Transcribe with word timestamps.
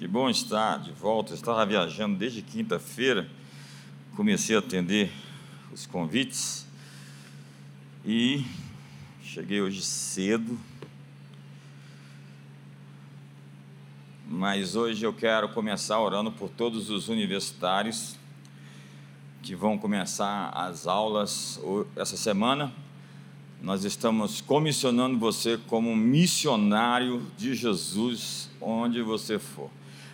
Que 0.00 0.08
bom 0.08 0.30
estar 0.30 0.78
de 0.78 0.92
volta. 0.92 1.32
Eu 1.32 1.34
estava 1.34 1.66
viajando 1.66 2.16
desde 2.16 2.40
quinta-feira, 2.40 3.28
comecei 4.16 4.56
a 4.56 4.58
atender 4.58 5.12
os 5.70 5.84
convites 5.84 6.66
e 8.02 8.42
cheguei 9.22 9.60
hoje 9.60 9.82
cedo. 9.82 10.58
Mas 14.26 14.74
hoje 14.74 15.04
eu 15.04 15.12
quero 15.12 15.50
começar 15.50 16.00
orando 16.00 16.32
por 16.32 16.48
todos 16.48 16.88
os 16.88 17.10
universitários 17.10 18.16
que 19.42 19.54
vão 19.54 19.76
começar 19.76 20.48
as 20.54 20.86
aulas 20.86 21.60
essa 21.94 22.16
semana. 22.16 22.72
Nós 23.60 23.84
estamos 23.84 24.40
comissionando 24.40 25.18
você 25.18 25.58
como 25.66 25.94
missionário 25.94 27.22
de 27.36 27.54
Jesus 27.54 28.48
onde 28.62 29.02
você 29.02 29.38
for. 29.38 29.70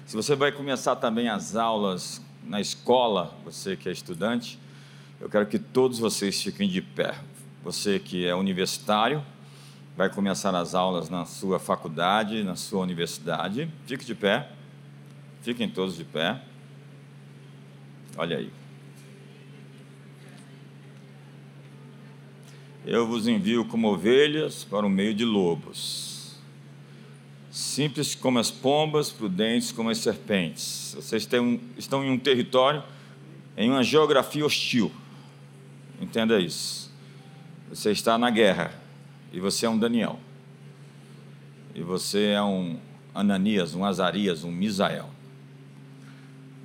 Se 0.07 0.14
você 0.14 0.36
vai 0.36 0.52
começar 0.52 0.95
também 0.95 1.28
as 1.28 1.56
aulas 1.56 2.23
na 2.45 2.60
escola, 2.60 3.37
você 3.45 3.77
que 3.77 3.88
é 3.88 3.92
estudante, 3.92 4.56
eu 5.20 5.29
quero 5.29 5.45
que 5.46 5.59
todos 5.59 5.98
vocês 5.98 6.41
fiquem 6.41 6.69
de 6.69 6.80
pé. 6.80 7.12
Você 7.65 7.98
que 7.98 8.24
é 8.24 8.32
universitário, 8.32 9.20
vai 9.96 10.09
começar 10.09 10.55
as 10.55 10.77
aulas 10.77 11.10
na 11.10 11.24
sua 11.24 11.59
faculdade, 11.59 12.45
na 12.45 12.55
sua 12.55 12.82
universidade. 12.82 13.69
Fique 13.84 14.05
de 14.05 14.15
pé. 14.15 14.48
Fiquem 15.42 15.69
todos 15.69 15.96
de 15.96 16.05
pé. 16.05 16.41
Olha 18.16 18.37
aí. 18.37 18.52
Eu 22.84 23.09
vos 23.09 23.27
envio 23.27 23.65
como 23.65 23.88
ovelhas 23.88 24.62
para 24.62 24.87
o 24.87 24.88
meio 24.88 25.12
de 25.12 25.24
lobos 25.24 26.16
simples 27.56 28.15
como 28.15 28.38
as 28.38 28.51
pombas, 28.51 29.10
prudentes 29.10 29.73
como 29.73 29.88
as 29.88 29.96
serpentes. 29.96 30.92
Vocês 30.95 31.27
estão 31.79 32.05
em 32.05 32.10
um 32.10 32.19
território, 32.19 32.82
em 33.57 33.71
uma 33.71 33.82
geografia 33.82 34.45
hostil. 34.45 34.93
Entenda 35.99 36.38
isso. 36.38 36.93
Você 37.71 37.93
está 37.93 38.18
na 38.18 38.29
guerra 38.29 38.74
e 39.32 39.40
você 39.40 39.65
é 39.65 39.71
um 39.71 39.79
Daniel. 39.79 40.21
E 41.74 41.82
você 41.82 42.27
é 42.32 42.43
um 42.43 42.79
Ananias, 43.15 43.74
um 43.74 43.87
Azarias, 43.87 44.45
um 44.45 44.51
Misael. 44.51 45.09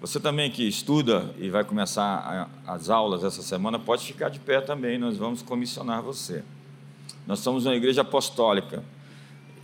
Você 0.02 0.20
também 0.20 0.52
que 0.52 0.68
estuda 0.68 1.34
e 1.40 1.50
vai 1.50 1.64
começar 1.64 2.50
as 2.68 2.90
aulas 2.90 3.24
essa 3.24 3.42
semana, 3.42 3.80
pode 3.80 4.06
ficar 4.06 4.28
de 4.28 4.40
pé 4.40 4.60
também, 4.60 4.98
nós 4.98 5.16
vamos 5.16 5.42
comissionar 5.42 6.02
você. 6.02 6.44
Nós 7.26 7.40
somos 7.40 7.66
uma 7.66 7.76
igreja 7.76 8.02
apostólica 8.02 8.84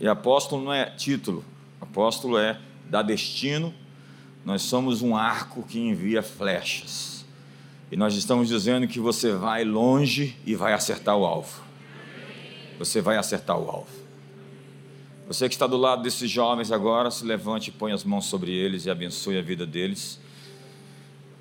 e 0.00 0.06
apóstolo 0.06 0.64
não 0.64 0.72
é 0.72 0.86
título, 0.86 1.44
apóstolo 1.80 2.38
é 2.38 2.58
dar 2.88 3.02
destino. 3.02 3.74
Nós 4.44 4.62
somos 4.62 5.02
um 5.02 5.16
arco 5.16 5.62
que 5.62 5.78
envia 5.78 6.22
flechas. 6.22 7.24
E 7.90 7.96
nós 7.96 8.14
estamos 8.14 8.48
dizendo 8.48 8.86
que 8.86 9.00
você 9.00 9.32
vai 9.32 9.64
longe 9.64 10.36
e 10.46 10.54
vai 10.54 10.72
acertar 10.72 11.16
o 11.16 11.24
alvo. 11.24 11.62
Você 12.78 13.00
vai 13.00 13.16
acertar 13.16 13.58
o 13.58 13.68
alvo. 13.68 13.98
Você 15.26 15.48
que 15.48 15.54
está 15.54 15.66
do 15.66 15.76
lado 15.76 16.02
desses 16.02 16.30
jovens 16.30 16.72
agora, 16.72 17.10
se 17.10 17.24
levante 17.24 17.68
e 17.68 17.72
põe 17.72 17.92
as 17.92 18.04
mãos 18.04 18.26
sobre 18.26 18.52
eles 18.52 18.86
e 18.86 18.90
abençoe 18.90 19.36
a 19.36 19.42
vida 19.42 19.66
deles. 19.66 20.18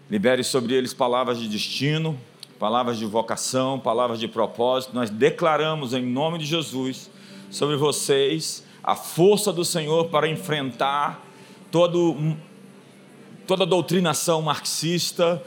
Libere 0.10 0.44
sobre 0.44 0.74
eles 0.74 0.94
palavras 0.94 1.38
de 1.38 1.48
destino, 1.48 2.20
palavras 2.58 2.98
de 2.98 3.06
vocação, 3.06 3.80
palavras 3.80 4.20
de 4.20 4.28
propósito. 4.28 4.94
Nós 4.94 5.10
declaramos 5.10 5.94
em 5.94 6.06
nome 6.06 6.40
de 6.40 6.46
Jesus 6.46 7.10
sobre 7.50 7.76
vocês 7.76 8.66
a 8.88 8.96
força 8.96 9.52
do 9.52 9.66
Senhor 9.66 10.06
para 10.06 10.30
enfrentar 10.30 11.22
todo, 11.70 12.38
toda 13.46 13.66
doutrinação 13.66 14.42
marxista, 14.42 15.44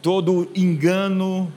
todo 0.00 0.50
engano, 0.54 1.52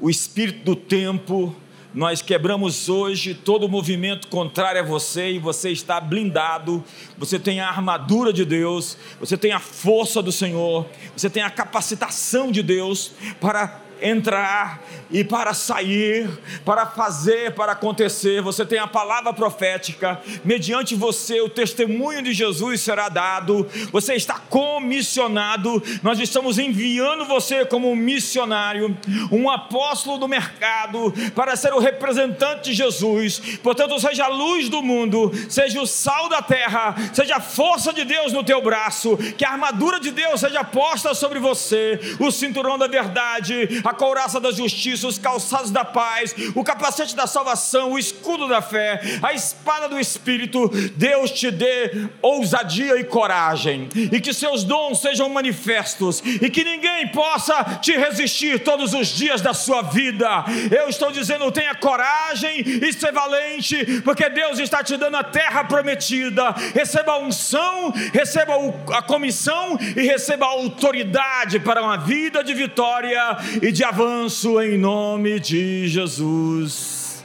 o 0.00 0.10
espírito 0.10 0.64
do 0.64 0.74
tempo. 0.74 1.54
Nós 1.94 2.20
quebramos 2.20 2.88
hoje 2.88 3.32
todo 3.32 3.68
movimento 3.68 4.26
contrário 4.26 4.80
a 4.80 4.84
você 4.84 5.32
e 5.32 5.38
você 5.38 5.70
está 5.70 6.00
blindado. 6.00 6.82
Você 7.16 7.38
tem 7.38 7.60
a 7.60 7.68
armadura 7.68 8.32
de 8.32 8.44
Deus, 8.44 8.96
você 9.20 9.36
tem 9.36 9.52
a 9.52 9.60
força 9.60 10.20
do 10.20 10.32
Senhor, 10.32 10.84
você 11.16 11.30
tem 11.30 11.44
a 11.44 11.50
capacitação 11.50 12.50
de 12.50 12.62
Deus 12.62 13.12
para 13.40 13.80
entrar 14.02 14.82
e 15.10 15.24
para 15.24 15.52
sair, 15.54 16.28
para 16.64 16.86
fazer, 16.86 17.54
para 17.54 17.72
acontecer. 17.72 18.40
Você 18.42 18.64
tem 18.64 18.78
a 18.78 18.86
palavra 18.86 19.32
profética, 19.32 20.20
mediante 20.44 20.94
você 20.94 21.40
o 21.40 21.48
testemunho 21.48 22.22
de 22.22 22.32
Jesus 22.32 22.80
será 22.80 23.08
dado. 23.08 23.68
Você 23.92 24.14
está 24.14 24.34
comissionado. 24.34 25.82
Nós 26.02 26.18
estamos 26.20 26.58
enviando 26.58 27.24
você 27.24 27.64
como 27.64 27.90
um 27.90 27.96
missionário, 27.96 28.96
um 29.30 29.50
apóstolo 29.50 30.18
do 30.18 30.28
mercado, 30.28 31.12
para 31.34 31.56
ser 31.56 31.72
o 31.72 31.78
representante 31.78 32.70
de 32.70 32.74
Jesus. 32.74 33.58
Portanto, 33.62 33.98
seja 33.98 34.24
a 34.24 34.28
luz 34.28 34.68
do 34.68 34.82
mundo, 34.82 35.32
seja 35.48 35.80
o 35.80 35.86
sal 35.86 36.28
da 36.28 36.42
terra, 36.42 36.94
seja 37.12 37.36
a 37.36 37.40
força 37.40 37.92
de 37.92 38.04
Deus 38.04 38.32
no 38.32 38.44
teu 38.44 38.62
braço, 38.62 39.16
que 39.36 39.44
a 39.44 39.50
armadura 39.50 39.98
de 39.98 40.10
Deus 40.10 40.40
seja 40.40 40.62
posta 40.64 41.14
sobre 41.14 41.38
você, 41.38 41.98
o 42.18 42.30
cinturão 42.30 42.78
da 42.78 42.86
verdade, 42.86 43.80
a 43.84 43.89
couraça 43.94 44.40
da 44.40 44.50
justiça, 44.50 45.06
os 45.06 45.18
calçados 45.18 45.70
da 45.70 45.84
paz, 45.84 46.34
o 46.54 46.64
capacete 46.64 47.14
da 47.14 47.26
salvação, 47.26 47.92
o 47.92 47.98
escudo 47.98 48.48
da 48.48 48.62
fé, 48.62 49.00
a 49.22 49.32
espada 49.32 49.88
do 49.88 49.98
Espírito. 49.98 50.68
Deus 50.96 51.30
te 51.30 51.50
dê 51.50 52.08
ousadia 52.22 52.98
e 52.98 53.04
coragem, 53.04 53.88
e 53.94 54.20
que 54.20 54.32
seus 54.32 54.64
dons 54.64 55.00
sejam 55.00 55.28
manifestos, 55.28 56.22
e 56.24 56.50
que 56.50 56.64
ninguém 56.64 57.08
possa 57.08 57.78
te 57.80 57.92
resistir 57.92 58.60
todos 58.60 58.92
os 58.94 59.08
dias 59.08 59.40
da 59.40 59.54
sua 59.54 59.82
vida. 59.82 60.44
Eu 60.70 60.88
estou 60.88 61.10
dizendo, 61.10 61.50
tenha 61.52 61.74
coragem 61.74 62.60
e 62.60 62.92
ser 62.92 63.12
valente, 63.12 64.02
porque 64.02 64.28
Deus 64.28 64.58
está 64.58 64.82
te 64.82 64.96
dando 64.96 65.16
a 65.16 65.24
terra 65.24 65.64
prometida. 65.64 66.50
Receba 66.74 67.12
a 67.12 67.18
unção, 67.18 67.92
receba 68.12 68.54
a 68.96 69.02
comissão 69.02 69.78
e 69.96 70.02
receba 70.02 70.46
a 70.46 70.50
autoridade 70.50 71.60
para 71.60 71.82
uma 71.82 71.96
vida 71.96 72.42
de 72.42 72.54
vitória 72.54 73.20
e 73.62 73.72
de 73.72 73.79
de 73.80 73.84
avanço 73.84 74.60
em 74.60 74.76
nome 74.76 75.40
de 75.40 75.88
Jesus. 75.88 77.24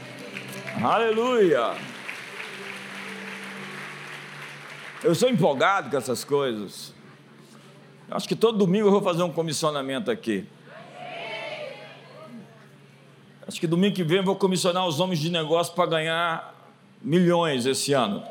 Aleluia. 0.81 1.73
Eu 5.03 5.13
sou 5.13 5.27
empolgado 5.27 5.89
com 5.89 5.97
essas 5.97 6.23
coisas. 6.23 6.93
Acho 8.09 8.25
que 8.25 8.37
todo 8.37 8.57
domingo 8.57 8.87
eu 8.87 8.91
vou 8.91 9.01
fazer 9.01 9.21
um 9.23 9.33
comissionamento 9.33 10.09
aqui. 10.09 10.47
Acho 13.45 13.59
que 13.59 13.67
domingo 13.67 13.93
que 13.93 14.05
vem 14.05 14.19
eu 14.19 14.23
vou 14.23 14.37
comissionar 14.37 14.87
os 14.87 15.01
homens 15.01 15.19
de 15.19 15.29
negócio 15.29 15.73
para 15.73 15.87
ganhar 15.87 16.55
milhões 17.01 17.65
esse 17.65 17.91
ano. 17.91 18.23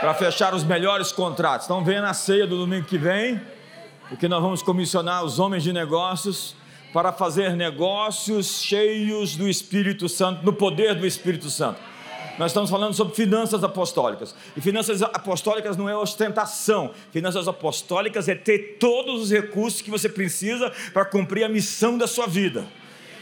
Para 0.00 0.14
fechar 0.14 0.54
os 0.54 0.64
melhores 0.64 1.12
contratos. 1.12 1.66
Então 1.66 1.84
venha 1.84 2.00
na 2.00 2.14
ceia 2.14 2.46
do 2.46 2.56
domingo 2.56 2.86
que 2.86 2.96
vem, 2.96 3.38
porque 4.08 4.26
nós 4.26 4.40
vamos 4.40 4.62
comissionar 4.62 5.22
os 5.22 5.38
homens 5.38 5.62
de 5.62 5.70
negócios 5.70 6.56
para 6.92 7.12
fazer 7.12 7.54
negócios 7.54 8.62
cheios 8.62 9.36
do 9.36 9.48
Espírito 9.48 10.08
Santo, 10.08 10.44
no 10.44 10.52
poder 10.52 10.94
do 10.94 11.06
Espírito 11.06 11.50
Santo. 11.50 11.80
Nós 12.38 12.52
estamos 12.52 12.70
falando 12.70 12.94
sobre 12.94 13.14
finanças 13.16 13.64
apostólicas. 13.64 14.34
E 14.56 14.60
finanças 14.60 15.02
apostólicas 15.02 15.76
não 15.76 15.88
é 15.88 15.96
ostentação. 15.96 16.92
Finanças 17.12 17.48
apostólicas 17.48 18.28
é 18.28 18.34
ter 18.34 18.76
todos 18.78 19.22
os 19.22 19.30
recursos 19.30 19.82
que 19.82 19.90
você 19.90 20.08
precisa 20.08 20.72
para 20.92 21.04
cumprir 21.04 21.42
a 21.42 21.48
missão 21.48 21.98
da 21.98 22.06
sua 22.06 22.28
vida. 22.28 22.64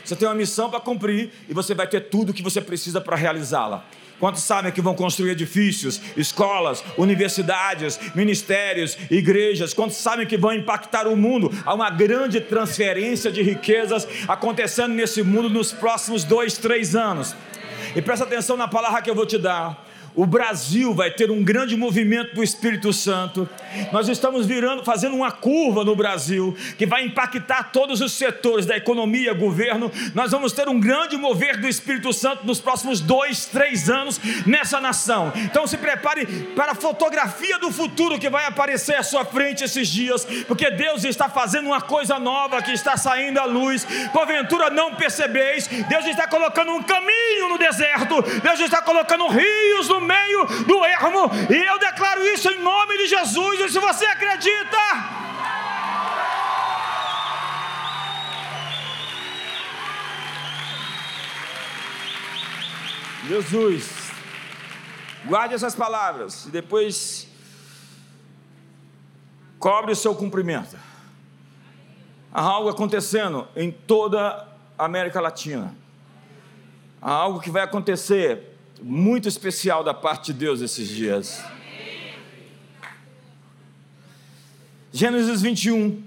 Você 0.04 0.15
tem 0.15 0.28
uma 0.28 0.34
missão 0.34 0.71
para 0.71 0.81
cumprir 0.81 1.33
e 1.48 1.54
você 1.54 1.75
vai 1.75 1.88
ter 1.88 2.03
tudo 2.03 2.31
o 2.31 2.34
que 2.34 2.43
você 2.43 2.60
precisa 2.60 3.00
para 3.00 3.16
realizá-la. 3.16 3.84
Quantos 4.19 4.43
sabem 4.43 4.72
que 4.72 4.81
vão 4.81 4.94
construir 4.94 5.32
edifícios, 5.32 6.00
escolas, 6.16 6.82
universidades, 6.97 7.99
ministérios, 8.15 8.97
igrejas? 9.10 9.74
Quantos 9.74 9.97
sabem 9.97 10.27
que 10.27 10.39
vão 10.39 10.53
impactar 10.53 11.07
o 11.07 11.16
mundo? 11.16 11.53
Há 11.65 11.74
uma 11.74 11.91
grande 11.91 12.41
transferência 12.41 13.30
de 13.30 13.42
riquezas 13.42 14.09
acontecendo 14.27 14.95
nesse 14.95 15.22
mundo 15.22 15.51
nos 15.51 15.72
próximos 15.72 16.24
dois, 16.24 16.57
três 16.57 16.97
anos. 16.97 17.36
E 17.95 18.03
presta 18.03 18.24
atenção 18.24 18.57
na 18.57 18.68
palavra 18.68 19.03
que 19.03 19.10
eu 19.10 19.15
vou 19.15 19.27
te 19.27 19.39
dar 19.39 19.85
o 20.16 20.24
Brasil 20.24 20.95
vai 20.95 21.10
ter 21.10 21.30
um 21.30 21.45
grande 21.45 21.77
movimento 21.77 22.34
do 22.34 22.42
Espírito 22.42 22.91
Santo. 22.91 23.47
Nós 23.92 24.09
estamos 24.09 24.47
virando, 24.47 24.83
fazendo 24.83 25.15
uma 25.15 25.30
curva 25.30 25.84
no 25.84 25.95
Brasil 25.95 26.57
que 26.78 26.86
vai 26.86 27.04
impactar 27.04 27.71
todos 27.71 28.01
os 28.01 28.13
setores 28.13 28.65
da 28.65 28.77
economia, 28.77 29.34
governo. 29.34 29.92
Nós 30.15 30.30
vamos 30.30 30.53
ter 30.53 30.68
um 30.68 30.80
grande 30.80 31.18
mover 31.18 31.60
do 31.60 31.68
Espírito 31.68 32.15
Santo 32.15 32.47
nos 32.47 32.59
próximos 32.59 32.98
dois, 33.01 33.45
três 33.45 33.91
anos 33.91 34.18
nessa 34.47 34.80
nação. 34.80 35.30
Então 35.36 35.66
se 35.66 35.77
prepare 35.77 36.24
para 36.57 36.72
a 36.72 36.74
fotografia 36.74 37.59
do 37.59 37.71
futuro 37.71 38.19
que 38.19 38.30
vai 38.30 38.47
aparecer 38.47 38.97
à 38.97 39.03
sua 39.03 39.24
frente 39.27 39.65
esses 39.65 39.86
dias, 39.86 40.24
porque 40.48 40.71
Deus 40.71 41.04
está 41.04 41.28
fazendo 41.28 41.66
uma 41.66 41.83
coisa 41.83 42.19
nova 42.19 42.62
que 42.62 42.72
está 42.72 42.97
saindo 42.97 43.39
à 43.39 43.45
luz. 43.45 43.86
Porventura 44.15 44.71
não 44.71 44.95
percebeis, 44.95 45.66
Deus 45.66 46.07
está 46.07 46.27
colocando 46.27 46.72
um 46.72 46.83
caminho 46.83 47.51
no 47.51 47.59
deserto, 47.59 48.22
Deus 48.42 48.60
está 48.60 48.80
colocando 48.80 49.27
rios 49.28 49.89
no 49.91 50.05
meio 50.06 50.47
do 50.64 50.84
ermo, 50.84 51.30
e 51.50 51.56
eu 51.56 51.78
declaro 51.78 52.22
isso 52.28 52.48
em 52.48 52.62
nome 52.62 52.97
de 52.98 53.06
Jesus. 53.08 53.60
E 53.60 53.68
se 53.68 53.78
você 53.78 54.06
acredita, 54.06 54.78
Jesus, 63.26 64.12
guarde 65.24 65.54
essas 65.54 65.74
palavras 65.74 66.47
e 66.47 66.50
depois 66.50 67.28
cobre 69.59 69.91
o 69.91 69.97
seu 69.97 70.14
cumprimento. 70.14 70.76
Há 72.32 72.42
algo 72.42 72.68
acontecendo 72.68 73.48
em 73.56 73.72
toda 73.72 74.47
a 74.78 74.84
América 74.84 75.20
Latina. 75.20 75.74
Há 77.02 77.10
algo 77.10 77.41
que 77.41 77.50
vai 77.50 77.62
acontecer 77.62 78.55
muito 78.82 79.28
especial 79.28 79.82
da 79.82 79.94
parte 79.94 80.32
de 80.32 80.38
Deus 80.38 80.60
esses 80.60 80.88
dias. 80.88 81.42
Gênesis 84.92 85.42
21. 85.42 86.02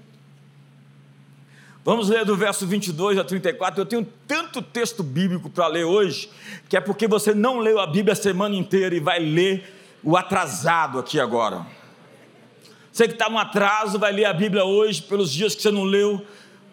Vamos 1.85 2.09
ler 2.09 2.25
do 2.25 2.35
verso 2.35 2.67
22 2.67 3.17
a 3.17 3.23
34. 3.23 3.81
Eu 3.81 3.85
tenho 3.85 4.07
tanto 4.27 4.61
texto 4.61 5.03
bíblico 5.03 5.49
para 5.49 5.67
ler 5.67 5.85
hoje, 5.85 6.29
que 6.67 6.77
é 6.77 6.81
porque 6.81 7.07
você 7.07 7.33
não 7.33 7.59
leu 7.59 7.79
a 7.79 7.87
Bíblia 7.87 8.13
a 8.13 8.15
semana 8.15 8.55
inteira 8.55 8.95
e 8.95 8.99
vai 8.99 9.19
ler 9.19 9.75
o 10.03 10.15
atrasado 10.15 10.99
aqui 10.99 11.19
agora. 11.19 11.65
Você 12.91 13.07
que 13.07 13.13
está 13.13 13.29
no 13.29 13.37
atraso 13.37 13.97
vai 13.97 14.11
ler 14.11 14.25
a 14.25 14.33
Bíblia 14.33 14.63
hoje 14.65 15.01
pelos 15.01 15.31
dias 15.31 15.55
que 15.55 15.61
você 15.61 15.71
não 15.71 15.83
leu 15.83 16.25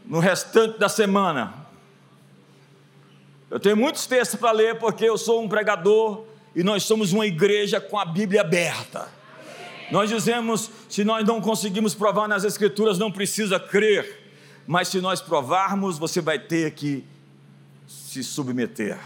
no 0.04 0.18
restante 0.18 0.78
da 0.78 0.88
semana. 0.88 1.65
Eu 3.50 3.60
tenho 3.60 3.76
muitos 3.76 4.06
textos 4.06 4.38
para 4.38 4.52
ler 4.52 4.78
porque 4.78 5.04
eu 5.04 5.16
sou 5.16 5.42
um 5.42 5.48
pregador 5.48 6.24
e 6.54 6.62
nós 6.62 6.82
somos 6.82 7.12
uma 7.12 7.26
igreja 7.26 7.80
com 7.80 7.98
a 7.98 8.04
Bíblia 8.04 8.40
aberta. 8.40 9.08
Nós 9.90 10.10
dizemos: 10.10 10.70
se 10.88 11.04
nós 11.04 11.24
não 11.24 11.40
conseguimos 11.40 11.94
provar 11.94 12.26
nas 12.28 12.44
Escrituras, 12.44 12.98
não 12.98 13.10
precisa 13.10 13.58
crer 13.60 14.26
mas 14.66 14.88
se 14.88 15.00
nós 15.00 15.20
provarmos, 15.20 15.98
você 15.98 16.20
vai 16.20 16.38
ter 16.38 16.72
que 16.72 17.04
se 17.86 18.24
submeter 18.24 18.98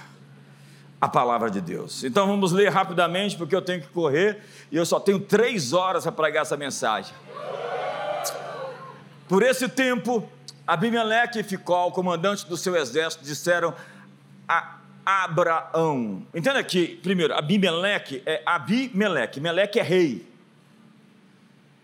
à 1.00 1.06
palavra 1.06 1.50
de 1.50 1.60
Deus. 1.60 2.02
Então 2.02 2.26
vamos 2.26 2.50
ler 2.50 2.70
rapidamente, 2.70 3.36
porque 3.36 3.54
eu 3.54 3.60
tenho 3.60 3.82
que 3.82 3.88
correr 3.88 4.38
e 4.72 4.76
eu 4.76 4.86
só 4.86 4.98
tenho 4.98 5.20
três 5.20 5.72
horas 5.72 6.04
para 6.04 6.12
pregar 6.12 6.42
essa 6.42 6.56
mensagem. 6.56 7.12
Por 9.28 9.42
esse 9.42 9.68
tempo, 9.68 10.26
Abimeleque 10.66 11.40
e 11.40 11.42
Ficol, 11.42 11.92
comandante 11.92 12.46
do 12.46 12.56
seu 12.56 12.74
exército, 12.74 13.22
disseram 13.22 13.74
a 14.50 15.24
Abraão. 15.24 16.26
Entenda 16.34 16.58
aqui, 16.58 16.98
primeiro, 17.02 17.34
Abimeleque 17.34 18.22
é 18.26 18.42
Abimeleque. 18.44 19.40
Meleque 19.40 19.78
é 19.78 19.82
rei. 19.82 20.28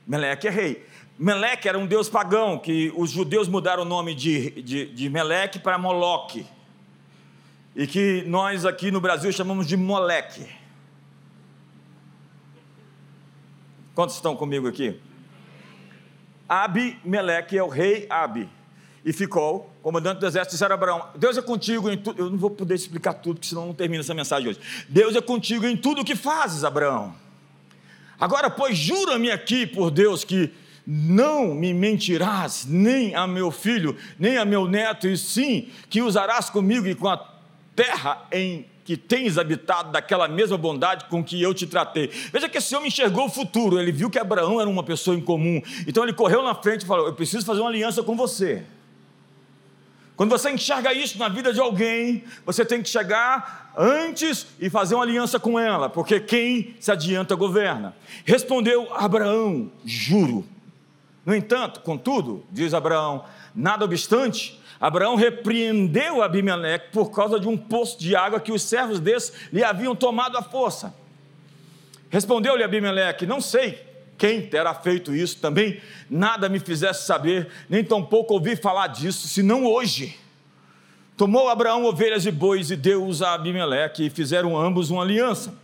Meleque 0.06 0.48
é 0.48 0.50
rei. 0.50 0.86
Meleque 1.18 1.68
era 1.68 1.78
um 1.78 1.86
deus 1.86 2.08
pagão, 2.08 2.58
que 2.58 2.92
os 2.94 3.10
judeus 3.10 3.48
mudaram 3.48 3.82
o 3.82 3.86
nome 3.86 4.14
de, 4.14 4.50
de, 4.62 4.86
de 4.86 5.08
Meleque 5.08 5.58
para 5.58 5.78
Moloque, 5.78 6.46
e 7.74 7.86
que 7.86 8.22
nós 8.26 8.66
aqui 8.66 8.90
no 8.90 9.00
Brasil 9.00 9.32
chamamos 9.32 9.66
de 9.66 9.76
Moleque. 9.76 10.46
Quantos 13.94 14.16
estão 14.16 14.36
comigo 14.36 14.68
aqui? 14.68 15.00
Abi 16.46 17.00
Meleque 17.02 17.56
é 17.56 17.62
o 17.62 17.68
rei 17.68 18.06
Abi, 18.10 18.46
e 19.06 19.12
ficou 19.12 19.72
comandante 19.80 20.18
do 20.18 20.26
exército, 20.26 20.54
disseram 20.54 20.72
a 20.72 20.74
Abraão: 20.74 21.08
Deus 21.14 21.38
é 21.38 21.42
contigo 21.42 21.88
em 21.88 21.96
tudo. 21.96 22.20
Eu 22.20 22.28
não 22.28 22.36
vou 22.36 22.50
poder 22.50 22.74
explicar 22.74 23.14
tudo, 23.14 23.36
porque 23.36 23.46
senão 23.46 23.66
não 23.66 23.72
termina 23.72 24.02
essa 24.02 24.12
mensagem 24.12 24.48
hoje. 24.48 24.58
Deus 24.88 25.14
é 25.14 25.20
contigo 25.20 25.64
em 25.64 25.76
tudo 25.76 26.00
o 26.00 26.04
que 26.04 26.16
fazes, 26.16 26.64
Abraão. 26.64 27.14
Agora, 28.18 28.50
pois, 28.50 28.76
jura-me 28.76 29.30
aqui 29.30 29.64
por 29.64 29.92
Deus 29.92 30.24
que 30.24 30.52
não 30.84 31.54
me 31.54 31.72
mentirás, 31.72 32.66
nem 32.68 33.14
a 33.14 33.28
meu 33.28 33.52
filho, 33.52 33.96
nem 34.18 34.38
a 34.38 34.44
meu 34.44 34.66
neto, 34.66 35.06
e 35.06 35.16
sim 35.16 35.68
que 35.88 36.02
usarás 36.02 36.50
comigo 36.50 36.88
e 36.88 36.94
com 36.94 37.08
a 37.08 37.24
terra 37.76 38.26
em 38.32 38.66
que 38.84 38.96
tens 38.96 39.38
habitado 39.38 39.92
daquela 39.92 40.26
mesma 40.26 40.56
bondade 40.56 41.04
com 41.04 41.22
que 41.22 41.40
eu 41.40 41.52
te 41.54 41.66
tratei. 41.66 42.08
Veja 42.32 42.48
que 42.48 42.58
esse 42.58 42.74
homem 42.74 42.88
enxergou 42.88 43.26
o 43.26 43.30
futuro, 43.30 43.78
ele 43.78 43.92
viu 43.92 44.10
que 44.10 44.18
Abraão 44.18 44.60
era 44.60 44.70
uma 44.70 44.82
pessoa 44.82 45.16
incomum, 45.16 45.62
então 45.86 46.02
ele 46.02 46.12
correu 46.12 46.42
na 46.42 46.56
frente 46.56 46.82
e 46.82 46.86
falou: 46.86 47.06
Eu 47.06 47.14
preciso 47.14 47.46
fazer 47.46 47.60
uma 47.60 47.70
aliança 47.70 48.02
com 48.02 48.16
você. 48.16 48.64
Quando 50.16 50.30
você 50.30 50.50
enxerga 50.50 50.92
isso 50.92 51.18
na 51.18 51.28
vida 51.28 51.52
de 51.52 51.60
alguém, 51.60 52.24
você 52.44 52.64
tem 52.64 52.82
que 52.82 52.88
chegar 52.88 53.72
antes 53.76 54.46
e 54.58 54.70
fazer 54.70 54.94
uma 54.94 55.04
aliança 55.04 55.38
com 55.38 55.60
ela, 55.60 55.90
porque 55.90 56.18
quem 56.18 56.74
se 56.80 56.90
adianta 56.90 57.34
governa. 57.34 57.94
Respondeu 58.24 58.92
Abraão: 58.94 59.70
Juro 59.84 60.44
no 61.26 61.34
entanto, 61.34 61.80
contudo, 61.80 62.46
diz 62.52 62.72
Abraão, 62.72 63.24
nada 63.52 63.84
obstante, 63.84 64.60
Abraão 64.80 65.16
repreendeu 65.16 66.22
Abimeleque 66.22 66.92
por 66.92 67.10
causa 67.10 67.40
de 67.40 67.48
um 67.48 67.56
poço 67.56 67.98
de 67.98 68.14
água 68.14 68.38
que 68.38 68.52
os 68.52 68.62
servos 68.62 69.00
desse 69.00 69.32
lhe 69.52 69.64
haviam 69.64 69.96
tomado 69.96 70.38
à 70.38 70.42
força. 70.42 70.94
Respondeu-lhe 72.10 72.62
Abimeleque: 72.62 73.26
Não 73.26 73.40
sei 73.40 73.85
quem 74.16 74.42
terá 74.42 74.74
feito 74.74 75.14
isso 75.14 75.38
também, 75.38 75.80
nada 76.08 76.48
me 76.48 76.58
fizesse 76.58 77.06
saber, 77.06 77.48
nem 77.68 77.84
tampouco 77.84 78.34
ouvi 78.34 78.56
falar 78.56 78.88
disso, 78.88 79.28
senão 79.28 79.64
hoje. 79.64 80.16
Tomou 81.16 81.48
Abraão 81.48 81.84
ovelhas 81.84 82.26
e 82.26 82.30
bois 82.30 82.70
e 82.70 82.76
deu-os 82.76 83.22
a 83.22 83.34
Abimeleque, 83.34 84.06
e 84.06 84.10
fizeram 84.10 84.56
ambos 84.56 84.90
uma 84.90 85.02
aliança. 85.02 85.54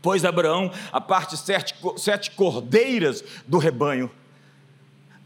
Pois 0.00 0.24
Abraão, 0.24 0.70
a 0.92 1.00
parte 1.00 1.36
sete, 1.36 1.74
sete 1.96 2.30
cordeiras 2.30 3.24
do 3.46 3.58
rebanho, 3.58 4.10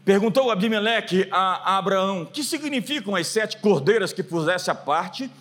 Perguntou 0.05 0.51
Abimeleque 0.51 1.27
a 1.31 1.77
Abraão: 1.77 2.25
Que 2.25 2.43
significam 2.43 3.15
as 3.15 3.27
sete 3.27 3.57
cordeiras 3.57 4.11
que 4.11 4.21
pusesse 4.21 4.69
à 4.69 4.75
parte? 4.75 5.31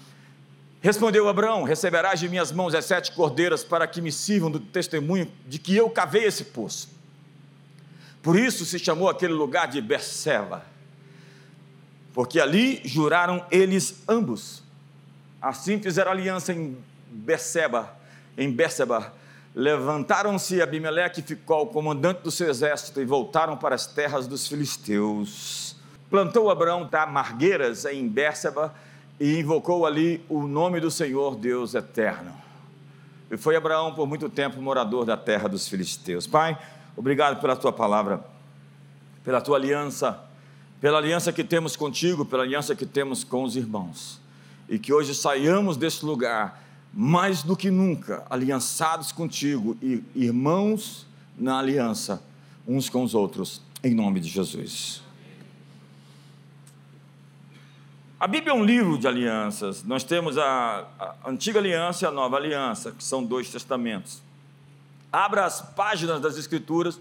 Respondeu 0.81 1.29
Abraão: 1.29 1.65
Receberás 1.65 2.21
de 2.21 2.29
minhas 2.29 2.53
mãos 2.53 2.75
as 2.75 2.85
sete 2.85 3.11
cordeiras 3.13 3.65
para 3.65 3.89
que 3.89 4.01
me 4.01 4.13
sirvam 4.13 4.51
do 4.51 4.61
testemunho 4.61 5.31
de 5.47 5.59
que 5.59 5.75
eu 5.75 5.91
cavei 5.91 6.25
esse 6.25 6.45
poço. 6.45 6.89
Por 8.23 8.39
isso 8.39 8.65
se 8.65 8.79
chamou 8.79 9.09
aquele 9.09 9.33
lugar 9.33 9.69
de 9.69 9.81
Berseba, 9.81 10.65
porque 12.15 12.41
ali 12.41 12.81
juraram 12.85 13.45
eles 13.51 14.03
ambos. 14.09 14.63
Assim 15.41 15.81
fizeram 15.81 16.13
aliança 16.13 16.53
em 16.53 16.77
Berseba, 17.11 17.93
em 18.39 18.51
Berseba, 18.51 19.13
Levantaram-se 19.55 20.63
Abimeleque 20.63 21.21
ficou 21.21 21.65
o 21.65 21.67
comandante 21.67 22.23
do 22.23 22.31
seu 22.31 22.49
exército 22.49 23.03
e 23.03 23.05
voltaram 23.05 23.55
para 23.57 23.75
as 23.75 23.87
terras 23.87 24.27
dos 24.27 24.49
filisteus. 24.49 25.77
Plantou 26.09 26.51
Abraão 26.51 26.89
tamargueiras 26.89 27.85
em 27.85 28.09
Bérseba 28.09 28.75
e 29.21 29.39
invocou 29.39 29.85
ali 29.85 30.25
o 30.29 30.47
nome 30.47 30.81
do 30.81 30.91
Senhor 30.91 31.37
Deus 31.37 31.75
eterno. 31.75 32.33
E 33.31 33.37
foi 33.37 33.55
Abraão 33.55 33.95
por 33.95 34.07
muito 34.07 34.31
tempo 34.31 34.61
morador 34.61 35.05
da 35.05 35.19
terra 35.19 35.49
dos 35.49 35.69
filisteus. 35.69 36.27
Pai, 36.27 36.59
obrigado 36.97 37.41
pela 37.41 37.57
tua 37.57 37.73
palavra, 37.73 38.25
pela 39.25 39.41
tua 39.41 39.57
aliança, 39.57 40.21
pela 40.81 40.99
aliança 40.99 41.33
que 41.33 41.45
temos 41.45 41.77
contigo, 41.77 42.25
pela 42.25 42.43
aliança 42.43 42.75
que 42.75 42.87
temos 42.87 43.25
com 43.25 43.45
os 43.45 43.57
irmãos. 43.57 44.21
E 44.69 44.79
que 44.79 44.93
hoje 44.93 45.15
saiamos 45.15 45.77
deste 45.77 46.05
lugar 46.05 46.63
mais 46.93 47.43
do 47.43 47.57
que 47.57 47.71
nunca 47.71 48.25
aliançados 48.29 49.13
contigo 49.13 49.77
e 49.83 50.03
irmãos 50.15 51.07
na 51.39 51.59
aliança 51.59 52.23
uns 52.67 52.89
com 52.89 53.03
os 53.03 53.15
outros, 53.15 53.61
em 53.83 53.95
nome 53.95 54.21
de 54.21 54.29
Jesus. 54.29 55.03
A 58.21 58.27
Bíblia 58.29 58.53
é 58.53 58.55
um 58.55 58.65
livro 58.65 58.97
de 58.97 59.09
alianças. 59.09 59.83
Nós 59.83 60.05
temos 60.05 60.39
a, 60.39 60.87
a 60.99 61.29
antiga 61.29 61.59
aliança 61.59 62.05
e 62.05 62.09
a 62.09 62.11
nova 62.13 62.37
aliança, 62.37 62.93
que 62.93 63.03
são 63.03 63.25
dois 63.25 63.51
testamentos. 63.51 64.23
Abra 65.13 65.45
as 65.45 65.61
páginas 65.61 66.21
das 66.21 66.39
Escrituras 66.39 66.99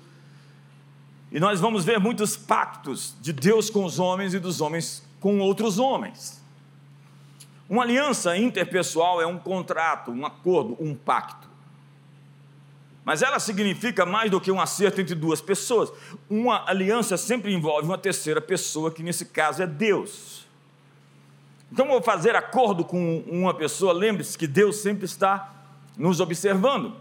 e 1.31 1.39
nós 1.39 1.61
vamos 1.61 1.85
ver 1.85 1.99
muitos 1.99 2.35
pactos 2.35 3.15
de 3.21 3.31
Deus 3.31 3.69
com 3.69 3.85
os 3.85 3.99
homens 3.99 4.33
e 4.33 4.39
dos 4.39 4.59
homens 4.59 5.03
com 5.21 5.39
outros 5.39 5.79
homens. 5.79 6.41
Uma 7.69 7.83
aliança 7.83 8.35
interpessoal 8.35 9.21
é 9.21 9.25
um 9.25 9.37
contrato, 9.37 10.11
um 10.11 10.25
acordo, 10.25 10.75
um 10.77 10.93
pacto. 10.93 11.47
Mas 13.05 13.21
ela 13.21 13.39
significa 13.39 14.05
mais 14.05 14.29
do 14.29 14.41
que 14.41 14.51
um 14.51 14.59
acerto 14.59 14.99
entre 14.99 15.15
duas 15.15 15.39
pessoas. 15.39 15.91
Uma 16.29 16.69
aliança 16.69 17.15
sempre 17.15 17.53
envolve 17.53 17.87
uma 17.87 17.97
terceira 17.97 18.41
pessoa, 18.41 18.91
que 18.91 19.01
nesse 19.01 19.25
caso 19.25 19.63
é 19.63 19.67
Deus. 19.67 20.45
Então, 21.71 21.87
vou 21.87 22.01
fazer 22.01 22.35
acordo 22.35 22.83
com 22.83 23.23
uma 23.27 23.53
pessoa, 23.53 23.93
lembre-se 23.93 24.37
que 24.37 24.45
Deus 24.45 24.77
sempre 24.77 25.05
está 25.05 25.49
nos 25.97 26.19
observando. 26.19 26.93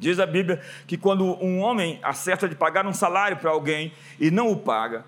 Diz 0.00 0.18
a 0.18 0.26
Bíblia 0.26 0.60
que 0.88 0.96
quando 0.96 1.24
um 1.44 1.60
homem 1.60 2.00
acerta 2.02 2.48
de 2.48 2.56
pagar 2.56 2.84
um 2.86 2.92
salário 2.92 3.36
para 3.36 3.50
alguém 3.50 3.92
e 4.18 4.32
não 4.32 4.50
o 4.50 4.56
paga, 4.56 5.04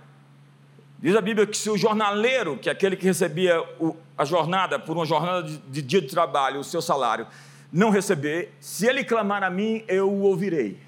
Diz 1.02 1.16
a 1.16 1.20
Bíblia 1.20 1.48
que 1.48 1.56
se 1.56 1.68
o 1.68 1.76
jornaleiro, 1.76 2.56
que 2.56 2.68
é 2.68 2.72
aquele 2.72 2.94
que 2.94 3.04
recebia 3.04 3.60
o, 3.80 3.96
a 4.16 4.24
jornada, 4.24 4.78
por 4.78 4.96
uma 4.96 5.04
jornada 5.04 5.42
de, 5.42 5.58
de, 5.58 5.82
dia 5.82 6.00
de 6.00 6.06
trabalho, 6.06 6.60
o 6.60 6.64
seu 6.64 6.80
salário, 6.80 7.26
não 7.72 7.90
receber, 7.90 8.54
se 8.60 8.86
ele 8.86 9.02
clamar 9.02 9.42
a 9.42 9.50
mim, 9.50 9.82
eu 9.88 10.08
o 10.08 10.20
ouvirei. 10.20 10.78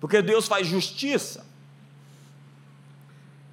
Porque 0.00 0.22
Deus 0.22 0.46
faz 0.46 0.68
justiça. 0.68 1.44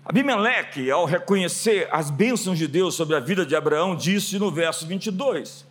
Abimeleque, 0.06 0.92
ao 0.92 1.06
reconhecer 1.06 1.88
as 1.92 2.12
bênçãos 2.12 2.60
de 2.60 2.68
Deus 2.68 2.94
sobre 2.94 3.16
a 3.16 3.20
vida 3.20 3.44
de 3.44 3.56
Abraão, 3.56 3.96
disse 3.96 4.38
no 4.38 4.52
verso 4.52 4.86
22: 4.86 5.66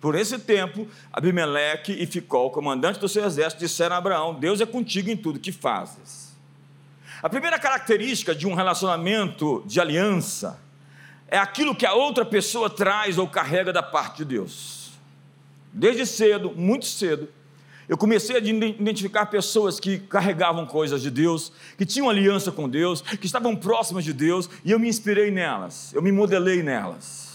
Por 0.00 0.14
esse 0.14 0.38
tempo, 0.38 0.88
Abimeleque 1.12 1.92
e 1.92 2.06
Ficol, 2.06 2.50
comandante 2.50 2.98
do 2.98 3.08
seu 3.08 3.24
exército, 3.24 3.60
disseram 3.60 3.96
a 3.96 3.98
Abraão: 3.98 4.34
Deus 4.34 4.60
é 4.60 4.66
contigo 4.66 5.10
em 5.10 5.16
tudo 5.16 5.38
que 5.38 5.52
fazes. 5.52 6.30
A 7.22 7.28
primeira 7.28 7.58
característica 7.58 8.34
de 8.34 8.46
um 8.46 8.54
relacionamento 8.54 9.62
de 9.66 9.78
aliança 9.78 10.58
é 11.28 11.36
aquilo 11.36 11.74
que 11.74 11.84
a 11.84 11.92
outra 11.92 12.24
pessoa 12.24 12.70
traz 12.70 13.18
ou 13.18 13.28
carrega 13.28 13.72
da 13.72 13.82
parte 13.82 14.18
de 14.18 14.24
Deus. 14.24 14.92
Desde 15.70 16.06
cedo, 16.06 16.50
muito 16.56 16.86
cedo, 16.86 17.28
eu 17.86 17.96
comecei 17.98 18.36
a 18.36 18.38
identificar 18.38 19.26
pessoas 19.26 19.78
que 19.78 19.98
carregavam 19.98 20.64
coisas 20.64 21.02
de 21.02 21.10
Deus, 21.10 21.52
que 21.76 21.84
tinham 21.84 22.08
aliança 22.08 22.50
com 22.50 22.68
Deus, 22.68 23.02
que 23.02 23.26
estavam 23.26 23.54
próximas 23.54 24.04
de 24.04 24.12
Deus, 24.12 24.48
e 24.64 24.70
eu 24.70 24.78
me 24.78 24.88
inspirei 24.88 25.30
nelas, 25.30 25.92
eu 25.92 26.00
me 26.00 26.10
modelei 26.10 26.62
nelas. 26.62 27.29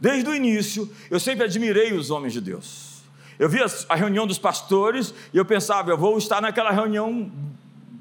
Desde 0.00 0.28
o 0.28 0.34
início, 0.34 0.90
eu 1.10 1.18
sempre 1.18 1.44
admirei 1.44 1.92
os 1.92 2.10
homens 2.10 2.32
de 2.32 2.40
Deus. 2.40 3.02
Eu 3.38 3.48
via 3.48 3.66
a 3.88 3.94
reunião 3.94 4.26
dos 4.26 4.38
pastores 4.38 5.14
e 5.32 5.36
eu 5.36 5.44
pensava, 5.44 5.90
eu 5.90 5.98
vou 5.98 6.16
estar 6.16 6.40
naquela 6.40 6.70
reunião 6.70 7.30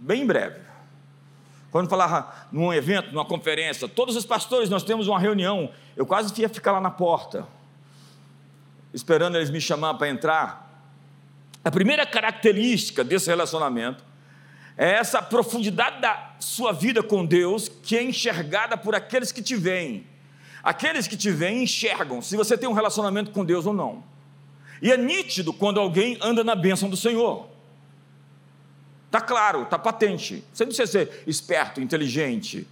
bem 0.02 0.22
em 0.22 0.26
breve. 0.26 0.60
Quando 1.72 1.90
falava 1.90 2.34
num 2.52 2.74
evento, 2.74 3.12
numa 3.12 3.26
conferência, 3.26 3.88
todos 3.88 4.16
os 4.16 4.26
pastores, 4.26 4.70
nós 4.70 4.84
temos 4.84 5.08
uma 5.08 5.20
reunião, 5.20 5.70
eu 5.96 6.06
quase 6.06 6.34
ia 6.42 6.48
ficar 6.48 6.72
lá 6.72 6.80
na 6.80 6.92
porta, 6.92 7.46
esperando 8.94 9.36
eles 9.36 9.50
me 9.50 9.60
chamar 9.60 9.96
para 9.96 10.08
entrar. 10.08 10.66
A 11.64 11.72
primeira 11.72 12.06
característica 12.06 13.04
desse 13.04 13.28
relacionamento 13.28 14.04
é 14.78 14.92
essa 14.92 15.22
profundidade 15.22 16.00
da 16.00 16.36
sua 16.40 16.72
vida 16.72 17.04
com 17.04 17.26
Deus 17.26 17.68
que 17.68 17.98
é 17.98 18.04
enxergada 18.04 18.78
por 18.78 18.96
aqueles 18.96 19.32
que 19.34 19.42
te 19.42 19.56
veem. 19.56 20.08
Aqueles 20.66 21.08
que 21.08 21.16
te 21.16 21.30
veem 21.30 21.62
enxergam 21.62 22.24
se 22.24 22.36
você 22.36 22.58
tem 22.58 22.68
um 22.68 22.74
relacionamento 22.74 23.30
com 23.30 23.46
Deus 23.46 23.68
ou 23.68 23.74
não. 23.74 24.04
E 24.82 24.92
é 24.92 24.98
nítido 24.98 25.54
quando 25.54 25.80
alguém 25.80 26.18
anda 26.20 26.44
na 26.44 26.56
bênção 26.56 26.90
do 26.90 26.98
Senhor. 26.98 27.48
Está 29.06 29.22
claro, 29.22 29.62
está 29.62 29.78
patente. 29.78 30.44
Você 30.52 30.64
não 30.64 30.70
precisa 30.70 30.92
ser 30.92 31.24
esperto, 31.28 31.80
inteligente. 31.80 32.68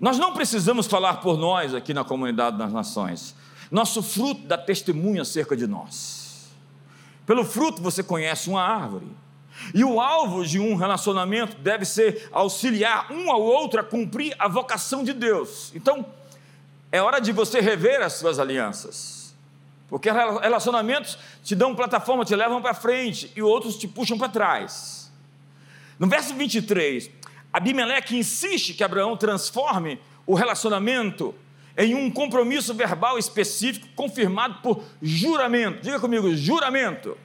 Nós 0.00 0.18
não 0.18 0.32
precisamos 0.32 0.86
falar 0.86 1.20
por 1.20 1.36
nós 1.36 1.74
aqui 1.74 1.92
na 1.92 2.02
comunidade 2.02 2.56
das 2.56 2.72
nações. 2.72 3.36
Nosso 3.70 4.02
fruto 4.02 4.46
dá 4.46 4.56
testemunho 4.56 5.20
acerca 5.20 5.54
de 5.54 5.66
nós. 5.66 6.48
Pelo 7.26 7.44
fruto 7.44 7.82
você 7.82 8.02
conhece 8.02 8.48
uma 8.48 8.62
árvore. 8.62 9.06
E 9.74 9.84
o 9.84 10.00
alvo 10.00 10.44
de 10.44 10.58
um 10.58 10.74
relacionamento 10.74 11.56
deve 11.58 11.84
ser 11.84 12.30
auxiliar 12.32 13.12
um 13.12 13.30
ao 13.30 13.42
outro 13.42 13.78
a 13.78 13.84
cumprir 13.84 14.34
a 14.38 14.48
vocação 14.48 15.04
de 15.04 15.12
Deus. 15.12 15.70
Então, 15.74 16.06
é 16.90 17.00
hora 17.00 17.20
de 17.20 17.32
você 17.32 17.60
rever 17.60 18.02
as 18.02 18.14
suas 18.14 18.38
alianças. 18.38 19.34
Porque 19.88 20.10
relacionamentos 20.10 21.18
te 21.44 21.54
dão 21.54 21.74
plataforma, 21.74 22.24
te 22.24 22.34
levam 22.34 22.60
para 22.60 22.74
frente 22.74 23.30
e 23.36 23.42
outros 23.42 23.76
te 23.76 23.86
puxam 23.86 24.18
para 24.18 24.28
trás. 24.28 25.12
No 25.98 26.08
verso 26.08 26.34
23, 26.34 27.10
Abimeleque 27.52 28.16
insiste 28.16 28.74
que 28.74 28.84
Abraão 28.84 29.16
transforme 29.16 30.00
o 30.26 30.34
relacionamento 30.34 31.34
em 31.76 31.94
um 31.94 32.10
compromisso 32.10 32.74
verbal 32.74 33.18
específico 33.18 33.86
confirmado 33.94 34.60
por 34.62 34.82
juramento. 35.00 35.82
Diga 35.82 36.00
comigo, 36.00 36.34
juramento. 36.34 37.16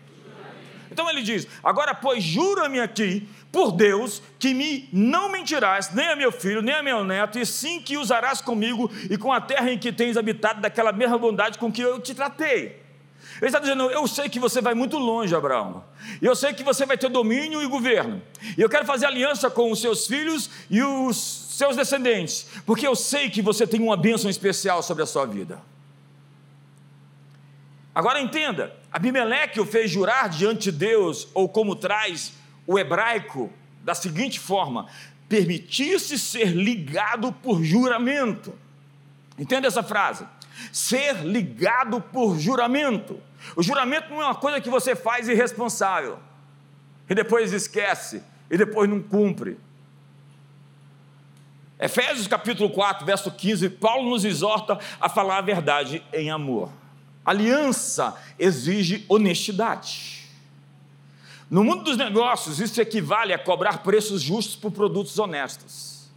Então 0.92 1.10
ele 1.10 1.22
diz: 1.22 1.48
Agora, 1.64 1.96
pois, 1.96 2.24
jura-me 2.24 2.80
aqui, 2.80 3.28
por 3.52 3.72
Deus, 3.72 4.22
que 4.38 4.54
me 4.54 4.90
não 4.92 5.32
mentirás, 5.32 5.94
nem 5.94 6.08
a 6.08 6.16
meu 6.16 6.32
filho, 6.32 6.62
nem 6.62 6.76
a 6.76 6.84
meu 6.84 7.04
neto, 7.04 7.40
e 7.40 7.46
sim 7.46 7.82
que 7.82 7.98
usarás 7.98 8.42
comigo 8.42 8.92
e 9.10 9.18
com 9.18 9.32
a 9.32 9.40
terra 9.40 9.72
em 9.72 9.78
que 9.78 9.92
tens 9.92 10.18
habitado, 10.18 10.62
daquela 10.62 10.92
mesma 10.92 11.18
bondade 11.18 11.58
com 11.58 11.72
que 11.72 11.82
eu 11.82 12.00
te 12.00 12.14
tratei. 12.14 12.82
Ele 13.38 13.48
está 13.48 13.60
dizendo: 13.60 13.90
Eu 13.90 14.08
sei 14.08 14.28
que 14.28 14.40
você 14.40 14.62
vai 14.62 14.74
muito 14.74 14.98
longe, 14.98 15.34
Abraão. 15.34 15.84
Eu 16.22 16.36
sei 16.36 16.54
que 16.54 16.64
você 16.64 16.86
vai 16.86 16.98
ter 16.98 17.10
domínio 17.10 17.62
e 17.62 17.68
governo. 17.68 18.22
E 18.58 18.62
eu 18.62 18.70
quero 18.70 18.86
fazer 18.86 19.06
aliança 19.06 19.50
com 19.50 19.72
os 19.72 19.80
seus 19.80 20.06
filhos 20.06 20.50
e 20.70 20.84
os 20.84 21.18
seus 21.52 21.76
descendentes, 21.76 22.48
porque 22.66 22.86
eu 22.86 22.96
sei 22.96 23.30
que 23.30 23.42
você 23.42 23.66
tem 23.66 23.80
uma 23.80 23.96
bênção 23.96 24.30
especial 24.30 24.84
sobre 24.84 25.04
a 25.04 25.06
sua 25.06 25.26
vida. 25.26 25.62
Agora 27.94 28.22
entenda: 28.22 28.76
Abimeleque 28.92 29.60
o 29.60 29.66
fez 29.66 29.92
jurar 29.92 30.30
diante 30.30 30.72
de 30.72 30.78
Deus, 30.78 31.28
ou 31.34 31.50
como 31.50 31.76
traz 31.76 32.34
o 32.66 32.80
hebraico, 32.80 33.52
da 33.84 33.94
seguinte 33.94 34.40
forma: 34.40 34.88
permitir-se 35.28 36.18
ser 36.18 36.56
ligado 36.56 37.32
por 37.32 37.64
juramento. 37.64 38.58
Entenda 39.38 39.68
essa 39.68 39.84
frase? 39.84 40.26
Ser 40.72 41.24
ligado 41.26 42.00
por 42.00 42.38
juramento. 42.40 43.20
O 43.56 43.64
juramento 43.64 44.10
não 44.10 44.22
é 44.22 44.26
uma 44.26 44.36
coisa 44.36 44.62
que 44.62 44.70
você 44.70 44.96
faz 44.96 45.28
irresponsável 45.28 46.20
e 47.10 47.16
depois 47.16 47.52
esquece 47.52 48.24
e 48.50 48.58
depois 48.58 48.90
não 48.90 49.02
cumpre. 49.02 49.58
Efésios 51.80 52.28
capítulo 52.28 52.70
4, 52.70 53.06
verso 53.06 53.32
15, 53.32 53.70
Paulo 53.72 54.10
nos 54.12 54.24
exorta 54.24 54.78
a 55.00 55.10
falar 55.10 55.40
a 55.40 55.42
verdade 55.42 56.04
em 56.14 56.30
amor. 56.30 56.72
Aliança 57.26 58.18
exige 58.38 59.06
honestidade. 59.08 60.30
No 61.50 61.64
mundo 61.64 61.84
dos 61.84 61.98
negócios, 61.98 62.60
isso 62.60 62.82
equivale 62.82 63.34
a 63.34 63.40
cobrar 63.40 63.80
preços 63.84 64.22
justos 64.22 64.56
por 64.56 64.72
produtos 64.72 65.18
honestos. 65.20 66.10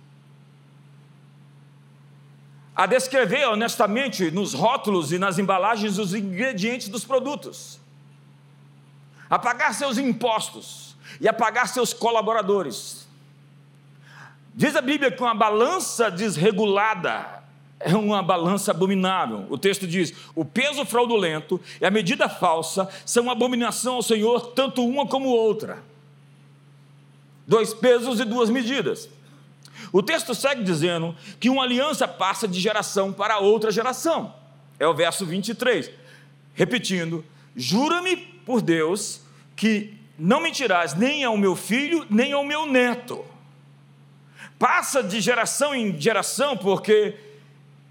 A 2.75 2.87
descrever 2.87 3.47
honestamente 3.47 4.31
nos 4.31 4.55
rótulos 4.55 5.13
e 5.13 5.19
nas 5.19 5.39
embalagens 5.39 5.99
os 5.99 6.15
ingredientes 6.15 6.89
dos 6.89 7.05
produtos. 7.05 7.79
A 9.29 9.39
pagar 9.39 9.75
seus 9.75 9.99
impostos 9.99 10.97
e 11.21 11.29
a 11.29 11.33
pagar 11.33 11.69
seus 11.69 11.93
colaboradores 11.93 13.05
Diz 14.57 14.77
a 14.77 14.81
Bíblia 14.81 15.11
que 15.11 15.21
uma 15.21 15.35
balança 15.35 16.09
desregulada 16.09 17.43
é 17.85 17.95
uma 17.95 18.23
balança 18.23 18.71
abominável. 18.71 19.47
O 19.51 19.59
texto 19.59 19.87
diz: 19.87 20.13
o 20.35 20.45
peso 20.45 20.85
fraudulento 20.85 21.61
e 21.81 21.87
a 21.87 21.91
medida 21.91 22.29
falsa 22.29 22.89
são 23.05 23.25
uma 23.25 23.33
abominação 23.33 23.97
ao 23.97 24.03
Senhor, 24.03 24.53
tanto 24.53 24.85
uma 24.85 25.07
como 25.07 25.29
outra. 25.29 25.83
Dois 27.47 27.75
pesos 27.75 28.19
e 28.19 28.25
duas 28.25 28.49
medidas. 28.49 29.09
O 29.93 30.03
texto 30.03 30.35
segue 30.35 30.65
dizendo 30.65 31.15
que 31.39 31.51
uma 31.51 31.63
aliança 31.63 32.09
passa 32.09 32.49
de 32.49 32.59
geração 32.59 33.13
para 33.13 33.39
outra 33.39 33.71
geração. 33.71 34.35
É 34.79 34.87
o 34.89 34.95
verso 34.95 35.27
23. 35.27 35.91
Repetindo: 36.55 37.25
Jura-me 37.55 38.17
por 38.17 38.63
Deus 38.63 39.21
que 39.55 39.95
não 40.19 40.41
mentirás 40.41 40.95
nem 40.95 41.23
ao 41.23 41.37
meu 41.37 41.55
filho, 41.55 42.07
nem 42.09 42.33
ao 42.33 42.45
meu 42.45 42.67
neto 42.67 43.25
passa 44.59 45.03
de 45.03 45.21
geração 45.21 45.75
em 45.75 46.01
geração, 46.01 46.57
porque 46.57 47.15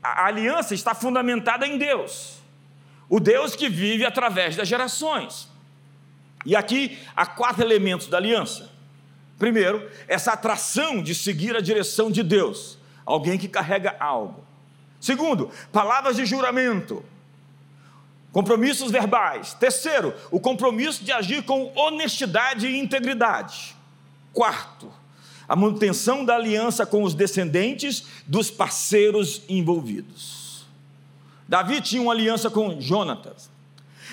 a 0.03 0.25
aliança 0.25 0.74
está 0.75 0.93
fundamentada 0.93 1.65
em 1.65 1.77
Deus, 1.77 2.39
o 3.10 3.19
Deus 3.19 3.55
que 3.55 3.69
vive 3.69 4.05
através 4.05 4.55
das 4.55 4.67
gerações. 4.67 5.48
E 6.45 6.55
aqui 6.55 7.00
há 7.15 7.25
quatro 7.25 7.63
elementos 7.63 8.07
da 8.07 8.17
aliança. 8.17 8.69
Primeiro, 9.39 9.89
essa 10.07 10.33
atração 10.33 11.01
de 11.01 11.15
seguir 11.15 11.55
a 11.55 11.62
direção 11.62 12.12
de 12.12 12.22
Deus, 12.22 12.77
alguém 13.05 13.38
que 13.38 13.48
carrega 13.48 13.95
algo. 14.00 14.45
Segundo, 15.00 15.50
palavras 15.72 16.15
de 16.15 16.25
juramento, 16.25 17.03
compromissos 18.31 18.91
verbais. 18.91 19.53
Terceiro, 19.53 20.13
o 20.31 20.39
compromisso 20.39 21.03
de 21.03 21.12
agir 21.12 21.43
com 21.43 21.72
honestidade 21.75 22.67
e 22.67 22.79
integridade. 22.79 23.75
Quarto, 24.33 24.91
a 25.48 25.56
manutenção 25.56 26.24
da 26.24 26.36
aliança 26.36 26.86
com 26.86 27.04
os 27.04 27.14
descendentes 27.14 28.06
dos 28.26 28.50
parceiros 28.50 29.44
envolvidos. 29.50 30.66
Davi 31.48 31.82
tinha 31.82 32.02
uma 32.02 32.14
aliança 32.14 32.50
com 32.50 32.80
Jonatas. 32.80 33.52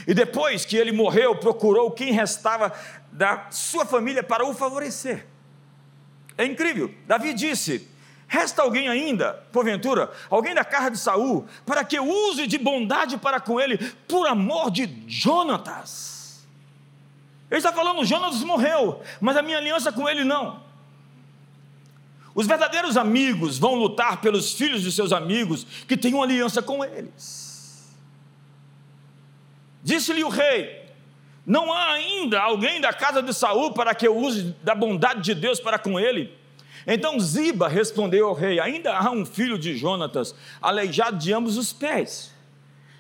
E 0.07 0.15
depois 0.15 0.65
que 0.65 0.77
ele 0.77 0.93
morreu, 0.93 1.37
procurou 1.37 1.91
quem 1.91 2.13
restava 2.13 2.73
da 3.13 3.47
sua 3.51 3.85
família 3.85 4.23
para 4.23 4.45
o 4.45 4.55
favorecer. 4.55 5.27
É 6.37 6.45
incrível. 6.45 6.93
Davi 7.07 7.35
disse: 7.35 7.87
Resta 8.27 8.63
alguém 8.63 8.89
ainda, 8.89 9.35
porventura, 9.53 10.11
alguém 10.31 10.55
da 10.55 10.65
casa 10.65 10.91
de 10.93 10.99
Saul, 10.99 11.47
para 11.67 11.85
que 11.85 11.99
eu 11.99 12.09
use 12.09 12.47
de 12.47 12.59
bondade 12.59 13.19
para 13.19 13.41
com 13.41 13.61
ele, 13.61 13.77
por 14.07 14.27
amor 14.27 14.71
de 14.71 15.03
Jonatas. 15.07 16.47
Ele 17.51 17.59
está 17.59 17.73
falando, 17.73 18.05
Jonatas 18.05 18.43
morreu, 18.45 19.03
mas 19.21 19.37
a 19.37 19.43
minha 19.43 19.59
aliança 19.59 19.93
com 19.93 20.09
ele 20.09 20.23
não. 20.23 20.63
Os 22.35 22.47
verdadeiros 22.47 22.97
amigos 22.97 23.59
vão 23.59 23.75
lutar 23.75 24.21
pelos 24.21 24.53
filhos 24.53 24.83
de 24.83 24.93
seus 24.93 25.13
amigos 25.13 25.67
que 25.87 25.97
têm 25.97 26.15
uma 26.15 26.25
aliança 26.25 26.63
com 26.63 26.85
eles. 26.85 27.91
Disse-lhe 29.83 30.23
o 30.23 30.29
rei: 30.29 30.85
Não 31.45 31.73
há 31.73 31.93
ainda 31.93 32.41
alguém 32.41 32.81
da 32.81 32.93
casa 32.93 33.23
de 33.23 33.35
Saul 33.35 33.73
para 33.73 33.95
que 33.95 34.07
eu 34.07 34.17
use 34.17 34.55
da 34.63 34.75
bondade 34.75 35.23
de 35.23 35.35
Deus 35.35 35.59
para 35.59 35.79
com 35.79 35.99
ele? 35.99 36.39
Então 36.87 37.19
Ziba 37.19 37.69
respondeu 37.69 38.29
ao 38.29 38.35
rei: 38.35 38.61
Ainda 38.61 38.97
há 38.97 39.11
um 39.11 39.27
filho 39.27 39.59
de 39.59 39.77
Jonatas, 39.77 40.35
aleijado 40.63 41.19
de 41.19 41.33
ambos 41.33 41.57
os 41.57 41.73
pés. 41.73 42.33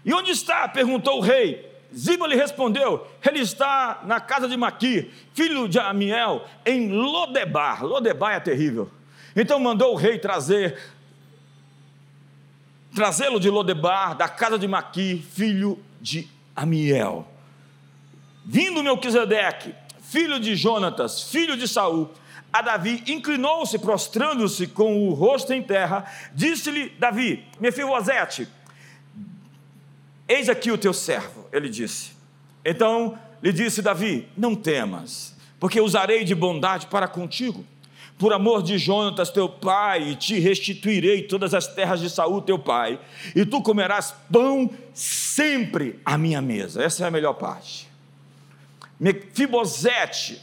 E 0.05 0.13
onde 0.13 0.31
está? 0.31 0.67
perguntou 0.69 1.19
o 1.19 1.21
rei. 1.21 1.71
Ziba 1.97 2.27
lhe 2.27 2.37
respondeu: 2.37 3.07
Ele 3.25 3.41
está 3.41 4.03
na 4.05 4.21
casa 4.21 4.49
de 4.49 4.57
Maqui, 4.57 5.11
filho 5.35 5.69
de 5.69 5.79
Amiel, 5.79 6.45
em 6.65 6.91
Lodebar. 6.91 7.85
Lodebar 7.85 8.35
é 8.35 8.41
terrível. 8.41 8.91
Então 9.35 9.59
mandou 9.61 9.93
o 9.93 9.97
rei 9.97 10.19
trazer 10.19 10.79
trazê-lo 12.95 13.39
de 13.39 13.49
Lodebar, 13.49 14.17
da 14.17 14.29
casa 14.29 14.59
de 14.59 14.67
Maqui, 14.67 15.25
filho 15.33 15.79
de 16.01 16.29
Amiel. 16.55 17.27
Vindo 18.45 18.83
Melquisedeque, 18.83 19.75
filho 20.03 20.41
de 20.41 20.57
Jonatas, 20.57 21.23
filho 21.23 21.57
de 21.57 21.69
Saul, 21.69 22.11
a 22.53 22.63
Davi, 22.63 23.05
inclinou-se, 23.07 23.79
prostrando-se 23.79 24.67
com 24.67 25.09
o 25.09 25.15
rosto 25.15 25.53
em 25.53 25.63
terra, 25.63 26.05
disse-lhe 26.35 26.89
Davi, 26.99 27.45
Mefibosete, 27.61 28.49
eis 30.27 30.49
aqui 30.49 30.73
o 30.73 30.79
teu 30.79 30.93
servo, 30.93 31.47
ele 31.53 31.69
disse. 31.69 32.13
Então 32.65 33.17
lhe 33.41 33.53
disse 33.53 33.81
Davi, 33.81 34.29
não 34.37 34.57
temas, 34.57 35.37
porque 35.61 35.81
usarei 35.81 36.25
de 36.25 36.35
bondade 36.35 36.89
para 36.89 37.07
contigo, 37.07 37.65
por 38.21 38.35
amor 38.35 38.63
de 38.63 38.77
Jonatas 38.77 39.31
teu 39.31 39.49
pai, 39.49 40.15
te 40.15 40.39
restituirei 40.39 41.23
todas 41.23 41.55
as 41.55 41.67
terras 41.67 42.01
de 42.01 42.11
Saul 42.11 42.43
teu 42.43 42.59
pai, 42.59 43.01
e 43.35 43.47
tu 43.47 43.63
comerás 43.63 44.15
pão 44.31 44.71
sempre 44.93 45.99
à 46.05 46.19
minha 46.19 46.43
mesa. 46.43 46.83
Essa 46.83 47.05
é 47.05 47.09
a 47.09 47.11
melhor 47.11 47.33
parte. 47.33 47.89
Mefibosete 49.01 50.39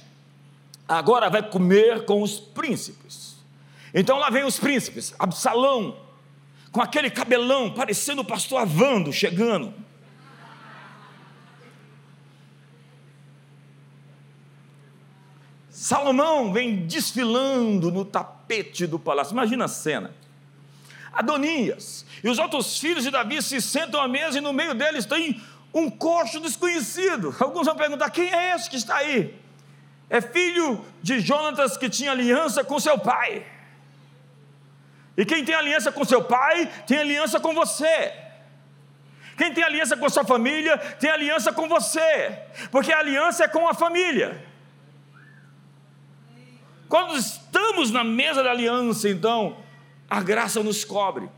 agora 0.87 1.29
vai 1.29 1.47
comer 1.47 2.03
com 2.05 2.23
os 2.23 2.39
príncipes. 2.39 3.35
Então 3.93 4.17
lá 4.17 4.31
vem 4.31 4.43
os 4.43 4.57
príncipes, 4.57 5.13
Absalão, 5.19 5.97
com 6.71 6.81
aquele 6.81 7.11
cabelão, 7.11 7.69
parecendo 7.69 8.23
o 8.23 8.25
pastor 8.25 8.61
Avando, 8.61 9.13
chegando. 9.13 9.71
Salomão 15.87 16.51
vem 16.51 16.85
desfilando 16.85 17.89
no 17.89 18.03
tapete 18.03 18.85
do 18.85 18.99
palácio. 18.99 19.31
Imagina 19.31 19.63
a 19.63 19.67
cena. 19.69 20.13
Adonias 21.13 22.05
e 22.21 22.29
os 22.29 22.37
outros 22.39 22.77
filhos 22.77 23.05
de 23.05 23.09
Davi 23.09 23.41
se 23.41 23.61
sentam 23.61 24.01
à 24.01 24.05
mesa 24.05 24.37
e 24.37 24.41
no 24.41 24.51
meio 24.51 24.73
deles 24.73 25.05
tem 25.05 25.41
um 25.73 25.89
coxo 25.89 26.41
desconhecido. 26.41 27.33
Alguns 27.39 27.67
vão 27.67 27.77
perguntar: 27.77 28.09
quem 28.09 28.29
é 28.29 28.53
esse 28.53 28.69
que 28.69 28.75
está 28.75 28.97
aí? 28.97 29.33
É 30.09 30.19
filho 30.19 30.83
de 31.01 31.21
Jonatas 31.21 31.77
que 31.77 31.89
tinha 31.89 32.11
aliança 32.11 32.65
com 32.65 32.77
seu 32.81 32.99
pai. 32.99 33.45
E 35.15 35.23
quem 35.23 35.45
tem 35.45 35.55
aliança 35.55 35.89
com 35.89 36.03
seu 36.03 36.21
pai, 36.21 36.69
tem 36.85 36.97
aliança 36.97 37.39
com 37.39 37.53
você. 37.53 38.13
Quem 39.37 39.53
tem 39.53 39.63
aliança 39.63 39.95
com 39.95 40.09
sua 40.09 40.25
família, 40.25 40.77
tem 40.99 41.09
aliança 41.09 41.53
com 41.53 41.65
você. 41.69 42.39
Porque 42.71 42.91
a 42.91 42.99
aliança 42.99 43.45
é 43.45 43.47
com 43.47 43.65
a 43.69 43.73
família. 43.73 44.46
Quando 46.87 47.17
estamos 47.17 47.91
na 47.91 48.03
mesa 48.03 48.43
da 48.43 48.51
aliança, 48.51 49.09
então, 49.09 49.57
a 50.09 50.21
graça 50.21 50.63
nos 50.63 50.85
cobre. 50.85 51.29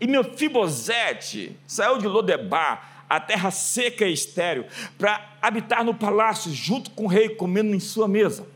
E 0.00 0.06
meu 0.06 0.22
Fibosete 0.22 1.56
saiu 1.66 1.98
de 1.98 2.06
Lodebar, 2.06 3.04
a 3.08 3.20
terra 3.20 3.50
seca 3.50 4.06
e 4.06 4.12
estéril, 4.12 4.66
para 4.98 5.36
habitar 5.40 5.84
no 5.84 5.94
palácio 5.94 6.52
junto 6.52 6.90
com 6.90 7.04
o 7.04 7.08
rei, 7.08 7.30
comendo 7.30 7.74
em 7.74 7.80
sua 7.80 8.06
mesa. 8.06 8.46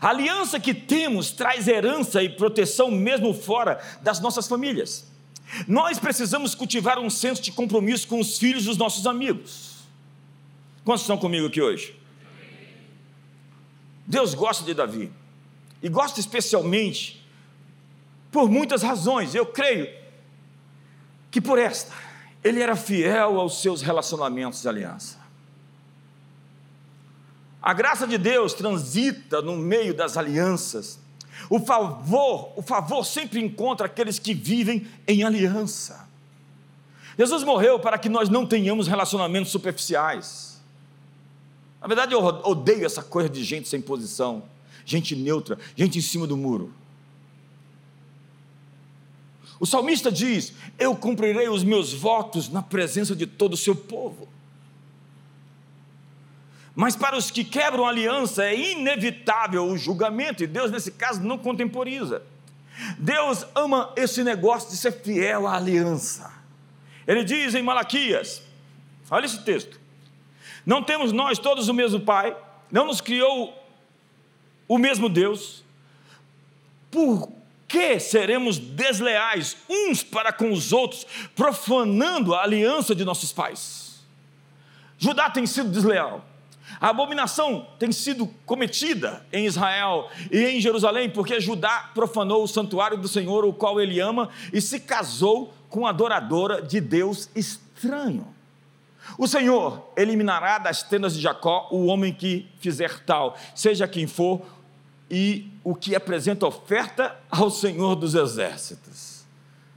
A 0.00 0.08
aliança 0.08 0.60
que 0.60 0.74
temos 0.74 1.30
traz 1.30 1.66
herança 1.66 2.22
e 2.22 2.28
proteção 2.28 2.90
mesmo 2.90 3.32
fora 3.32 3.80
das 4.02 4.20
nossas 4.20 4.46
famílias. 4.46 5.06
Nós 5.66 5.98
precisamos 5.98 6.54
cultivar 6.54 6.98
um 6.98 7.08
senso 7.08 7.40
de 7.40 7.50
compromisso 7.52 8.06
com 8.06 8.20
os 8.20 8.38
filhos 8.38 8.64
dos 8.64 8.76
nossos 8.76 9.06
amigos. 9.06 9.78
Quantos 10.84 11.02
estão 11.02 11.16
comigo 11.16 11.46
aqui 11.46 11.60
hoje? 11.60 11.96
Deus 14.08 14.32
gosta 14.32 14.64
de 14.64 14.72
Davi, 14.72 15.12
e 15.82 15.88
gosta 15.88 16.18
especialmente 16.18 17.22
por 18.32 18.50
muitas 18.50 18.82
razões, 18.82 19.34
eu 19.34 19.44
creio 19.46 19.88
que 21.30 21.40
por 21.40 21.58
esta, 21.58 21.92
ele 22.42 22.62
era 22.62 22.74
fiel 22.74 23.38
aos 23.38 23.60
seus 23.60 23.82
relacionamentos 23.82 24.62
de 24.62 24.68
aliança. 24.68 25.18
A 27.60 27.74
graça 27.74 28.06
de 28.06 28.16
Deus 28.16 28.54
transita 28.54 29.42
no 29.42 29.56
meio 29.56 29.92
das 29.92 30.16
alianças. 30.16 30.98
O 31.50 31.60
favor, 31.60 32.52
o 32.56 32.62
favor 32.62 33.04
sempre 33.04 33.40
encontra 33.40 33.86
aqueles 33.86 34.18
que 34.18 34.32
vivem 34.32 34.86
em 35.06 35.22
aliança. 35.22 36.08
Jesus 37.18 37.42
morreu 37.42 37.78
para 37.78 37.98
que 37.98 38.08
nós 38.08 38.30
não 38.30 38.46
tenhamos 38.46 38.88
relacionamentos 38.88 39.50
superficiais. 39.50 40.47
Na 41.80 41.86
verdade, 41.86 42.12
eu 42.12 42.20
odeio 42.20 42.84
essa 42.84 43.02
coisa 43.02 43.28
de 43.28 43.42
gente 43.44 43.68
sem 43.68 43.80
posição, 43.80 44.42
gente 44.84 45.14
neutra, 45.14 45.58
gente 45.76 45.98
em 45.98 46.02
cima 46.02 46.26
do 46.26 46.36
muro. 46.36 46.72
O 49.60 49.66
salmista 49.66 50.10
diz: 50.10 50.52
Eu 50.78 50.94
cumprirei 50.94 51.48
os 51.48 51.64
meus 51.64 51.92
votos 51.92 52.48
na 52.48 52.62
presença 52.62 53.14
de 53.14 53.26
todo 53.26 53.54
o 53.54 53.56
seu 53.56 53.74
povo. 53.74 54.28
Mas 56.74 56.94
para 56.94 57.16
os 57.16 57.28
que 57.28 57.42
quebram 57.42 57.84
aliança 57.84 58.44
é 58.44 58.56
inevitável 58.56 59.64
o 59.64 59.76
julgamento, 59.76 60.44
e 60.44 60.46
Deus, 60.46 60.70
nesse 60.70 60.92
caso, 60.92 61.20
não 61.20 61.36
contemporiza. 61.36 62.22
Deus 62.96 63.44
ama 63.54 63.92
esse 63.96 64.22
negócio 64.22 64.70
de 64.70 64.76
ser 64.76 64.92
fiel 64.92 65.48
à 65.48 65.56
aliança. 65.56 66.32
Ele 67.06 67.24
diz 67.24 67.54
em 67.54 67.62
Malaquias: 67.62 68.42
olha 69.10 69.26
esse 69.26 69.42
texto. 69.42 69.77
Não 70.68 70.82
temos 70.82 71.12
nós 71.12 71.38
todos 71.38 71.66
o 71.70 71.72
mesmo 71.72 71.98
Pai? 71.98 72.36
Não 72.70 72.84
nos 72.84 73.00
criou 73.00 73.54
o 74.68 74.76
mesmo 74.76 75.08
Deus? 75.08 75.64
Por 76.90 77.32
que 77.66 77.98
seremos 77.98 78.58
desleais 78.58 79.56
uns 79.66 80.02
para 80.02 80.30
com 80.30 80.52
os 80.52 80.70
outros, 80.70 81.06
profanando 81.34 82.34
a 82.34 82.42
aliança 82.42 82.94
de 82.94 83.02
nossos 83.02 83.32
pais? 83.32 84.02
Judá 84.98 85.30
tem 85.30 85.46
sido 85.46 85.70
desleal. 85.70 86.22
A 86.78 86.90
abominação 86.90 87.66
tem 87.78 87.90
sido 87.90 88.26
cometida 88.44 89.26
em 89.32 89.46
Israel 89.46 90.10
e 90.30 90.38
em 90.38 90.60
Jerusalém, 90.60 91.08
porque 91.08 91.40
Judá 91.40 91.92
profanou 91.94 92.42
o 92.42 92.48
santuário 92.48 92.98
do 92.98 93.08
Senhor, 93.08 93.42
o 93.46 93.54
qual 93.54 93.80
ele 93.80 94.00
ama, 94.00 94.28
e 94.52 94.60
se 94.60 94.80
casou 94.80 95.54
com 95.70 95.86
a 95.86 95.90
adoradora 95.90 96.60
de 96.60 96.78
Deus 96.78 97.30
estranho. 97.34 98.36
O 99.16 99.26
Senhor 99.26 99.90
eliminará 99.96 100.58
das 100.58 100.82
tendas 100.82 101.14
de 101.14 101.20
Jacó 101.20 101.68
o 101.70 101.86
homem 101.86 102.12
que 102.12 102.48
fizer 102.58 103.00
tal, 103.00 103.36
seja 103.54 103.88
quem 103.88 104.06
for, 104.06 104.42
e 105.10 105.50
o 105.64 105.74
que 105.74 105.94
apresenta 105.94 106.46
oferta 106.46 107.16
ao 107.30 107.50
Senhor 107.50 107.94
dos 107.94 108.14
exércitos. 108.14 109.24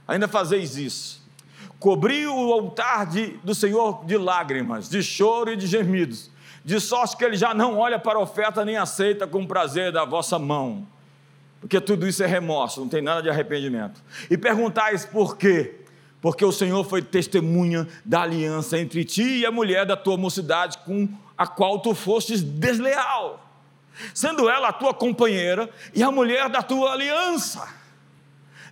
Ainda 0.06 0.28
fazeis 0.28 0.76
isso. 0.76 1.22
Cobri 1.78 2.26
o 2.26 2.52
altar 2.52 3.06
de, 3.06 3.38
do 3.42 3.54
Senhor 3.54 4.04
de 4.04 4.16
lágrimas, 4.16 4.88
de 4.88 5.02
choro 5.02 5.52
e 5.52 5.56
de 5.56 5.66
gemidos, 5.66 6.30
de 6.64 6.78
sorte 6.78 7.16
que 7.16 7.24
ele 7.24 7.36
já 7.36 7.54
não 7.54 7.78
olha 7.78 7.98
para 7.98 8.18
a 8.18 8.22
oferta 8.22 8.64
nem 8.64 8.76
aceita 8.76 9.26
com 9.26 9.46
prazer 9.46 9.90
da 9.90 10.04
vossa 10.04 10.38
mão, 10.38 10.86
porque 11.60 11.80
tudo 11.80 12.06
isso 12.06 12.22
é 12.22 12.26
remorso, 12.26 12.80
não 12.80 12.88
tem 12.88 13.02
nada 13.02 13.22
de 13.22 13.30
arrependimento. 13.30 14.02
E 14.30 14.36
perguntais 14.36 15.04
por 15.04 15.36
quê? 15.36 15.81
Porque 16.22 16.44
o 16.44 16.52
Senhor 16.52 16.84
foi 16.84 17.02
testemunha 17.02 17.88
da 18.04 18.22
aliança 18.22 18.78
entre 18.78 19.04
ti 19.04 19.40
e 19.40 19.44
a 19.44 19.50
mulher 19.50 19.84
da 19.84 19.96
tua 19.96 20.16
mocidade, 20.16 20.78
com 20.78 21.08
a 21.36 21.48
qual 21.48 21.80
tu 21.80 21.96
fostes 21.96 22.40
desleal, 22.40 23.44
sendo 24.14 24.48
ela 24.48 24.68
a 24.68 24.72
tua 24.72 24.94
companheira 24.94 25.68
e 25.92 26.00
a 26.00 26.12
mulher 26.12 26.48
da 26.48 26.62
tua 26.62 26.92
aliança. 26.92 27.68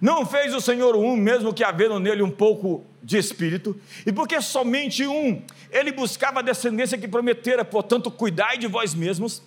Não 0.00 0.24
fez 0.24 0.54
o 0.54 0.60
Senhor 0.60 0.94
um, 0.94 1.16
mesmo 1.16 1.52
que 1.52 1.64
havendo 1.64 1.98
nele 1.98 2.22
um 2.22 2.30
pouco 2.30 2.86
de 3.02 3.18
espírito, 3.18 3.78
e 4.06 4.12
porque 4.12 4.40
somente 4.40 5.04
um, 5.04 5.42
ele 5.72 5.90
buscava 5.90 6.38
a 6.38 6.42
descendência 6.42 6.96
que 6.96 7.08
prometera, 7.08 7.64
portanto, 7.64 8.12
cuidai 8.12 8.58
de 8.58 8.68
vós 8.68 8.94
mesmos, 8.94 9.42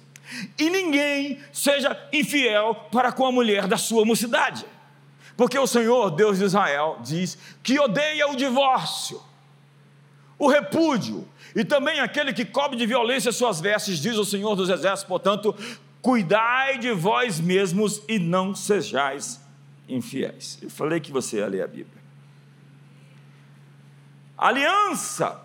e 0.60 0.70
ninguém 0.70 1.40
seja 1.54 1.98
infiel 2.12 2.76
para 2.92 3.14
com 3.14 3.26
a 3.26 3.32
mulher 3.32 3.66
da 3.66 3.78
sua 3.78 4.04
mocidade. 4.04 4.66
Porque 5.36 5.58
o 5.58 5.68
Senhor, 5.68 6.12
Deus 6.12 6.38
de 6.38 6.46
Israel, 6.46 7.00
diz 7.04 7.38
que 7.64 7.80
odeia 7.80 8.28
o 8.28 8.36
divórcio, 8.36 9.22
o 10.38 10.48
repúdio, 10.48 11.28
e 11.56 11.64
também 11.64 12.00
aquele 12.00 12.34
que 12.34 12.46
cobre 12.46 12.78
de 12.78 12.86
violência 12.86 13.32
suas 13.32 13.60
vestes, 13.60 14.00
diz 14.00 14.18
o 14.18 14.26
Senhor 14.26 14.56
dos 14.56 14.70
Exércitos, 14.70 15.08
portanto, 15.08 15.56
cuidai 16.02 16.78
de 16.78 16.92
vós 16.92 17.40
mesmos 17.40 18.02
e 18.08 18.20
não 18.20 18.54
sejais 18.54 19.42
infiéis. 19.88 20.60
Eu 20.62 20.70
falei 20.70 21.00
que 21.00 21.12
você 21.12 21.38
ia 21.38 21.48
ler 21.48 21.64
a 21.64 21.68
Bíblia. 21.68 22.04
Aliança 24.38 25.42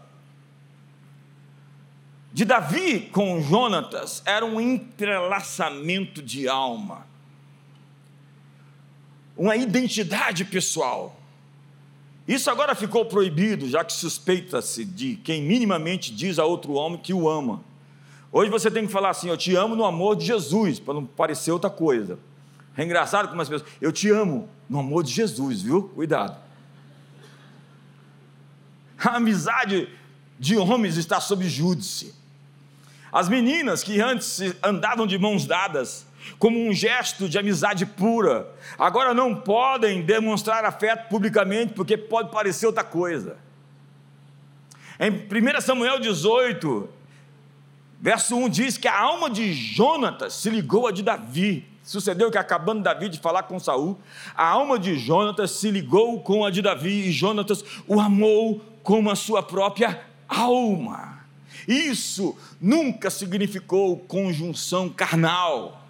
de 2.33 2.45
Davi 2.45 3.01
com 3.13 3.41
Jonatas 3.41 4.23
era 4.25 4.45
um 4.45 4.61
entrelaçamento 4.61 6.23
de 6.23 6.49
alma, 6.49 7.07
uma 9.39 9.57
identidade 9.57 10.45
pessoal. 10.45 11.17
Isso 12.27 12.51
agora 12.51 12.75
ficou 12.75 13.07
proibido, 13.07 13.69
já 13.69 13.85
que 13.85 13.93
suspeita-se 13.93 14.85
de 14.85 15.17
quem 15.17 15.41
minimamente 15.41 16.13
diz 16.13 16.39
a 16.39 16.45
outro 16.45 16.73
homem 16.75 16.99
que 16.99 17.15
o 17.15 17.29
ama. 17.29 17.63
Hoje 18.31 18.51
você 18.51 18.71
tem 18.71 18.85
que 18.85 18.93
falar 18.93 19.11
assim: 19.11 19.31
Eu 19.31 19.37
te 19.37 19.55
amo 19.55 19.75
no 19.75 19.85
amor 19.85 20.17
de 20.17 20.27
Jesus, 20.27 20.79
para 20.79 20.93
não 20.95 21.07
parecer 21.07 21.53
outra 21.53 21.71
coisa. 21.71 22.19
É 22.77 22.85
engraçado 22.85 23.29
como 23.29 23.41
as 23.41 23.49
pessoas, 23.49 23.71
eu 23.81 23.91
te 23.91 24.11
amo 24.11 24.49
no 24.69 24.79
amor 24.81 25.03
de 25.03 25.13
Jesus, 25.13 25.63
viu? 25.63 25.85
Cuidado. 25.95 26.37
A 28.99 29.17
amizade 29.17 29.89
de 30.39 30.57
homens 30.57 30.97
está 30.97 31.21
sob 31.21 31.49
júdice. 31.49 32.15
As 33.11 33.29
meninas 33.29 33.83
que 33.83 34.01
antes 34.01 34.41
andavam 34.63 35.07
de 35.07 35.17
mãos 35.17 35.47
dadas, 35.47 36.07
como 36.39 36.59
um 36.59 36.73
gesto 36.73 37.29
de 37.29 37.39
amizade 37.39 37.87
pura, 37.87 38.49
agora 38.79 39.15
não 39.15 39.35
podem 39.35 40.03
demonstrar 40.03 40.65
afeto 40.65 41.09
publicamente 41.09 41.73
porque 41.73 41.97
pode 41.97 42.31
parecer 42.31 42.67
outra 42.67 42.85
coisa. 42.85 43.37
Em 45.01 45.11
1 45.11 45.61
Samuel 45.61 46.01
18, 46.01 46.89
verso 48.01 48.37
1 48.37 48.49
diz 48.49 48.77
que 48.77 48.89
a 48.89 49.01
alma 49.01 49.31
de 49.31 49.53
Jonatas 49.53 50.35
se 50.35 50.51
ligou 50.51 50.87
a 50.87 50.93
de 50.93 51.03
Davi. 51.03 51.65
Sucedeu 51.85 52.31
que, 52.31 52.37
acabando 52.37 52.83
Davi 52.83 53.09
de 53.09 53.19
falar 53.19 53.45
com 53.45 53.59
Saul, 53.59 53.99
a 54.35 54.47
alma 54.47 54.79
de 54.79 54.99
Jonatas 54.99 55.53
se 55.53 55.71
ligou 55.71 56.21
com 56.21 56.45
a 56.45 56.51
de 56.51 56.61
Davi 56.61 57.09
e 57.09 57.13
Jonatas 57.13 57.65
o 57.87 58.01
amou 58.01 58.61
como 58.83 59.11
a 59.11 59.17
sua 59.17 59.43
própria 59.43 60.03
alma. 60.29 61.19
Isso 61.67 62.37
nunca 62.61 63.09
significou 63.11 63.99
conjunção 63.99 64.89
carnal. 64.89 65.88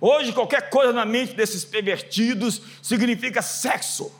Hoje, 0.00 0.32
qualquer 0.32 0.70
coisa 0.70 0.92
na 0.92 1.04
mente 1.04 1.34
desses 1.34 1.64
pervertidos 1.64 2.62
significa 2.82 3.42
sexo. 3.42 4.10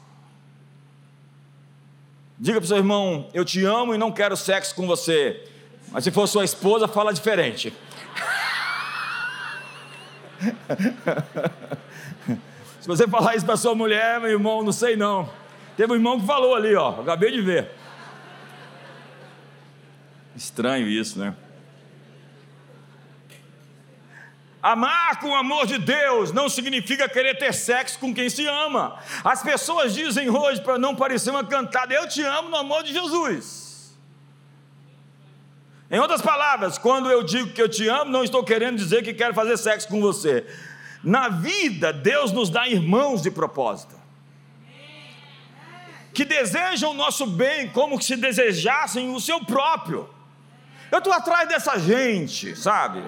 Diga 2.39 2.61
para 2.61 2.65
o 2.65 2.69
seu 2.69 2.77
irmão: 2.77 3.29
Eu 3.33 3.45
te 3.45 3.65
amo 3.65 3.95
e 3.95 3.99
não 3.99 4.13
quero 4.13 4.37
sexo 4.37 4.75
com 4.75 4.87
você. 4.87 5.47
Mas 5.91 6.05
se 6.05 6.11
for 6.11 6.27
sua 6.27 6.45
esposa, 6.45 6.87
fala 6.87 7.13
diferente. 7.13 7.73
Se 12.81 12.89
você 12.89 13.07
falar 13.07 13.37
isso 13.37 13.45
para 13.45 13.59
sua 13.59 13.75
mulher, 13.75 14.19
meu 14.21 14.31
irmão, 14.31 14.63
não 14.63 14.73
sei 14.73 14.97
não. 14.97 15.29
Teve 15.77 15.93
um 15.93 15.97
irmão 15.97 16.19
que 16.19 16.27
falou 16.27 16.55
ali, 16.55 16.75
ó, 16.75 17.01
acabei 17.01 17.31
de 17.31 17.43
ver. 17.43 17.69
Estranho 20.35 20.89
isso, 20.89 21.19
né? 21.19 21.35
Amar 24.63 25.19
com 25.21 25.31
o 25.31 25.35
amor 25.35 25.67
de 25.67 25.79
Deus 25.79 26.33
não 26.33 26.49
significa 26.49 27.09
querer 27.09 27.39
ter 27.39 27.55
sexo 27.55 27.99
com 27.99 28.13
quem 28.13 28.29
se 28.29 28.47
ama. 28.47 28.99
As 29.25 29.43
pessoas 29.43 29.95
dizem 29.95 30.29
hoje, 30.29 30.61
para 30.61 30.79
não 30.79 30.95
parecer 30.95 31.31
uma 31.31 31.45
cantada, 31.45 31.95
eu 31.95 32.07
te 32.07 32.23
amo 32.23 32.51
no 32.51 32.57
amor 32.57 32.83
de 32.83 32.93
Jesus. 32.93 33.99
Em 35.91 35.99
outras 35.99 36.21
palavras, 36.21 36.77
quando 36.77 37.11
eu 37.11 37.23
digo 37.23 37.53
que 37.53 37.61
eu 37.61 37.69
te 37.69 37.89
amo, 37.89 38.11
não 38.11 38.23
estou 38.23 38.45
querendo 38.45 38.77
dizer 38.77 39.03
que 39.03 39.15
quero 39.15 39.35
fazer 39.35 39.57
sexo 39.57 39.89
com 39.89 40.01
você. 40.01 40.47
Na 41.03 41.29
vida, 41.29 41.93
Deus 41.93 42.31
nos 42.31 42.51
dá 42.51 42.69
irmãos 42.69 43.23
de 43.23 43.31
propósito. 43.31 43.99
Que 46.13 46.25
desejam 46.25 46.91
o 46.91 46.95
nosso 46.95 47.27
bem 47.27 47.71
como 47.71 48.01
se 48.01 48.15
desejassem 48.15 49.15
o 49.15 49.21
seu 49.21 49.43
próprio. 49.45 50.09
Eu 50.93 50.99
estou 50.99 51.13
atrás 51.13 51.49
dessa 51.49 51.79
gente, 51.79 52.55
sabe? 52.55 53.03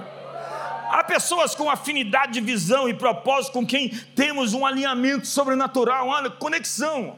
Há 0.92 1.02
pessoas 1.02 1.54
com 1.54 1.70
afinidade 1.70 2.34
de 2.34 2.40
visão 2.42 2.86
e 2.86 2.92
propósito 2.92 3.54
com 3.54 3.66
quem 3.66 3.88
temos 4.14 4.52
um 4.52 4.66
alinhamento 4.66 5.26
sobrenatural, 5.26 6.08
uma 6.08 6.28
conexão. 6.28 7.16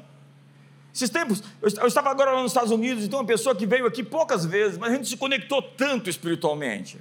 Esses 0.95 1.11
tempos, 1.11 1.43
eu 1.61 1.89
estava 1.89 2.09
agora 2.09 2.31
lá 2.31 2.41
nos 2.41 2.53
Estados 2.53 2.71
Unidos 2.71 3.05
e 3.05 3.09
uma 3.09 3.25
pessoa 3.25 3.53
que 3.53 3.67
veio 3.67 3.85
aqui 3.85 4.05
poucas 4.05 4.47
vezes, 4.47 4.79
mas 4.79 4.93
a 4.93 4.95
gente 4.95 5.09
se 5.09 5.17
conectou 5.17 5.61
tanto 5.61 6.09
espiritualmente. 6.09 7.01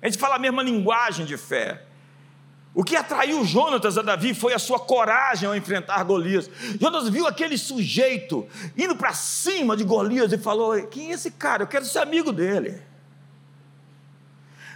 A 0.00 0.06
gente 0.06 0.16
fala 0.16 0.36
a 0.36 0.38
mesma 0.38 0.62
linguagem 0.62 1.26
de 1.26 1.36
fé. 1.36 1.82
O 2.72 2.84
que 2.84 2.94
atraiu 2.94 3.44
Jonatas 3.44 3.98
a 3.98 4.02
Davi 4.02 4.34
foi 4.34 4.54
a 4.54 4.58
sua 4.60 4.78
coragem 4.78 5.48
ao 5.48 5.56
enfrentar 5.56 6.04
Golias. 6.04 6.48
Jonatas 6.80 7.08
viu 7.08 7.26
aquele 7.26 7.58
sujeito 7.58 8.46
indo 8.78 8.94
para 8.94 9.12
cima 9.14 9.76
de 9.76 9.82
Golias 9.82 10.32
e 10.32 10.38
falou: 10.38 10.80
Quem 10.86 11.10
é 11.10 11.14
esse 11.14 11.32
cara? 11.32 11.64
Eu 11.64 11.66
quero 11.66 11.84
ser 11.84 11.98
amigo 11.98 12.30
dele. 12.30 12.93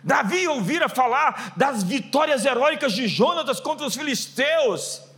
Davi 0.03 0.47
ouvira 0.49 0.89
falar 0.89 1.53
das 1.57 1.83
vitórias 1.83 2.45
heróicas 2.45 2.93
de 2.93 3.09
Jonatas 3.09 3.61
contra 3.61 3.87
os 3.87 3.97
filisteus 3.97 5.09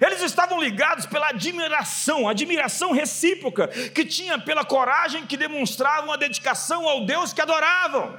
eles 0.00 0.22
estavam 0.22 0.60
ligados 0.60 1.06
pela 1.06 1.28
admiração, 1.28 2.28
admiração 2.28 2.92
recíproca 2.92 3.68
que 3.68 4.04
tinha 4.04 4.38
pela 4.38 4.64
coragem 4.64 5.26
que 5.26 5.36
demonstravam 5.36 6.12
a 6.12 6.16
dedicação 6.16 6.88
ao 6.88 7.04
Deus 7.04 7.32
que 7.32 7.40
adoravam. 7.40 8.18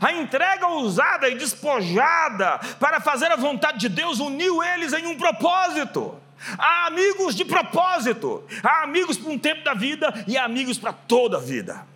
A 0.00 0.12
entrega 0.12 0.66
ousada 0.66 1.28
e 1.28 1.36
despojada 1.36 2.58
para 2.78 3.00
fazer 3.00 3.30
a 3.30 3.36
vontade 3.36 3.78
de 3.78 3.88
Deus 3.88 4.20
uniu 4.20 4.62
eles 4.62 4.92
em 4.92 5.06
um 5.06 5.16
propósito. 5.16 6.18
Há 6.58 6.86
amigos 6.86 7.36
de 7.36 7.44
propósito, 7.44 8.44
há 8.64 8.82
amigos 8.82 9.16
para 9.16 9.30
um 9.30 9.38
tempo 9.38 9.62
da 9.62 9.74
vida 9.74 10.24
e 10.26 10.36
há 10.36 10.44
amigos 10.44 10.78
para 10.78 10.92
toda 10.92 11.36
a 11.36 11.40
vida. 11.40 11.86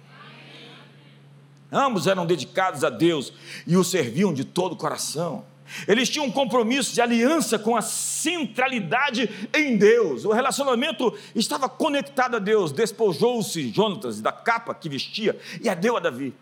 Ambos 1.77 2.07
eram 2.07 2.25
dedicados 2.25 2.83
a 2.83 2.89
Deus 2.89 3.31
e 3.67 3.77
o 3.77 3.85
serviam 3.85 4.33
de 4.33 4.47
todo 4.47 4.73
o 4.73 4.77
coração. 4.77 5.45
Eles 5.87 6.09
tinham 6.09 6.25
um 6.25 6.33
compromisso 6.33 6.95
de 6.95 7.03
aliança 7.03 7.59
com 7.59 7.77
a 7.77 7.83
centralidade 7.83 9.29
em 9.53 9.77
Deus. 9.77 10.25
O 10.25 10.33
relacionamento 10.33 11.13
estava 11.35 11.69
conectado 11.69 12.37
a 12.37 12.39
Deus. 12.39 12.73
Despojou-se 12.73 13.69
Jonatas 13.75 14.23
da 14.23 14.33
capa 14.33 14.75
que 14.75 14.89
vestia 14.89 15.39
e 15.61 15.69
a 15.69 15.75
deu 15.75 15.99
a 15.99 16.01
Davi. 16.01 16.35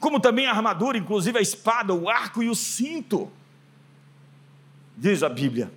Como 0.00 0.18
também 0.18 0.48
a 0.48 0.50
armadura, 0.50 0.98
inclusive 0.98 1.38
a 1.38 1.42
espada, 1.42 1.94
o 1.94 2.08
arco 2.08 2.42
e 2.42 2.48
o 2.48 2.54
cinto. 2.56 3.30
Diz 4.96 5.22
a 5.22 5.28
Bíblia. 5.28 5.70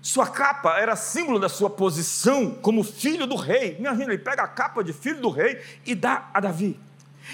Sua 0.00 0.28
capa 0.28 0.78
era 0.78 0.94
símbolo 0.94 1.40
da 1.40 1.48
sua 1.48 1.70
posição 1.70 2.54
como 2.54 2.84
filho 2.84 3.26
do 3.26 3.34
rei. 3.34 3.74
Imagina, 3.80 4.12
ele 4.12 4.22
pega 4.22 4.44
a 4.44 4.48
capa 4.48 4.84
de 4.84 4.92
filho 4.92 5.20
do 5.20 5.28
rei 5.28 5.60
e 5.84 5.92
dá 5.96 6.30
a 6.32 6.38
Davi. 6.38 6.78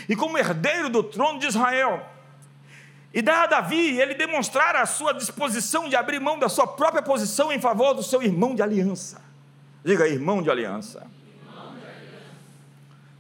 E 0.08 0.16
como 0.16 0.38
herdeiro 0.38 0.88
do 0.88 1.02
trono 1.02 1.38
de 1.38 1.46
Israel, 1.46 2.04
e 3.16 3.22
dá 3.22 3.44
a 3.44 3.46
Davi 3.46 3.98
ele 3.98 4.12
demonstrar 4.12 4.76
a 4.76 4.84
sua 4.84 5.14
disposição 5.14 5.88
de 5.88 5.96
abrir 5.96 6.20
mão 6.20 6.38
da 6.38 6.50
sua 6.50 6.66
própria 6.66 7.02
posição 7.02 7.50
em 7.50 7.58
favor 7.58 7.94
do 7.94 8.02
seu 8.02 8.22
irmão 8.22 8.54
de 8.54 8.62
aliança. 8.62 9.22
Diga, 9.82 10.06
irmão 10.06 10.42
de 10.42 10.50
aliança. 10.50 11.06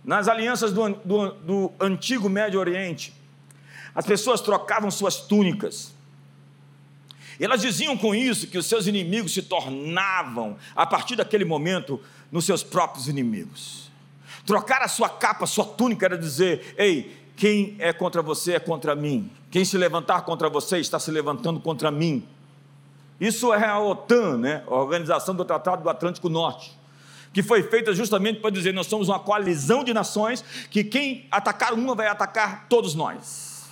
Nas 0.04 0.28
alianças 0.28 0.72
do, 0.72 0.88
do, 0.90 1.30
do 1.32 1.72
antigo 1.80 2.28
Médio 2.28 2.60
Oriente, 2.60 3.14
as 3.94 4.04
pessoas 4.04 4.42
trocavam 4.42 4.90
suas 4.90 5.16
túnicas. 5.16 5.94
E 7.40 7.44
elas 7.46 7.62
diziam 7.62 7.96
com 7.96 8.14
isso 8.14 8.48
que 8.48 8.58
os 8.58 8.66
seus 8.66 8.86
inimigos 8.86 9.32
se 9.32 9.42
tornavam, 9.42 10.58
a 10.74 10.84
partir 10.84 11.16
daquele 11.16 11.46
momento, 11.46 11.98
nos 12.30 12.44
seus 12.44 12.62
próprios 12.62 13.08
inimigos. 13.08 13.85
Trocar 14.46 14.80
a 14.80 14.88
sua 14.88 15.08
capa, 15.08 15.42
a 15.44 15.46
sua 15.46 15.64
túnica, 15.64 16.06
era 16.06 16.16
dizer: 16.16 16.74
ei, 16.78 17.14
quem 17.36 17.76
é 17.80 17.92
contra 17.92 18.22
você 18.22 18.54
é 18.54 18.60
contra 18.60 18.94
mim. 18.94 19.30
Quem 19.50 19.64
se 19.64 19.76
levantar 19.76 20.22
contra 20.22 20.48
você 20.48 20.78
está 20.78 20.98
se 21.00 21.10
levantando 21.10 21.58
contra 21.58 21.90
mim. 21.90 22.26
Isso 23.20 23.52
é 23.52 23.66
a 23.66 23.80
OTAN, 23.80 24.38
né? 24.38 24.62
a 24.66 24.74
Organização 24.74 25.34
do 25.34 25.44
Tratado 25.44 25.82
do 25.82 25.90
Atlântico 25.90 26.28
Norte, 26.28 26.78
que 27.32 27.42
foi 27.42 27.62
feita 27.64 27.92
justamente 27.92 28.40
para 28.40 28.50
dizer: 28.50 28.72
nós 28.72 28.86
somos 28.86 29.08
uma 29.08 29.18
coalizão 29.18 29.82
de 29.82 29.92
nações 29.92 30.44
que 30.70 30.84
quem 30.84 31.26
atacar 31.30 31.74
uma 31.74 31.94
vai 31.94 32.06
atacar 32.06 32.66
todos 32.68 32.94
nós. 32.94 33.66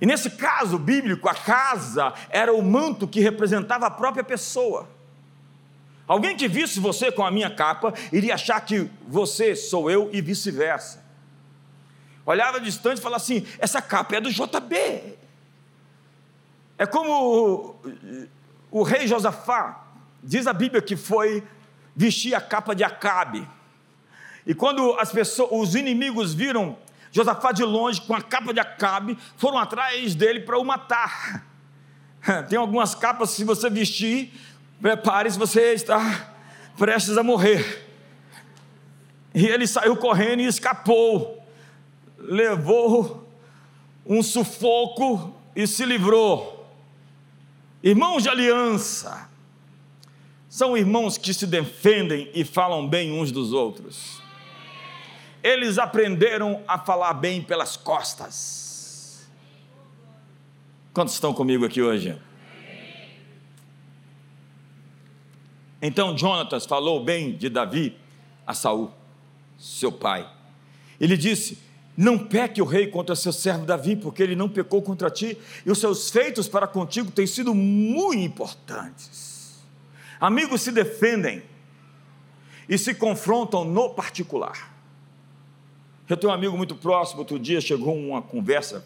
E 0.00 0.06
nesse 0.06 0.30
caso 0.30 0.78
bíblico, 0.78 1.28
a 1.28 1.34
casa 1.34 2.12
era 2.30 2.52
o 2.52 2.62
manto 2.62 3.08
que 3.08 3.20
representava 3.20 3.86
a 3.86 3.90
própria 3.90 4.24
pessoa. 4.24 4.88
Alguém 6.10 6.36
que 6.36 6.48
visse 6.48 6.80
você 6.80 7.12
com 7.12 7.24
a 7.24 7.30
minha 7.30 7.50
capa 7.50 7.94
iria 8.12 8.34
achar 8.34 8.60
que 8.60 8.90
você 9.06 9.54
sou 9.54 9.90
eu 9.90 10.10
e 10.12 10.20
vice-versa 10.20 11.10
olhava 12.30 12.60
distante 12.60 12.98
e 12.98 13.02
falava 13.02 13.22
assim: 13.22 13.46
essa 13.58 13.82
capa 13.82 14.16
é 14.16 14.20
do 14.20 14.30
JB. 14.30 15.18
É 16.78 16.86
como 16.86 17.12
o, 17.12 17.76
o 18.70 18.82
rei 18.82 19.06
Josafá, 19.06 19.84
diz 20.22 20.46
a 20.46 20.52
Bíblia 20.52 20.80
que 20.80 20.96
foi 20.96 21.44
vestir 21.94 22.34
a 22.34 22.40
capa 22.40 22.74
de 22.74 22.82
Acabe. 22.84 23.46
E 24.46 24.54
quando 24.54 24.94
as 24.98 25.12
pessoas, 25.12 25.50
os 25.52 25.74
inimigos 25.74 26.32
viram 26.32 26.78
Josafá 27.12 27.52
de 27.52 27.64
longe 27.64 28.00
com 28.00 28.14
a 28.14 28.22
capa 28.22 28.54
de 28.54 28.60
Acabe, 28.60 29.18
foram 29.36 29.58
atrás 29.58 30.14
dele 30.14 30.40
para 30.40 30.58
o 30.58 30.64
matar. 30.64 31.44
Tem 32.48 32.58
algumas 32.58 32.94
capas, 32.94 33.30
se 33.30 33.44
você 33.44 33.68
vestir, 33.68 34.32
prepare-se, 34.80 35.38
você 35.38 35.72
está 35.72 36.34
prestes 36.76 37.18
a 37.18 37.22
morrer. 37.22 37.86
E 39.34 39.46
ele 39.46 39.66
saiu 39.66 39.96
correndo 39.96 40.40
e 40.40 40.46
escapou, 40.46 41.44
levou 42.18 43.28
um 44.04 44.22
sufoco 44.22 45.34
e 45.54 45.66
se 45.66 45.84
livrou. 45.84 46.66
Irmãos 47.82 48.22
de 48.22 48.28
aliança, 48.28 49.28
são 50.48 50.76
irmãos 50.76 51.16
que 51.16 51.32
se 51.32 51.46
defendem 51.46 52.30
e 52.34 52.44
falam 52.44 52.88
bem 52.88 53.12
uns 53.12 53.30
dos 53.30 53.52
outros. 53.52 54.20
Eles 55.42 55.78
aprenderam 55.78 56.62
a 56.66 56.78
falar 56.78 57.14
bem 57.14 57.40
pelas 57.42 57.76
costas. 57.76 59.28
Quantos 60.92 61.14
estão 61.14 61.32
comigo 61.32 61.64
aqui 61.64 61.80
hoje? 61.80 62.18
Então 65.82 66.16
Jonatas 66.16 66.66
falou 66.66 67.02
bem 67.02 67.32
de 67.32 67.48
Davi 67.48 67.96
a 68.46 68.52
Saul, 68.52 68.90
seu 69.58 69.90
pai. 69.90 70.28
Ele 71.00 71.16
disse: 71.16 71.58
Não 71.96 72.18
peque 72.18 72.60
o 72.60 72.66
rei 72.66 72.86
contra 72.86 73.16
seu 73.16 73.32
servo 73.32 73.64
Davi, 73.64 73.96
porque 73.96 74.22
ele 74.22 74.36
não 74.36 74.48
pecou 74.48 74.82
contra 74.82 75.10
ti, 75.10 75.38
e 75.64 75.70
os 75.70 75.78
seus 75.78 76.10
feitos 76.10 76.48
para 76.48 76.66
contigo 76.66 77.10
têm 77.10 77.26
sido 77.26 77.54
muito 77.54 78.18
importantes. 78.18 79.58
Amigos 80.20 80.60
se 80.60 80.70
defendem 80.70 81.42
e 82.68 82.76
se 82.76 82.94
confrontam 82.94 83.64
no 83.64 83.90
particular. 83.90 84.70
Eu 86.06 86.16
tenho 86.16 86.30
um 86.32 86.34
amigo 86.34 86.56
muito 86.56 86.74
próximo, 86.74 87.20
outro 87.20 87.38
dia 87.38 87.60
chegou 87.60 87.96
uma 87.96 88.20
conversa 88.20 88.84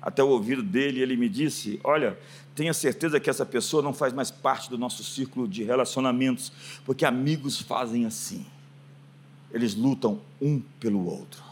até 0.00 0.22
o 0.22 0.28
ouvido 0.28 0.62
dele, 0.62 1.00
e 1.00 1.02
ele 1.02 1.16
me 1.16 1.28
disse: 1.28 1.78
Olha, 1.84 2.18
tenha 2.60 2.74
certeza 2.74 3.18
que 3.18 3.30
essa 3.30 3.46
pessoa 3.46 3.82
não 3.82 3.94
faz 3.94 4.12
mais 4.12 4.30
parte 4.30 4.68
do 4.68 4.76
nosso 4.76 5.02
círculo 5.02 5.48
de 5.48 5.64
relacionamentos, 5.64 6.52
porque 6.84 7.06
amigos 7.06 7.58
fazem 7.58 8.04
assim, 8.04 8.44
eles 9.50 9.74
lutam 9.74 10.20
um 10.38 10.60
pelo 10.78 11.06
outro. 11.06 11.42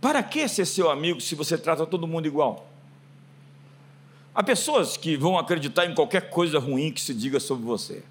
Para 0.00 0.20
que 0.20 0.48
ser 0.48 0.66
seu 0.66 0.90
amigo 0.90 1.20
se 1.20 1.36
você 1.36 1.56
trata 1.56 1.86
todo 1.86 2.08
mundo 2.08 2.26
igual? 2.26 2.68
Há 4.34 4.42
pessoas 4.42 4.96
que 4.96 5.16
vão 5.16 5.38
acreditar 5.38 5.86
em 5.86 5.94
qualquer 5.94 6.28
coisa 6.28 6.58
ruim 6.58 6.90
que 6.90 7.00
se 7.00 7.14
diga 7.14 7.38
sobre 7.38 7.64
você. 7.64 8.02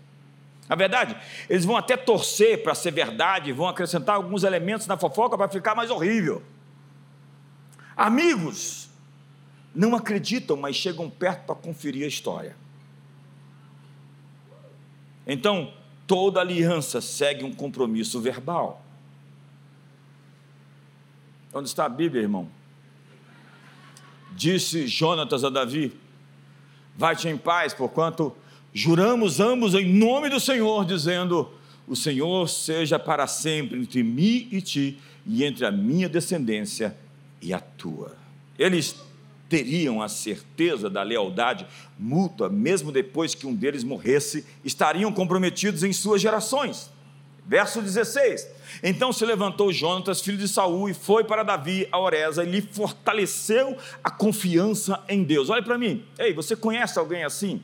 Na 0.69 0.77
verdade, 0.77 1.17
eles 1.49 1.65
vão 1.65 1.75
até 1.75 1.97
torcer 1.97 2.63
para 2.63 2.73
ser 2.73 2.91
verdade, 2.91 3.51
vão 3.51 3.67
acrescentar 3.67 4.15
alguns 4.15 4.45
elementos 4.45 4.87
na 4.87 4.95
fofoca 4.95 5.37
para 5.37 5.49
ficar 5.49 5.75
mais 5.75 5.91
horrível. 5.91 6.41
Amigos 7.97 8.94
não 9.75 9.93
acreditam, 9.93 10.55
mas 10.55 10.75
chegam 10.75 11.09
perto 11.09 11.45
para 11.45 11.55
conferir 11.55 12.05
a 12.05 12.07
história. 12.07 12.55
Então, 15.27 15.73
toda 16.07 16.39
aliança 16.39 17.01
segue 17.01 17.43
um 17.43 17.53
compromisso 17.53 18.21
verbal. 18.21 18.83
Onde 21.53 21.67
está 21.67 21.85
a 21.85 21.89
Bíblia, 21.89 22.21
irmão? 22.21 22.47
Disse 24.31 24.87
Jonatas 24.87 25.43
a 25.43 25.49
Davi: 25.49 25.93
Vai-te 26.95 27.27
em 27.27 27.37
paz, 27.37 27.73
porquanto 27.73 28.35
juramos 28.73 29.39
ambos 29.39 29.73
em 29.73 29.85
nome 29.85 30.29
do 30.29 30.39
Senhor, 30.39 30.85
dizendo: 30.85 31.49
O 31.87 31.95
Senhor 31.95 32.47
seja 32.47 32.99
para 32.99 33.25
sempre 33.27 33.79
entre 33.79 34.03
mim 34.03 34.47
e 34.51 34.61
ti, 34.61 34.99
e 35.25 35.43
entre 35.43 35.65
a 35.65 35.71
minha 35.71 36.07
descendência 36.07 36.95
e 37.41 37.53
a 37.53 37.59
tua. 37.59 38.15
Eles 38.59 38.95
teriam 39.49 40.01
a 40.01 40.09
certeza 40.09 40.89
da 40.89 41.03
lealdade 41.03 41.67
mútua, 41.97 42.49
mesmo 42.49 42.91
depois 42.91 43.35
que 43.35 43.45
um 43.45 43.53
deles 43.55 43.83
morresse, 43.83 44.45
estariam 44.63 45.11
comprometidos 45.11 45.83
em 45.83 45.93
suas 45.93 46.21
gerações. 46.21 46.89
Verso 47.47 47.81
16: 47.81 48.47
Então 48.81 49.13
se 49.13 49.23
levantou 49.23 49.71
Jonatas, 49.71 50.21
filho 50.21 50.37
de 50.37 50.47
Saul, 50.47 50.89
e 50.89 50.93
foi 50.93 51.23
para 51.23 51.43
Davi 51.43 51.87
a 51.91 51.99
Oreza, 51.99 52.43
e 52.43 52.49
lhe 52.49 52.61
fortaleceu 52.61 53.77
a 54.03 54.09
confiança 54.09 55.03
em 55.07 55.23
Deus. 55.23 55.49
Olha 55.49 55.61
para 55.61 55.77
mim, 55.77 56.03
ei, 56.17 56.33
você 56.33 56.55
conhece 56.55 56.97
alguém 56.97 57.23
assim? 57.23 57.61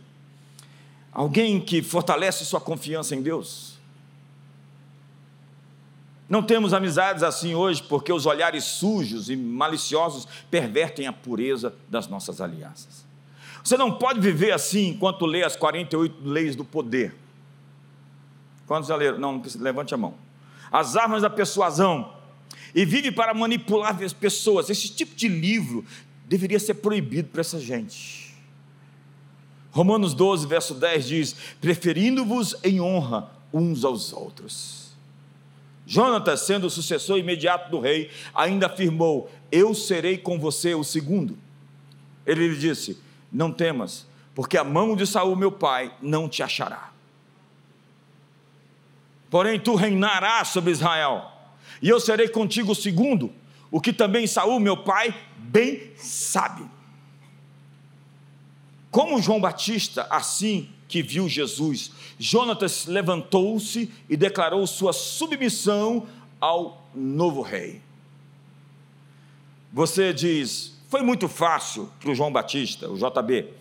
Alguém 1.12 1.60
que 1.60 1.82
fortalece 1.82 2.46
sua 2.46 2.62
confiança 2.62 3.16
em 3.16 3.22
Deus? 3.22 3.71
Não 6.32 6.42
temos 6.42 6.74
amizades 6.74 7.24
assim 7.24 7.54
hoje 7.56 7.84
porque 7.84 8.14
os 8.14 8.26
olhares 8.26 8.64
sujos 8.64 9.30
e 9.30 9.36
maliciosos 9.36 10.26
pervertem 10.50 11.06
a 11.06 11.12
pureza 11.12 11.76
das 11.90 12.08
nossas 12.08 12.40
alianças. 12.40 13.06
Você 13.62 13.76
não 13.76 13.92
pode 13.92 14.22
viver 14.22 14.54
assim 14.54 14.92
enquanto 14.92 15.26
lê 15.26 15.44
as 15.44 15.58
48 15.58 16.26
leis 16.26 16.56
do 16.56 16.64
poder. 16.64 17.14
Quantos 18.66 18.88
já 18.88 18.96
leram? 18.96 19.20
Não, 19.20 19.44
levante 19.60 19.94
a 19.94 19.98
mão. 19.98 20.14
As 20.72 20.96
armas 20.96 21.22
da 21.22 21.30
persuasão. 21.30 22.14
E 22.74 22.86
vive 22.86 23.12
para 23.12 23.34
manipular 23.34 24.02
as 24.02 24.14
pessoas. 24.14 24.70
Esse 24.70 24.88
tipo 24.88 25.14
de 25.14 25.28
livro 25.28 25.84
deveria 26.30 26.62
ser 26.62 26.76
proibido 26.76 27.28
para 27.28 27.42
essa 27.42 27.60
gente. 27.60 28.34
Romanos 29.70 30.14
12, 30.14 30.48
verso 30.48 30.76
10 30.76 31.06
diz: 31.06 31.36
preferindo-vos 31.60 32.56
em 32.64 32.80
honra 32.80 33.30
uns 33.52 33.84
aos 33.84 34.14
outros. 34.14 34.81
Jonatas, 35.92 36.40
sendo 36.44 36.68
o 36.68 36.70
sucessor 36.70 37.18
imediato 37.18 37.70
do 37.70 37.82
rei, 37.82 38.10
ainda 38.34 38.68
afirmou: 38.68 39.30
Eu 39.52 39.76
serei 39.76 40.18
com 40.18 40.40
você 40.40 40.74
o 40.74 40.86
segundo. 40.86 41.38
Ele 42.26 42.48
lhe 42.48 42.58
disse: 42.58 42.98
Não 43.30 43.52
temas, 43.52 44.08
porque 44.34 44.58
a 44.58 44.64
mão 44.64 44.96
de 44.96 45.06
Saul, 45.06 45.36
meu 45.36 45.52
pai, 45.52 45.94
não 46.02 46.30
te 46.30 46.42
achará. 46.42 46.94
Porém, 49.30 49.60
tu 49.60 49.76
reinarás 49.76 50.48
sobre 50.48 50.72
Israel, 50.72 51.30
e 51.82 51.90
eu 51.90 52.00
serei 52.00 52.30
contigo 52.30 52.72
o 52.72 52.76
segundo, 52.76 53.30
o 53.70 53.82
que 53.82 53.92
também 53.92 54.26
Saul, 54.26 54.62
meu 54.62 54.78
pai, 54.78 55.14
bem 55.38 55.92
sabe. 55.98 56.64
Como 58.90 59.22
João 59.22 59.42
Batista, 59.42 60.08
assim 60.10 60.70
que 60.88 61.02
viu 61.02 61.28
Jesus. 61.28 61.92
Jonatas 62.22 62.86
levantou-se 62.86 63.92
e 64.08 64.16
declarou 64.16 64.68
sua 64.68 64.94
submissão 64.94 66.06
ao 66.40 66.86
novo 66.94 67.42
rei. 67.42 67.82
Você 69.74 70.14
diz, 70.14 70.80
foi 70.88 71.02
muito 71.02 71.28
fácil 71.28 71.90
para 72.00 72.12
o 72.12 72.14
João 72.14 72.32
Batista, 72.32 72.88
o 72.88 72.96
JB, 72.96 73.52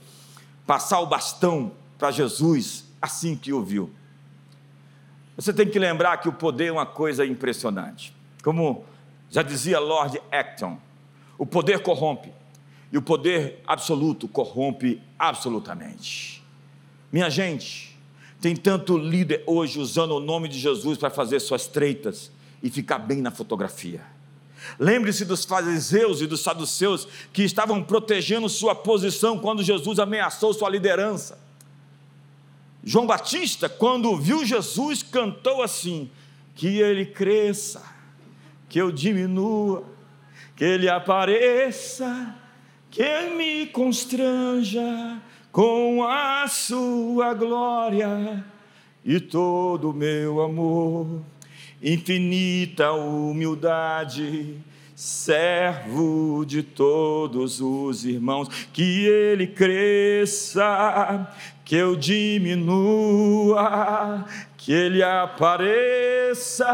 passar 0.67 1.01
o 1.01 1.07
bastão 1.07 1.73
para 1.97 2.11
Jesus 2.11 2.85
assim 3.01 3.35
que 3.35 3.51
ouviu. 3.51 3.91
Você 5.37 5.55
tem 5.55 5.67
que 5.67 5.79
lembrar 5.79 6.19
que 6.19 6.29
o 6.29 6.33
poder 6.33 6.67
é 6.67 6.73
uma 6.73 6.85
coisa 6.85 7.25
impressionante. 7.25 8.15
Como 8.43 8.85
já 9.31 9.43
dizia 9.43 9.81
Lord 9.81 10.21
Acton, 10.31 10.79
o 11.39 11.47
poder 11.47 11.81
corrompe, 11.81 12.31
e 12.93 12.99
o 12.99 13.03
poder 13.03 13.63
absoluto 13.67 14.29
corrompe 14.29 15.01
absolutamente. 15.19 16.45
Minha 17.11 17.31
gente, 17.31 17.90
tem 18.41 18.57
tanto 18.57 18.97
líder 18.97 19.43
hoje 19.47 19.79
usando 19.79 20.13
o 20.13 20.21
nome 20.21 20.49
de 20.49 20.59
Jesus 20.59 20.97
para 20.97 21.11
fazer 21.11 21.41
suas 21.41 21.67
treitas 21.67 22.31
e 22.63 22.71
ficar 22.71 22.99
bem 22.99 23.21
na 23.21 23.31
fotografia. 23.31 24.01
Lembre-se 24.79 25.25
dos 25.25 25.45
fariseus 25.45 26.21
e 26.21 26.27
dos 26.27 26.41
saduceus 26.41 27.07
que 27.33 27.43
estavam 27.43 27.83
protegendo 27.83 28.49
sua 28.49 28.75
posição 28.75 29.39
quando 29.39 29.63
Jesus 29.63 29.99
ameaçou 29.99 30.53
sua 30.55 30.71
liderança. 30.71 31.39
João 32.83 33.07
Batista, 33.07 33.69
quando 33.69 34.17
viu 34.17 34.45
Jesus, 34.45 35.03
cantou 35.03 35.63
assim: 35.63 36.11
Que 36.55 36.81
ele 36.81 37.07
cresça, 37.07 37.83
que 38.69 38.81
eu 38.81 38.91
diminua, 38.91 39.85
que 40.57 40.65
ele 40.65 40.89
apareça, 40.89 42.35
que 42.91 43.31
me 43.37 43.67
constranja 43.67 45.21
com 45.53 46.05
a 46.05 46.47
sua 46.49 47.35
glória 47.35 48.45
e 49.05 49.19
todo 49.19 49.91
o 49.91 49.95
meu 49.95 50.41
amor, 50.41 51.23
infinita 51.83 52.93
humildade, 52.93 54.57
servo 54.95 56.45
de 56.47 56.63
todos 56.63 57.61
os 57.61 58.05
irmãos, 58.05 58.49
que 58.73 59.07
ele 59.07 59.47
cresça, 59.47 61.27
que 61.65 61.75
eu 61.75 61.97
diminua, 61.97 63.57
que 64.57 64.73
ele 64.73 65.03
apareça 65.03 66.67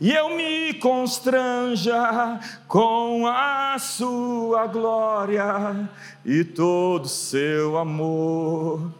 e 0.00 0.12
eu 0.12 0.36
me 0.36 0.74
constranja 0.74 2.38
com 2.68 3.26
a 3.26 3.76
sua 3.80 4.68
glória 4.68 5.90
e 6.24 6.44
todo 6.44 7.08
seu 7.08 7.76
amor, 7.76 8.94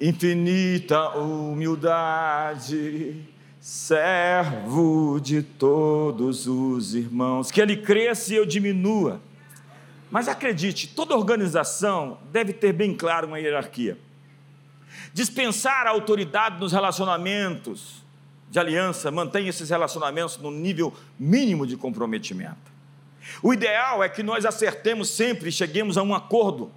infinita 0.00 1.08
humildade, 1.18 3.20
servo 3.60 5.18
de 5.20 5.42
todos 5.42 6.46
os 6.46 6.94
irmãos, 6.94 7.50
que 7.50 7.60
ele 7.60 7.78
cresça 7.78 8.32
e 8.32 8.36
eu 8.36 8.46
diminua. 8.46 9.20
Mas 10.08 10.28
acredite, 10.28 10.86
toda 10.86 11.16
organização 11.16 12.18
deve 12.30 12.52
ter 12.52 12.72
bem 12.72 12.94
claro 12.94 13.26
uma 13.26 13.40
hierarquia. 13.40 13.98
Dispensar 15.12 15.88
a 15.88 15.90
autoridade 15.90 16.60
nos 16.60 16.70
relacionamentos 16.70 18.03
de 18.54 18.60
aliança, 18.60 19.10
mantenha 19.10 19.50
esses 19.50 19.68
relacionamentos 19.68 20.38
no 20.38 20.48
nível 20.48 20.94
mínimo 21.18 21.66
de 21.66 21.76
comprometimento. 21.76 22.72
O 23.42 23.52
ideal 23.52 24.00
é 24.00 24.08
que 24.08 24.22
nós 24.22 24.46
acertemos 24.46 25.10
sempre 25.10 25.48
e 25.48 25.52
cheguemos 25.52 25.98
a 25.98 26.04
um 26.04 26.14
acordo. 26.14 26.70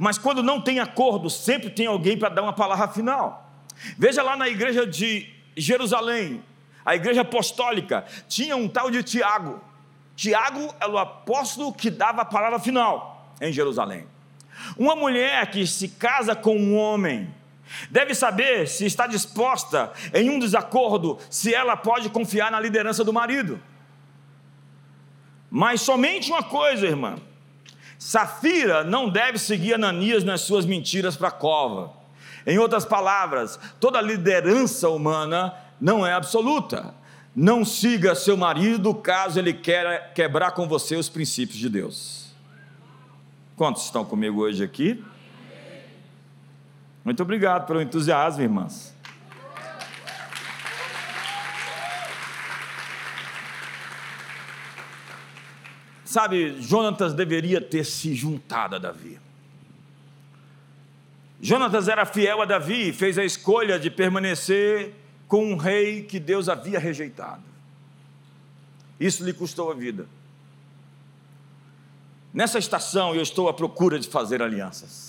Mas 0.00 0.18
quando 0.18 0.42
não 0.42 0.60
tem 0.60 0.80
acordo, 0.80 1.30
sempre 1.30 1.70
tem 1.70 1.86
alguém 1.86 2.18
para 2.18 2.28
dar 2.28 2.42
uma 2.42 2.52
palavra 2.52 2.88
final. 2.88 3.48
Veja 3.96 4.20
lá 4.20 4.36
na 4.36 4.48
igreja 4.48 4.84
de 4.84 5.32
Jerusalém, 5.56 6.42
a 6.84 6.96
igreja 6.96 7.20
apostólica, 7.20 8.04
tinha 8.26 8.56
um 8.56 8.66
tal 8.66 8.90
de 8.90 9.04
Tiago. 9.04 9.60
Tiago 10.16 10.74
era 10.80 10.90
o 10.90 10.98
apóstolo 10.98 11.72
que 11.72 11.88
dava 11.88 12.22
a 12.22 12.24
palavra 12.24 12.58
final 12.58 13.32
em 13.40 13.52
Jerusalém. 13.52 14.08
Uma 14.76 14.96
mulher 14.96 15.52
que 15.52 15.64
se 15.68 15.86
casa 15.86 16.34
com 16.34 16.56
um 16.56 16.76
homem 16.76 17.32
deve 17.90 18.14
saber 18.14 18.68
se 18.68 18.86
está 18.86 19.06
disposta 19.06 19.92
em 20.14 20.30
um 20.30 20.38
desacordo, 20.38 21.18
se 21.30 21.54
ela 21.54 21.76
pode 21.76 22.08
confiar 22.10 22.50
na 22.50 22.60
liderança 22.60 23.04
do 23.04 23.12
marido. 23.12 23.60
Mas 25.50 25.80
somente 25.80 26.30
uma 26.30 26.42
coisa, 26.42 26.86
irmã: 26.86 27.16
Safira 27.98 28.84
não 28.84 29.08
deve 29.08 29.38
seguir 29.38 29.74
Ananias 29.74 30.24
nas 30.24 30.42
suas 30.42 30.64
mentiras 30.64 31.16
para 31.16 31.28
a 31.28 31.32
cova. 31.32 31.92
Em 32.46 32.58
outras 32.58 32.84
palavras, 32.84 33.58
toda 33.80 34.00
liderança 34.00 34.88
humana 34.88 35.54
não 35.80 36.06
é 36.06 36.12
absoluta. 36.12 36.94
Não 37.34 37.64
siga 37.64 38.14
seu 38.14 38.36
marido 38.36 38.94
caso 38.94 39.38
ele 39.38 39.52
queira 39.52 40.10
quebrar 40.14 40.52
com 40.52 40.66
você 40.66 40.96
os 40.96 41.08
princípios 41.08 41.58
de 41.58 41.68
Deus. 41.68 42.26
Quantos 43.56 43.84
estão 43.84 44.04
comigo 44.04 44.42
hoje 44.42 44.62
aqui? 44.62 45.04
Muito 47.06 47.22
obrigado 47.22 47.68
pelo 47.68 47.80
entusiasmo, 47.80 48.42
irmãs. 48.42 48.92
Sabe, 56.04 56.60
Jonatas 56.60 57.14
deveria 57.14 57.60
ter 57.60 57.84
se 57.84 58.12
juntado 58.12 58.74
a 58.74 58.78
Davi. 58.80 59.20
Jonatas 61.40 61.86
era 61.86 62.04
fiel 62.04 62.42
a 62.42 62.44
Davi 62.44 62.88
e 62.88 62.92
fez 62.92 63.16
a 63.18 63.24
escolha 63.24 63.78
de 63.78 63.88
permanecer 63.88 64.92
com 65.28 65.52
um 65.52 65.56
rei 65.56 66.02
que 66.02 66.18
Deus 66.18 66.48
havia 66.48 66.80
rejeitado. 66.80 67.44
Isso 68.98 69.24
lhe 69.24 69.32
custou 69.32 69.70
a 69.70 69.74
vida. 69.76 70.08
Nessa 72.34 72.58
estação 72.58 73.14
eu 73.14 73.22
estou 73.22 73.48
à 73.48 73.54
procura 73.54 73.96
de 73.96 74.08
fazer 74.08 74.42
alianças. 74.42 75.05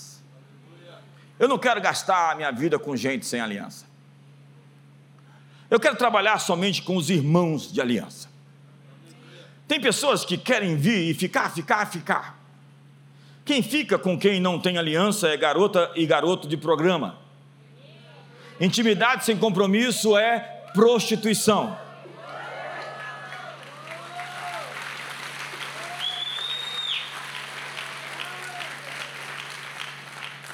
Eu 1.38 1.48
não 1.48 1.58
quero 1.58 1.80
gastar 1.80 2.32
a 2.32 2.34
minha 2.34 2.50
vida 2.50 2.78
com 2.78 2.96
gente 2.96 3.24
sem 3.24 3.40
aliança. 3.40 3.86
Eu 5.70 5.78
quero 5.78 5.96
trabalhar 5.96 6.38
somente 6.38 6.82
com 6.82 6.96
os 6.96 7.10
irmãos 7.10 7.72
de 7.72 7.80
aliança. 7.80 8.28
Tem 9.66 9.80
pessoas 9.80 10.24
que 10.24 10.38
querem 10.38 10.76
vir 10.76 11.10
e 11.10 11.14
ficar, 11.14 11.50
ficar, 11.54 11.86
ficar. 11.86 12.38
Quem 13.44 13.62
fica 13.62 13.98
com 13.98 14.18
quem 14.18 14.40
não 14.40 14.58
tem 14.58 14.78
aliança 14.78 15.28
é 15.28 15.36
garota 15.36 15.90
e 15.94 16.06
garoto 16.06 16.48
de 16.48 16.56
programa. 16.56 17.18
Intimidade 18.60 19.24
sem 19.24 19.36
compromisso 19.36 20.16
é 20.16 20.38
prostituição. 20.72 21.78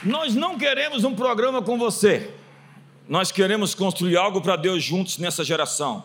Nós 0.04 0.34
não 0.34 0.58
queremos 0.58 1.02
um 1.02 1.14
programa 1.14 1.62
com 1.62 1.78
você. 1.78 2.30
Nós 3.08 3.32
queremos 3.32 3.74
construir 3.74 4.18
algo 4.18 4.40
para 4.42 4.54
Deus 4.54 4.82
juntos 4.82 5.16
nessa 5.16 5.42
geração. 5.42 6.04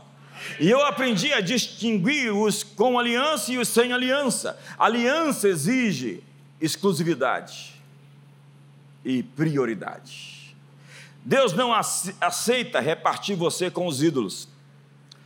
E 0.57 0.69
eu 0.69 0.85
aprendi 0.85 1.33
a 1.33 1.41
distinguir 1.41 2.33
os 2.33 2.63
com 2.63 2.97
aliança 2.97 3.51
e 3.51 3.57
os 3.57 3.67
sem 3.67 3.91
aliança. 3.91 4.57
Aliança 4.77 5.49
exige 5.49 6.23
exclusividade 6.61 7.73
e 9.03 9.21
prioridade. 9.21 10.55
Deus 11.25 11.51
não 11.51 11.73
aceita 11.73 12.79
repartir 12.79 13.35
você 13.35 13.69
com 13.69 13.85
os 13.85 14.01
ídolos. 14.01 14.47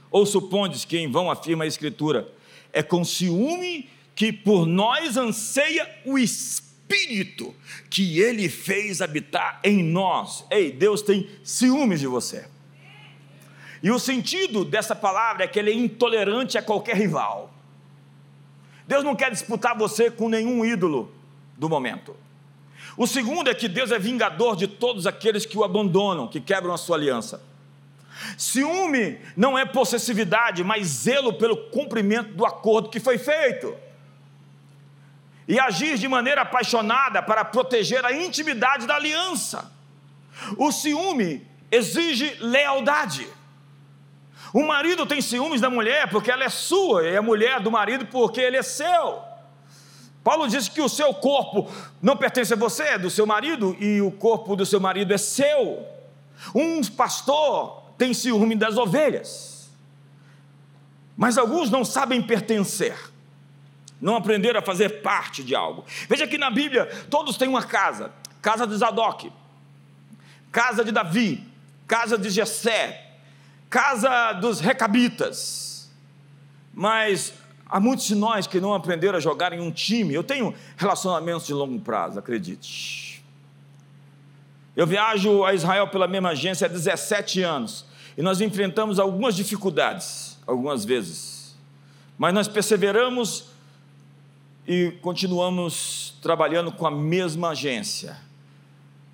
Ou 0.10 0.26
supondes 0.26 0.84
que 0.84 0.98
em 0.98 1.12
vão 1.12 1.30
afirma 1.30 1.64
a 1.64 1.68
Escritura, 1.68 2.28
é 2.72 2.82
com 2.82 3.04
ciúme 3.04 3.88
que 4.16 4.34
por 4.34 4.66
nós 4.66 5.16
anseia 5.16 5.88
o 6.06 6.18
Espírito 6.18 6.73
que 7.90 8.20
Ele 8.20 8.50
fez 8.50 9.02
habitar 9.02 9.60
em 9.64 9.84
nós. 9.84 10.46
Ei, 10.50 10.72
Deus 10.72 11.02
tem 11.02 11.30
ciúmes 11.44 12.00
de 12.00 12.08
você. 12.08 12.46
E 13.84 13.92
o 13.92 14.00
sentido 14.00 14.64
dessa 14.64 14.96
palavra 14.96 15.44
é 15.44 15.48
que 15.48 15.60
ele 15.60 15.70
é 15.70 15.74
intolerante 15.74 16.58
a 16.58 16.62
qualquer 16.62 16.96
rival. 16.96 17.54
Deus 18.88 19.04
não 19.04 19.14
quer 19.14 19.30
disputar 19.30 19.78
você 19.78 20.10
com 20.10 20.30
nenhum 20.30 20.64
ídolo 20.64 21.12
do 21.58 21.68
momento. 21.68 22.16
O 22.96 23.06
segundo 23.06 23.50
é 23.50 23.54
que 23.54 23.68
Deus 23.68 23.92
é 23.92 24.00
vingador 24.00 24.56
de 24.56 24.68
todos 24.68 25.06
aqueles 25.06 25.46
que 25.46 25.58
o 25.58 25.66
abandonam, 25.66 26.30
que 26.30 26.40
quebram 26.40 26.74
a 26.74 26.78
sua 26.78 26.96
aliança. 26.96 27.44
Ciúme 28.38 29.20
não 29.36 29.58
é 29.58 29.66
possessividade, 29.66 30.64
mas 30.64 30.88
zelo 30.88 31.34
pelo 31.34 31.58
cumprimento 31.70 32.34
do 32.34 32.46
acordo 32.46 32.90
que 32.90 33.00
foi 33.02 33.18
feito. 33.18 33.76
E 35.48 35.60
agir 35.60 35.98
de 35.98 36.08
maneira 36.08 36.42
apaixonada 36.42 37.22
para 37.22 37.44
proteger 37.44 38.06
a 38.06 38.14
intimidade 38.14 38.88
da 38.88 38.96
aliança. 38.96 39.72
O 40.58 40.72
ciúme 40.72 41.46
exige 41.72 42.38
lealdade. 42.40 43.28
O 44.54 44.64
marido 44.66 45.06
tem 45.06 45.22
ciúmes 45.22 45.60
da 45.60 45.70
mulher 45.70 46.10
porque 46.10 46.30
ela 46.32 46.44
é 46.44 46.50
sua, 46.50 47.04
e 47.04 47.18
a 47.18 47.22
mulher 47.22 47.60
do 47.60 47.72
marido 47.72 48.06
porque 48.06 48.40
ele 48.40 48.58
é 48.58 48.62
seu. 48.62 49.22
Paulo 50.24 50.48
disse 50.48 50.72
que 50.72 50.82
o 50.82 50.88
seu 50.88 51.14
corpo 51.14 51.70
não 52.02 52.16
pertence 52.16 52.54
a 52.54 52.56
você, 52.58 52.84
é 52.84 52.98
do 52.98 53.10
seu 53.10 53.26
marido, 53.26 53.76
e 53.80 54.00
o 54.00 54.12
corpo 54.12 54.56
do 54.56 54.66
seu 54.66 54.80
marido 54.80 55.14
é 55.14 55.18
seu. 55.18 55.86
Um 56.54 56.82
pastor 56.84 57.84
tem 57.98 58.14
ciúme 58.14 58.56
das 58.56 58.78
ovelhas, 58.78 59.70
mas 61.18 61.38
alguns 61.38 61.70
não 61.70 61.84
sabem 61.84 62.22
pertencer, 62.22 62.96
não 64.04 64.18
aprenderam 64.18 64.60
a 64.60 64.62
fazer 64.62 65.02
parte 65.02 65.42
de 65.42 65.56
algo. 65.56 65.86
Veja 66.10 66.28
que 66.28 66.38
na 66.38 66.52
Bíblia 66.52 66.86
todos 67.10 67.38
têm 67.38 67.48
uma 67.48 67.64
casa: 67.64 68.12
casa 68.42 68.68
de 68.68 68.76
Zadok, 68.76 69.32
casa 70.52 70.84
de 70.84 70.92
Davi, 70.92 71.42
casa 71.88 72.18
de 72.18 72.30
Jessé, 72.30 73.12
casa 73.70 74.34
dos 74.34 74.60
recabitas. 74.60 75.90
Mas 76.74 77.34
há 77.66 77.80
muitos 77.80 78.06
de 78.06 78.14
nós 78.14 78.46
que 78.46 78.60
não 78.60 78.74
aprenderam 78.74 79.18
a 79.18 79.22
jogar 79.22 79.54
em 79.54 79.62
um 79.62 79.72
time. 79.72 80.14
Eu 80.14 80.24
tenho 80.24 80.54
relacionamentos 80.76 81.48
de 81.48 81.54
longo 81.54 81.80
prazo, 81.80 82.20
acredite. 82.20 83.24
Eu 84.76 84.86
viajo 84.86 85.46
a 85.46 85.54
Israel 85.54 85.88
pela 85.88 86.10
mesma 86.10 86.32
agência 86.32 86.66
há 86.66 86.70
17 86.70 87.42
anos 87.42 87.86
e 88.18 88.22
nós 88.22 88.42
enfrentamos 88.42 89.00
algumas 89.00 89.34
dificuldades, 89.34 90.38
algumas 90.46 90.84
vezes, 90.84 91.56
mas 92.18 92.34
nós 92.34 92.48
perseveramos 92.50 93.53
e 94.68 94.92
continuamos 95.02 96.16
trabalhando 96.22 96.72
com 96.72 96.88
a 96.88 96.92
mesma 96.92 97.50
agência. 97.50 98.18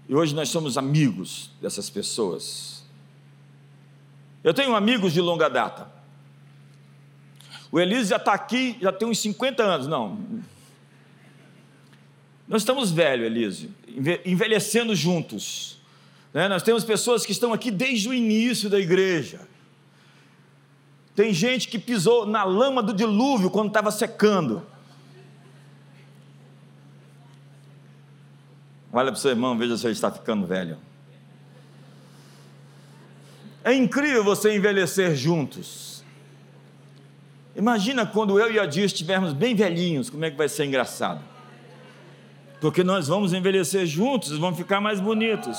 E 0.07 0.15
hoje 0.15 0.33
nós 0.33 0.49
somos 0.49 0.77
amigos 0.77 1.51
dessas 1.61 1.89
pessoas. 1.89 2.83
Eu 4.43 4.53
tenho 4.53 4.75
amigos 4.75 5.13
de 5.13 5.21
longa 5.21 5.49
data. 5.49 5.91
O 7.71 7.79
Elise 7.79 8.09
já 8.09 8.15
está 8.15 8.33
aqui, 8.33 8.77
já 8.81 8.91
tem 8.91 9.07
uns 9.07 9.19
50 9.19 9.63
anos, 9.63 9.87
não. 9.87 10.17
Nós 12.47 12.63
estamos 12.63 12.91
velhos, 12.91 13.27
Elise, 13.27 13.69
envelhecendo 14.25 14.95
juntos. 14.95 15.77
Né? 16.33 16.47
Nós 16.47 16.63
temos 16.63 16.83
pessoas 16.83 17.25
que 17.25 17.31
estão 17.31 17.53
aqui 17.53 17.69
desde 17.69 18.09
o 18.09 18.13
início 18.13 18.69
da 18.69 18.79
igreja. 18.79 19.47
Tem 21.15 21.33
gente 21.33 21.67
que 21.67 21.77
pisou 21.77 22.25
na 22.25 22.43
lama 22.43 22.81
do 22.81 22.93
dilúvio 22.93 23.49
quando 23.49 23.67
estava 23.67 23.91
secando. 23.91 24.65
Olha 28.91 29.11
para 29.11 29.17
o 29.17 29.21
seu 29.21 29.31
irmão, 29.31 29.57
veja 29.57 29.77
se 29.77 29.85
ele 29.85 29.93
está 29.93 30.11
ficando 30.11 30.47
velho. 30.47 30.77
É 33.63 33.73
incrível 33.73 34.23
você 34.23 34.55
envelhecer 34.55 35.15
juntos. 35.15 36.03
Imagina 37.55 38.05
quando 38.05 38.39
eu 38.39 38.51
e 38.51 38.59
a 38.59 38.65
Dia 38.65 38.85
estivermos 38.85 39.33
bem 39.33 39.53
velhinhos, 39.53 40.09
como 40.09 40.23
é 40.25 40.31
que 40.31 40.37
vai 40.37 40.49
ser 40.49 40.65
engraçado. 40.65 41.21
Porque 42.61 42.83
nós 42.83 43.07
vamos 43.07 43.33
envelhecer 43.33 43.85
juntos, 43.85 44.37
vamos 44.37 44.57
ficar 44.57 44.81
mais 44.81 44.99
bonitos. 44.99 45.57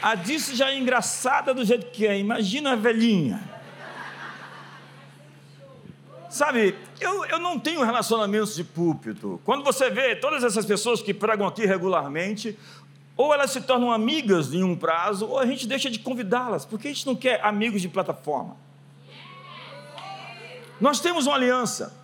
A 0.00 0.14
Dice 0.14 0.54
já 0.54 0.70
é 0.70 0.78
engraçada 0.78 1.52
do 1.52 1.64
jeito 1.64 1.86
que 1.86 2.06
é, 2.06 2.18
imagina 2.18 2.72
a 2.72 2.76
velhinha. 2.76 3.40
Sabe, 6.30 6.76
eu, 7.00 7.24
eu 7.26 7.38
não 7.38 7.58
tenho 7.58 7.82
relacionamentos 7.84 8.54
de 8.54 8.64
púlpito. 8.64 9.40
Quando 9.44 9.64
você 9.64 9.90
vê 9.90 10.16
todas 10.16 10.42
essas 10.44 10.64
pessoas 10.64 11.02
que 11.02 11.12
pregam 11.12 11.46
aqui 11.46 11.66
regularmente, 11.66 12.58
ou 13.16 13.32
elas 13.32 13.50
se 13.50 13.60
tornam 13.60 13.90
amigas 13.90 14.52
em 14.52 14.62
um 14.62 14.76
prazo, 14.76 15.26
ou 15.26 15.38
a 15.38 15.46
gente 15.46 15.66
deixa 15.66 15.90
de 15.90 15.98
convidá-las, 15.98 16.64
porque 16.64 16.88
a 16.88 16.90
gente 16.92 17.06
não 17.06 17.16
quer 17.16 17.44
amigos 17.44 17.80
de 17.80 17.88
plataforma. 17.88 18.56
Nós 20.80 21.00
temos 21.00 21.26
uma 21.26 21.36
aliança. 21.36 21.96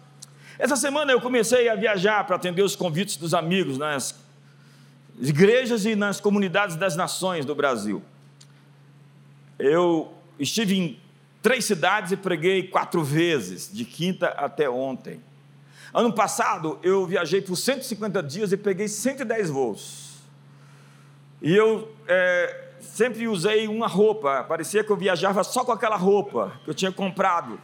Essa 0.59 0.77
semana 0.77 1.13
eu 1.13 1.21
comecei 1.21 1.69
a 1.69 1.75
viajar 1.75 2.25
para 2.25 2.37
atender 2.37 2.63
os 2.63 2.75
convites 2.75 3.17
dos 3.17 3.35
amigos 3.35 3.77
nas 3.77 4.15
igrejas 5.21 5.85
e 5.85 5.95
nas 5.95 6.21
comunidades 6.21 6.77
das 6.77 6.97
nações 6.97 7.45
do 7.45 7.55
Brasil. 7.55 8.03
Eu 9.59 10.13
estive 10.39 10.79
em 10.79 11.02
três 11.43 11.65
cidades 11.65 12.13
e 12.13 12.17
preguei 12.17 12.69
quatro 12.69 13.03
vezes, 13.03 13.71
de 13.71 13.85
quinta 13.85 14.29
até 14.29 14.71
ontem. 14.71 15.21
Ano 15.93 16.13
passado 16.13 16.79
eu 16.83 17.05
viajei 17.05 17.43
por 17.43 17.57
150 17.57 18.23
dias 18.23 18.53
e 18.53 18.57
peguei 18.57 18.89
110 18.89 19.51
voos. 19.51 20.13
E 21.43 21.55
eu 21.55 21.93
é, 22.07 22.71
sempre 22.81 23.27
usei 23.27 23.67
uma 23.67 23.89
roupa, 23.89 24.45
parecia 24.45 24.85
que 24.85 24.91
eu 24.91 24.97
viajava 24.97 25.43
só 25.43 25.65
com 25.65 25.73
aquela 25.73 25.97
roupa 25.97 26.53
que 26.65 26.71
eu 26.71 26.75
tinha 26.75 26.93
comprado 26.93 27.61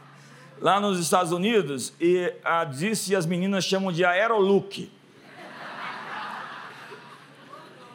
lá 0.61 0.79
nos 0.79 0.99
Estados 0.99 1.31
Unidos. 1.31 1.93
E 1.99 2.33
a 2.43 2.65
Disse 2.65 3.13
e 3.13 3.15
as 3.15 3.25
meninas 3.25 3.63
chamam 3.63 3.91
de 3.91 4.03
aerolook. 4.03 4.91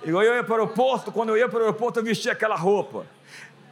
Eu 0.03 0.23
ia 0.23 0.45
para 0.45 0.53
o 0.53 0.57
aeroporto, 0.57 1.13
quando 1.13 1.31
eu 1.31 1.37
ia 1.37 1.49
para 1.49 1.59
o 1.59 1.63
aeroporto 1.63 2.01
eu 2.01 2.05
vestia 2.05 2.33
aquela 2.33 2.57
roupa. 2.57 3.07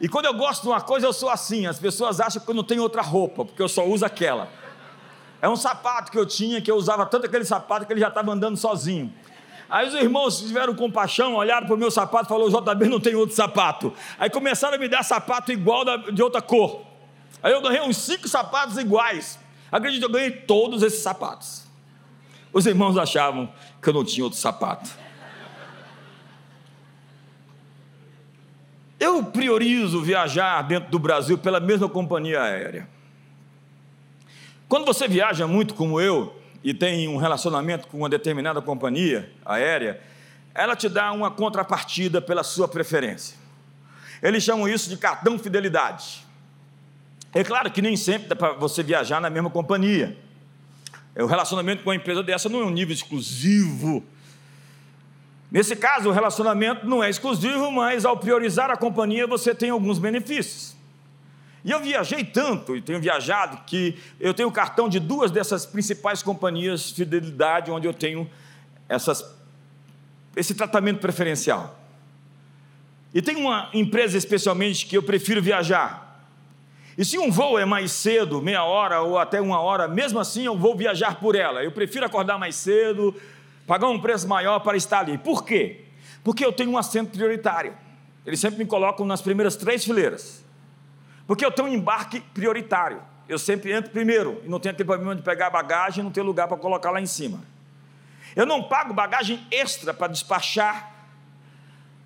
E 0.03 0.09
quando 0.09 0.27
eu 0.27 0.35
gosto 0.35 0.63
de 0.63 0.69
uma 0.69 0.81
coisa, 0.81 1.07
eu 1.07 1.13
sou 1.13 1.31
assim. 1.31 1.65
As 1.65 1.79
pessoas 1.79 2.21
acham 2.21 2.43
que 2.43 2.51
eu 2.51 2.55
não 2.55 2.65
tenho 2.65 2.83
outra 2.83 3.01
roupa, 3.01 3.45
porque 3.45 3.63
eu 3.63 3.69
só 3.69 3.87
uso 3.87 4.05
aquela. 4.05 4.49
É 5.41 5.49
um 5.49 5.55
sapato 5.55 6.11
que 6.11 6.19
eu 6.19 6.27
tinha, 6.27 6.61
que 6.61 6.69
eu 6.69 6.75
usava 6.75 7.07
tanto 7.07 7.27
aquele 7.27 7.45
sapato 7.45 7.87
que 7.87 7.93
ele 7.93 8.01
já 8.01 8.09
estava 8.09 8.33
andando 8.33 8.57
sozinho. 8.57 9.15
Aí 9.71 9.87
os 9.87 9.95
irmãos 9.95 10.41
tiveram 10.41 10.75
compaixão, 10.75 11.37
olharam 11.37 11.69
para 11.69 11.75
o 11.77 11.79
meu 11.79 11.91
sapato 11.91 12.25
e 12.25 12.29
falaram: 12.29 12.51
JB 12.51 12.89
não 12.89 12.99
tem 12.99 13.15
outro 13.15 13.37
sapato. 13.37 13.95
Aí 14.19 14.29
começaram 14.29 14.75
a 14.75 14.79
me 14.79 14.89
dar 14.89 15.05
sapato 15.05 15.53
igual 15.53 15.85
de 16.13 16.21
outra 16.21 16.43
cor. 16.43 16.83
Aí 17.41 17.53
eu 17.53 17.63
ganhei 17.63 17.81
uns 17.81 17.97
cinco 17.97 18.29
sapatos 18.29 18.77
iguais. 18.79 19.39
Acredito, 19.71 20.03
eu 20.03 20.11
ganhei 20.11 20.33
todos 20.33 20.83
esses 20.83 21.01
sapatos. 21.01 21.63
Os 22.53 22.67
irmãos 22.67 22.99
achavam 22.99 23.49
que 23.81 23.89
eu 23.89 23.93
não 23.95 24.05
tinha 24.05 24.25
outro 24.25 24.39
sapato. 24.39 24.91
Eu 29.03 29.21
priorizo 29.25 30.01
viajar 30.01 30.63
dentro 30.63 30.89
do 30.89 30.97
Brasil 30.97 31.37
pela 31.37 31.59
mesma 31.59 31.89
companhia 31.89 32.41
aérea. 32.41 32.89
Quando 34.69 34.85
você 34.85 35.09
viaja 35.09 35.45
muito 35.45 35.75
como 35.75 36.01
eu 36.01 36.41
e 36.63 36.73
tem 36.73 37.09
um 37.09 37.17
relacionamento 37.17 37.89
com 37.89 37.99
uma 37.99 38.09
determinada 38.09 38.63
companhia 38.63 39.29
aérea, 39.45 40.01
ela 40.55 40.77
te 40.77 40.89
dá 40.89 41.11
uma 41.11 41.33
contrapartida 41.33 42.23
pela 42.23 42.45
sua 42.45 42.69
preferência. 42.69 43.37
Eles 44.23 44.45
chamam 44.45 44.69
isso 44.69 44.89
de 44.89 44.97
cartão 44.97 45.37
fidelidade. 45.37 46.25
É 47.35 47.43
claro 47.43 47.73
que 47.73 47.83
nem 47.83 47.97
sempre 47.97 48.29
dá 48.29 48.37
para 48.37 48.53
você 48.53 48.85
viajar 48.85 49.21
na 49.21 49.29
mesma 49.29 49.51
companhia. 49.51 50.17
O 51.17 51.27
relacionamento 51.27 51.83
com 51.83 51.91
uma 51.91 51.97
empresa 51.97 52.23
dessa 52.23 52.49
não 52.49 52.61
é 52.61 52.65
um 52.65 52.71
nível 52.71 52.95
exclusivo 52.95 54.05
Nesse 55.53 55.77
caso, 55.77 56.09
o 56.09 56.13
relacionamento 56.13 56.87
não 56.87 57.05
é 57.05 57.11
exclusivo, 57.11 57.71
mas 57.71 58.07
ao 58.07 58.17
priorizar 58.17 58.71
a 58.71 58.77
companhia, 58.77 59.27
você 59.27 59.55
tem 59.55 59.69
alguns 59.69 59.99
benefícios. 59.99 60.75
E 61.63 61.71
eu 61.71 61.79
viajei 61.79 62.25
tanto, 62.25 62.75
e 62.75 62.81
tenho 62.81 62.99
viajado, 62.99 63.59
que 63.67 63.99
eu 64.19 64.33
tenho 64.33 64.51
cartão 64.51 64.89
de 64.89 64.99
duas 64.99 65.31
dessas 65.31 65.67
principais 65.67 66.23
companhias 66.23 66.89
de 66.89 66.95
fidelidade, 66.95 67.71
onde 67.71 67.87
eu 67.87 67.93
tenho 67.93 68.29
essas, 68.89 69.23
esse 70.35 70.55
tratamento 70.55 71.01
preferencial. 71.01 71.79
E 73.13 73.21
tem 73.21 73.37
uma 73.37 73.69
empresa 73.75 74.17
especialmente 74.17 74.87
que 74.87 74.97
eu 74.97 75.03
prefiro 75.03 75.43
viajar. 75.43 76.27
E 76.97 77.05
se 77.05 77.19
um 77.19 77.31
voo 77.31 77.59
é 77.59 77.67
mais 77.67 77.93
cedo, 77.93 78.41
meia 78.41 78.65
hora 78.65 79.03
ou 79.03 79.19
até 79.19 79.39
uma 79.39 79.61
hora, 79.61 79.87
mesmo 79.87 80.19
assim 80.19 80.47
eu 80.47 80.57
vou 80.57 80.75
viajar 80.75 81.21
por 81.21 81.35
ela. 81.35 81.63
Eu 81.63 81.73
prefiro 81.73 82.07
acordar 82.07 82.39
mais 82.39 82.57
cedo, 82.57 83.15
pagar 83.73 83.89
um 83.89 83.99
preço 83.99 84.29
maior 84.29 84.61
para 84.61 84.77
estar 84.77 84.99
ali. 84.99 85.17
Por 85.17 85.47
quê? 85.47 85.87
Porque 86.23 86.45
eu 86.45 86.53
tenho 86.53 86.71
um 86.73 86.77
assento 86.77 87.11
prioritário. 87.13 87.75
Eles 88.27 88.39
sempre 88.39 88.59
me 88.59 88.67
colocam 88.67 89.07
nas 89.07 89.23
primeiras 89.23 89.57
três 89.57 89.83
fileiras. 89.83 90.45
Porque 91.27 91.43
eu 91.43 91.51
tenho 91.51 91.69
um 91.69 91.73
embarque 91.73 92.21
prioritário. 92.21 93.01
Eu 93.27 93.39
sempre 93.39 93.73
entro 93.73 93.91
primeiro 93.91 94.43
e 94.45 94.49
não 94.51 94.61
tenho 94.61 94.75
aquele 94.75 94.87
problema 94.87 95.17
de 95.17 95.23
pegar 95.23 95.49
bagagem 95.49 96.03
e 96.03 96.05
não 96.05 96.11
ter 96.11 96.21
lugar 96.21 96.49
para 96.49 96.59
colocar 96.59 96.91
lá 96.91 97.01
em 97.01 97.07
cima. 97.07 97.43
Eu 98.37 98.45
não 98.45 98.63
pago 98.63 98.93
bagagem 98.93 99.43
extra 99.51 99.95
para 99.95 100.09
despachar 100.09 100.93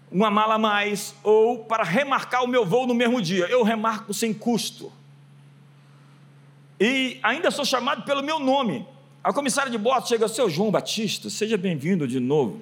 uma 0.09 0.31
mala 0.31 0.55
a 0.55 0.59
mais 0.59 1.17
ou 1.25 1.65
para 1.65 1.83
remarcar 1.83 2.45
o 2.45 2.47
meu 2.47 2.65
voo 2.65 2.87
no 2.87 2.95
mesmo 2.95 3.21
dia. 3.21 3.47
Eu 3.47 3.65
remarco 3.65 4.15
sem 4.15 4.33
custo. 4.33 4.93
E 6.79 7.19
ainda 7.25 7.51
sou 7.51 7.65
chamado 7.65 8.05
pelo 8.05 8.23
meu 8.23 8.39
nome. 8.39 8.87
A 9.27 9.33
comissária 9.33 9.73
de 9.73 9.77
bordo 9.77 10.07
chega, 10.07 10.29
seu 10.29 10.49
João 10.49 10.71
Batista, 10.71 11.29
seja 11.29 11.57
bem-vindo 11.57 12.07
de 12.07 12.21
novo. 12.21 12.61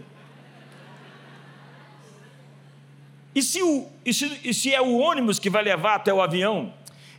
E 3.34 3.42
se, 3.42 3.62
o, 3.62 3.86
e, 4.02 4.14
se, 4.14 4.40
e 4.42 4.54
se 4.54 4.74
é 4.74 4.80
o 4.80 4.96
ônibus 4.96 5.38
que 5.38 5.50
vai 5.50 5.62
levar 5.62 5.96
até 5.96 6.10
o 6.10 6.22
avião, 6.22 6.72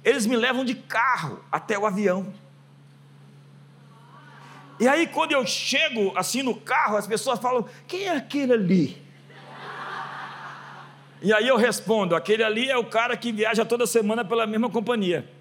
eles 0.04 0.26
me 0.26 0.36
levam 0.36 0.66
de 0.66 0.74
carro 0.74 1.46
até 1.52 1.78
o 1.78 1.86
avião. 1.86 2.34
E 4.80 4.88
aí, 4.88 5.06
quando 5.06 5.34
eu 5.34 5.46
chego 5.46 6.12
assim 6.18 6.42
no 6.42 6.56
carro, 6.56 6.98
as 6.98 7.06
pessoas 7.06 7.38
falam: 7.38 7.68
quem 7.88 8.06
é 8.06 8.16
aquele 8.16 8.54
ali? 8.54 9.04
E 11.22 11.32
aí 11.32 11.48
eu 11.48 11.56
respondo: 11.56 12.16
aquele 12.16 12.44
ali 12.44 12.68
é 12.68 12.78
o 12.78 12.86
cara 12.86 13.16
que 13.16 13.32
viaja 13.32 13.64
toda 13.64 13.86
semana 13.86 14.26
pela 14.26 14.48
mesma 14.48 14.72
companhia. 14.72 15.35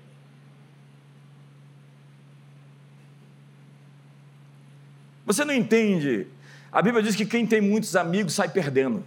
Você 5.24 5.44
não 5.44 5.54
entende. 5.54 6.26
A 6.70 6.82
Bíblia 6.82 7.02
diz 7.02 7.16
que 7.16 7.24
quem 7.24 7.46
tem 7.46 7.60
muitos 7.60 7.96
amigos 7.96 8.34
sai 8.34 8.48
perdendo. 8.48 9.04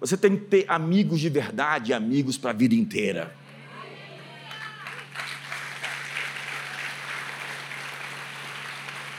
Você 0.00 0.16
tem 0.16 0.36
que 0.36 0.44
ter 0.46 0.64
amigos 0.68 1.20
de 1.20 1.28
verdade, 1.28 1.92
amigos 1.92 2.36
para 2.36 2.50
a 2.50 2.52
vida 2.52 2.74
inteira. 2.74 3.32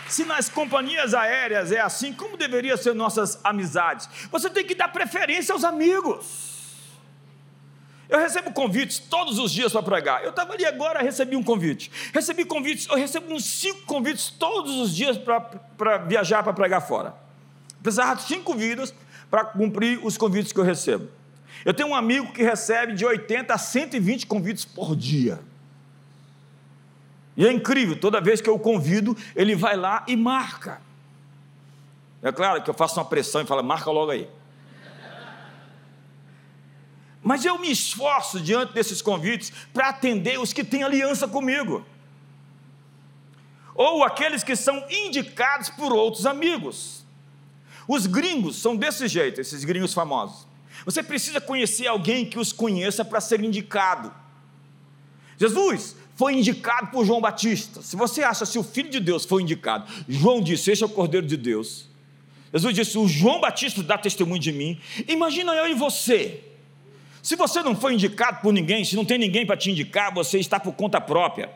Se 0.10 0.26
nas 0.26 0.48
companhias 0.48 1.16
aéreas 1.16 1.72
é 1.72 1.80
assim, 1.80 2.14
como 2.14 2.38
deveriam 2.38 2.78
ser 2.78 2.94
nossas 2.94 3.40
amizades? 3.44 4.08
Você 4.30 4.48
tem 4.48 4.64
que 4.64 4.76
dar 4.76 4.90
preferência 4.90 5.54
aos 5.54 5.64
amigos. 5.64 6.53
Eu 8.14 8.20
recebo 8.20 8.52
convites 8.52 9.00
todos 9.00 9.40
os 9.40 9.52
dias 9.52 9.72
para 9.72 9.82
pregar. 9.82 10.24
Eu 10.24 10.30
estava 10.30 10.54
ali 10.54 10.64
agora, 10.64 11.02
recebi 11.02 11.36
um 11.36 11.42
convite. 11.42 11.92
Recebi 12.14 12.46
convites, 12.46 12.88
eu 12.88 12.96
recebo 12.96 13.34
uns 13.34 13.44
cinco 13.44 13.88
convites 13.88 14.30
todos 14.30 14.76
os 14.80 14.96
dias 14.96 15.18
para 15.18 15.98
viajar 15.98 16.44
para 16.44 16.54
pregar 16.54 16.80
fora. 16.80 17.16
Precisava 17.82 18.16
de 18.16 18.22
cinco 18.28 18.54
vidas 18.54 18.94
para 19.32 19.44
cumprir 19.46 20.00
os 20.06 20.16
convites 20.16 20.54
que 20.54 20.60
eu 20.60 20.64
recebo. 20.64 21.10
Eu 21.66 21.74
tenho 21.74 21.90
um 21.90 21.96
amigo 21.96 22.32
que 22.32 22.44
recebe 22.44 22.94
de 22.94 23.04
80 23.04 23.52
a 23.52 23.58
120 23.58 24.28
convites 24.28 24.64
por 24.64 24.96
dia. 24.96 25.40
E 27.36 27.48
é 27.48 27.52
incrível, 27.52 28.00
toda 28.00 28.22
vez 28.22 28.40
que 28.40 28.48
eu 28.48 28.54
o 28.54 28.60
convido, 28.60 29.18
ele 29.36 29.56
vai 29.56 29.76
lá 29.76 30.06
e 30.08 30.16
marca. 30.16 30.80
É 32.22 32.32
claro 32.32 32.62
que 32.62 32.70
eu 32.70 32.76
faço 32.76 33.00
uma 33.00 33.06
pressão 33.06 33.42
e 33.42 33.46
falo, 33.48 33.64
marca 33.64 33.90
logo 33.90 34.12
aí. 34.12 34.30
Mas 37.24 37.46
eu 37.46 37.58
me 37.58 37.72
esforço 37.72 38.40
diante 38.40 38.74
desses 38.74 39.02
convites 39.02 39.52
para 39.74 39.90
atender 39.90 40.40
os 40.40 40.52
que 40.52 40.64
têm 40.64 40.84
aliança 40.84 41.28
comigo. 41.28 41.86
Ou 43.74 44.04
aqueles 44.04 44.44
que 44.44 44.56
são 44.56 44.86
indicados 44.90 45.70
por 45.70 45.94
outros 45.94 46.26
amigos. 46.26 47.06
Os 47.88 48.06
gringos 48.06 48.58
são 48.58 48.76
desse 48.76 49.08
jeito, 49.08 49.40
esses 49.40 49.64
gringos 49.64 49.94
famosos. 49.94 50.46
Você 50.86 51.02
precisa 51.02 51.40
conhecer 51.40 51.88
alguém 51.88 52.26
que 52.26 52.38
os 52.38 52.52
conheça 52.52 53.06
para 53.06 53.22
ser 53.22 53.42
indicado. 53.42 54.14
Jesus 55.38 55.96
foi 56.16 56.34
indicado 56.34 56.88
por 56.88 57.06
João 57.06 57.22
Batista. 57.22 57.82
Se 57.82 57.96
você 57.96 58.22
acha 58.22 58.46
se 58.46 58.60
o 58.60 58.64
Filho 58.64 58.90
de 58.90 59.00
Deus 59.00 59.26
foi 59.26 59.42
indicado, 59.42 59.92
João 60.08 60.42
disse: 60.42 60.72
Este 60.72 60.84
é 60.84 60.88
o 60.88 60.90
Cordeiro 60.90 61.26
de 61.26 61.38
Deus. 61.38 61.88
Jesus 62.54 62.76
disse: 62.76 62.98
O 62.98 63.08
João 63.08 63.40
Batista 63.40 63.82
dá 63.82 63.98
testemunho 63.98 64.42
de 64.42 64.52
mim. 64.52 64.80
Imagina 65.08 65.54
eu 65.54 65.68
e 65.68 65.74
você 65.74 66.53
se 67.24 67.38
você 67.38 67.64
não 67.64 67.74
foi 67.74 67.94
indicado 67.94 68.42
por 68.42 68.52
ninguém, 68.52 68.84
se 68.84 68.98
não 68.98 69.06
tem 69.06 69.18
ninguém 69.18 69.46
para 69.46 69.56
te 69.56 69.72
indicar, 69.72 70.14
você 70.14 70.38
está 70.40 70.60
por 70.60 70.74
conta 70.74 71.00
própria. 71.00 71.50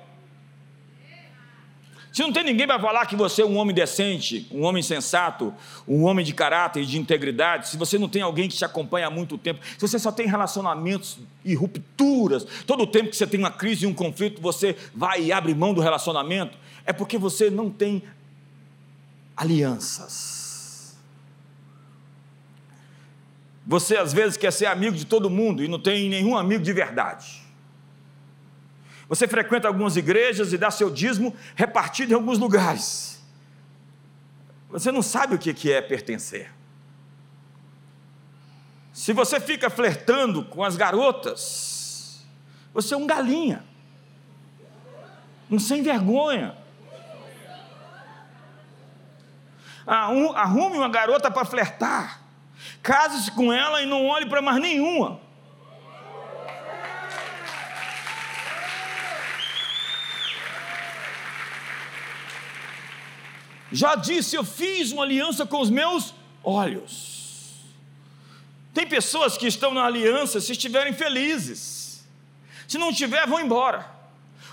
Se 2.13 2.21
não 2.21 2.31
tem 2.31 2.45
ninguém 2.45 2.65
para 2.65 2.79
falar 2.79 3.05
que 3.05 3.17
você 3.17 3.41
é 3.41 3.45
um 3.45 3.57
homem 3.57 3.75
decente, 3.75 4.47
um 4.49 4.63
homem 4.63 4.81
sensato, 4.81 5.53
um 5.85 6.05
homem 6.05 6.25
de 6.25 6.33
caráter 6.33 6.83
e 6.83 6.85
de 6.85 6.97
integridade, 6.97 7.67
se 7.67 7.75
você 7.75 7.99
não 7.99 8.07
tem 8.07 8.21
alguém 8.21 8.47
que 8.47 8.55
te 8.55 8.63
acompanha 8.63 9.07
há 9.07 9.11
muito 9.11 9.37
tempo, 9.37 9.59
se 9.77 9.85
você 9.85 9.99
só 9.99 10.09
tem 10.09 10.25
relacionamentos 10.25 11.19
e 11.43 11.53
rupturas, 11.53 12.47
todo 12.65 12.83
o 12.83 12.87
tempo 12.87 13.09
que 13.09 13.17
você 13.17 13.27
tem 13.27 13.37
uma 13.37 13.51
crise 13.51 13.83
e 13.83 13.87
um 13.87 13.93
conflito, 13.93 14.41
você 14.41 14.73
vai 14.95 15.21
e 15.21 15.31
abre 15.33 15.53
mão 15.53 15.73
do 15.73 15.81
relacionamento, 15.81 16.57
é 16.85 16.93
porque 16.93 17.17
você 17.17 17.49
não 17.49 17.69
tem 17.69 18.01
alianças. 19.35 20.36
Você 23.67 23.97
às 23.97 24.13
vezes 24.13 24.37
quer 24.37 24.51
ser 24.51 24.67
amigo 24.67 24.95
de 24.95 25.05
todo 25.05 25.29
mundo 25.29 25.61
e 25.61 25.67
não 25.67 25.77
tem 25.77 26.07
nenhum 26.07 26.37
amigo 26.37 26.63
de 26.63 26.71
verdade. 26.71 27.45
Você 29.09 29.27
frequenta 29.27 29.67
algumas 29.67 29.97
igrejas 29.97 30.53
e 30.53 30.57
dá 30.57 30.71
seu 30.71 30.89
dízimo 30.89 31.35
repartido 31.53 32.13
em 32.13 32.15
alguns 32.15 32.39
lugares. 32.39 33.21
Você 34.69 34.89
não 34.89 35.01
sabe 35.01 35.35
o 35.35 35.37
que 35.37 35.71
é 35.71 35.81
pertencer. 35.81 36.51
Se 38.93 39.13
você 39.13 39.39
fica 39.39 39.69
flertando 39.69 40.43
com 40.45 40.63
as 40.63 40.75
garotas, 40.75 42.25
você 42.73 42.93
é 42.93 42.97
um 42.97 43.05
galinha, 43.05 43.63
um 45.51 45.59
sem 45.59 45.83
vergonha. 45.83 46.55
Arrume 49.85 50.77
uma 50.77 50.89
garota 50.89 51.29
para 51.29 51.45
flertar, 51.45 52.26
case-se 52.81 53.31
com 53.31 53.51
ela 53.51 53.81
e 53.81 53.85
não 53.85 54.05
olhe 54.05 54.25
para 54.25 54.41
mais 54.41 54.59
nenhuma. 54.61 55.19
Já 63.71 63.95
disse, 63.95 64.35
eu 64.35 64.43
fiz 64.43 64.91
uma 64.91 65.03
aliança 65.03 65.45
com 65.45 65.59
os 65.59 65.69
meus 65.69 66.13
olhos. 66.43 67.17
Tem 68.73 68.87
pessoas 68.87 69.37
que 69.37 69.47
estão 69.47 69.73
na 69.73 69.85
aliança 69.85 70.39
se 70.39 70.51
estiverem 70.51 70.93
felizes. 70.93 72.07
Se 72.67 72.77
não 72.77 72.93
tiver, 72.93 73.25
vão 73.27 73.39
embora. 73.39 73.89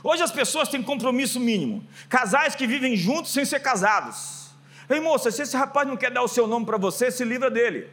Hoje 0.02 0.22
as 0.22 0.30
pessoas 0.30 0.68
têm 0.68 0.82
compromisso 0.82 1.38
mínimo. 1.38 1.86
Casais 2.08 2.54
que 2.54 2.66
vivem 2.66 2.96
juntos 2.96 3.32
sem 3.32 3.44
ser 3.44 3.60
casados. 3.60 4.43
Ei 4.88 5.00
moça, 5.00 5.30
se 5.30 5.42
esse 5.42 5.56
rapaz 5.56 5.86
não 5.88 5.96
quer 5.96 6.10
dar 6.10 6.22
o 6.22 6.28
seu 6.28 6.46
nome 6.46 6.66
para 6.66 6.76
você, 6.76 7.10
se 7.10 7.24
livra 7.24 7.50
dele. 7.50 7.88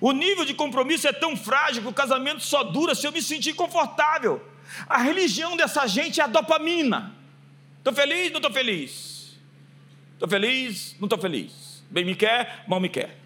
O 0.00 0.12
nível 0.12 0.44
de 0.44 0.54
compromisso 0.54 1.08
é 1.08 1.12
tão 1.12 1.36
frágil 1.36 1.82
que 1.82 1.88
o 1.88 1.92
casamento 1.92 2.40
só 2.40 2.62
dura 2.62 2.94
se 2.94 3.06
eu 3.06 3.12
me 3.12 3.20
sentir 3.20 3.54
confortável. 3.54 4.44
A 4.88 4.98
religião 4.98 5.56
dessa 5.56 5.86
gente 5.86 6.20
é 6.20 6.24
a 6.24 6.26
dopamina. 6.26 7.14
Estou 7.78 7.92
feliz, 7.92 8.30
não 8.30 8.38
estou 8.38 8.52
feliz. 8.52 9.38
Estou 10.12 10.28
feliz, 10.28 10.96
não 11.00 11.06
estou 11.06 11.18
feliz. 11.18 11.82
Bem 11.90 12.04
me 12.04 12.14
quer, 12.14 12.64
mal 12.68 12.78
me 12.78 12.88
quer. 12.88 13.18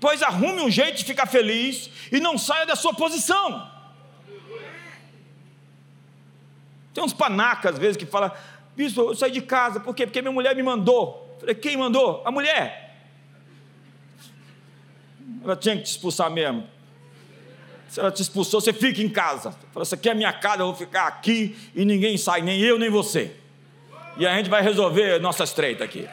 Pois 0.00 0.22
arrume 0.22 0.62
um 0.62 0.70
jeito 0.70 0.98
de 0.98 1.04
ficar 1.04 1.26
feliz 1.26 1.90
e 2.12 2.20
não 2.20 2.38
saia 2.38 2.64
da 2.64 2.76
sua 2.76 2.94
posição. 2.94 3.70
Tem 6.94 7.04
uns 7.04 7.12
panacas 7.12 7.74
às 7.74 7.78
vezes 7.78 7.96
que 7.96 8.06
falam, 8.06 8.30
bispo, 8.76 9.00
eu 9.00 9.14
saí 9.14 9.30
de 9.30 9.40
casa, 9.40 9.80
por 9.80 9.94
quê? 9.94 10.06
Porque 10.06 10.20
minha 10.20 10.32
mulher 10.32 10.54
me 10.54 10.62
mandou. 10.62 11.36
Falei, 11.40 11.54
quem 11.54 11.76
mandou? 11.76 12.22
A 12.24 12.30
mulher. 12.30 12.94
Ela 15.42 15.56
tinha 15.56 15.76
que 15.76 15.82
te 15.82 15.90
expulsar 15.90 16.30
mesmo. 16.30 16.68
Se 17.88 18.00
ela 18.00 18.10
te 18.10 18.20
expulsou, 18.20 18.60
você 18.60 18.72
fica 18.72 19.00
em 19.00 19.08
casa. 19.08 19.52
Fala, 19.72 19.84
isso 19.84 19.94
aqui 19.94 20.08
é 20.08 20.14
minha 20.14 20.32
casa, 20.32 20.62
eu 20.62 20.66
vou 20.66 20.74
ficar 20.74 21.06
aqui 21.06 21.56
e 21.74 21.84
ninguém 21.84 22.18
sai, 22.18 22.42
nem 22.42 22.60
eu, 22.60 22.78
nem 22.78 22.90
você. 22.90 23.34
E 24.18 24.26
a 24.26 24.34
gente 24.36 24.50
vai 24.50 24.62
resolver 24.62 25.18
nossas 25.20 25.52
treitas 25.52 25.86
aqui. 25.86 26.08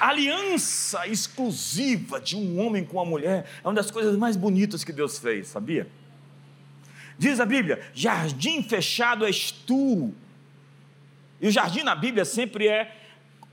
A 0.00 0.08
aliança 0.08 1.06
exclusiva 1.06 2.20
de 2.20 2.36
um 2.36 2.60
homem 2.60 2.84
com 2.84 2.98
uma 2.98 3.04
mulher 3.04 3.46
é 3.62 3.66
uma 3.66 3.74
das 3.74 3.90
coisas 3.90 4.16
mais 4.16 4.36
bonitas 4.36 4.84
que 4.84 4.92
Deus 4.92 5.18
fez, 5.18 5.48
sabia? 5.48 5.86
Diz 7.18 7.40
a 7.40 7.46
Bíblia: 7.46 7.80
jardim 7.94 8.62
fechado 8.62 9.24
és 9.24 9.50
tu. 9.50 10.12
E 11.40 11.48
o 11.48 11.50
jardim 11.50 11.82
na 11.82 11.94
Bíblia 11.94 12.24
sempre 12.24 12.66
é 12.66 12.96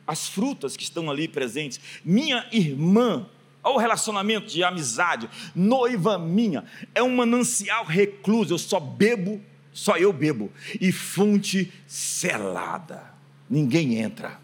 as 0.05 0.27
frutas 0.27 0.75
que 0.75 0.83
estão 0.83 1.09
ali 1.09 1.27
presentes. 1.27 1.79
Minha 2.03 2.45
irmã, 2.51 3.25
olha 3.63 3.75
o 3.75 3.79
relacionamento 3.79 4.47
de 4.47 4.63
amizade, 4.63 5.29
noiva 5.55 6.17
minha, 6.17 6.65
é 6.93 7.01
um 7.01 7.15
manancial 7.15 7.85
recluso, 7.85 8.53
eu 8.53 8.57
só 8.57 8.79
bebo, 8.79 9.41
só 9.71 9.97
eu 9.97 10.11
bebo, 10.11 10.51
e 10.79 10.91
fonte 10.91 11.71
selada, 11.87 13.03
ninguém 13.49 13.95
entra. 13.95 14.39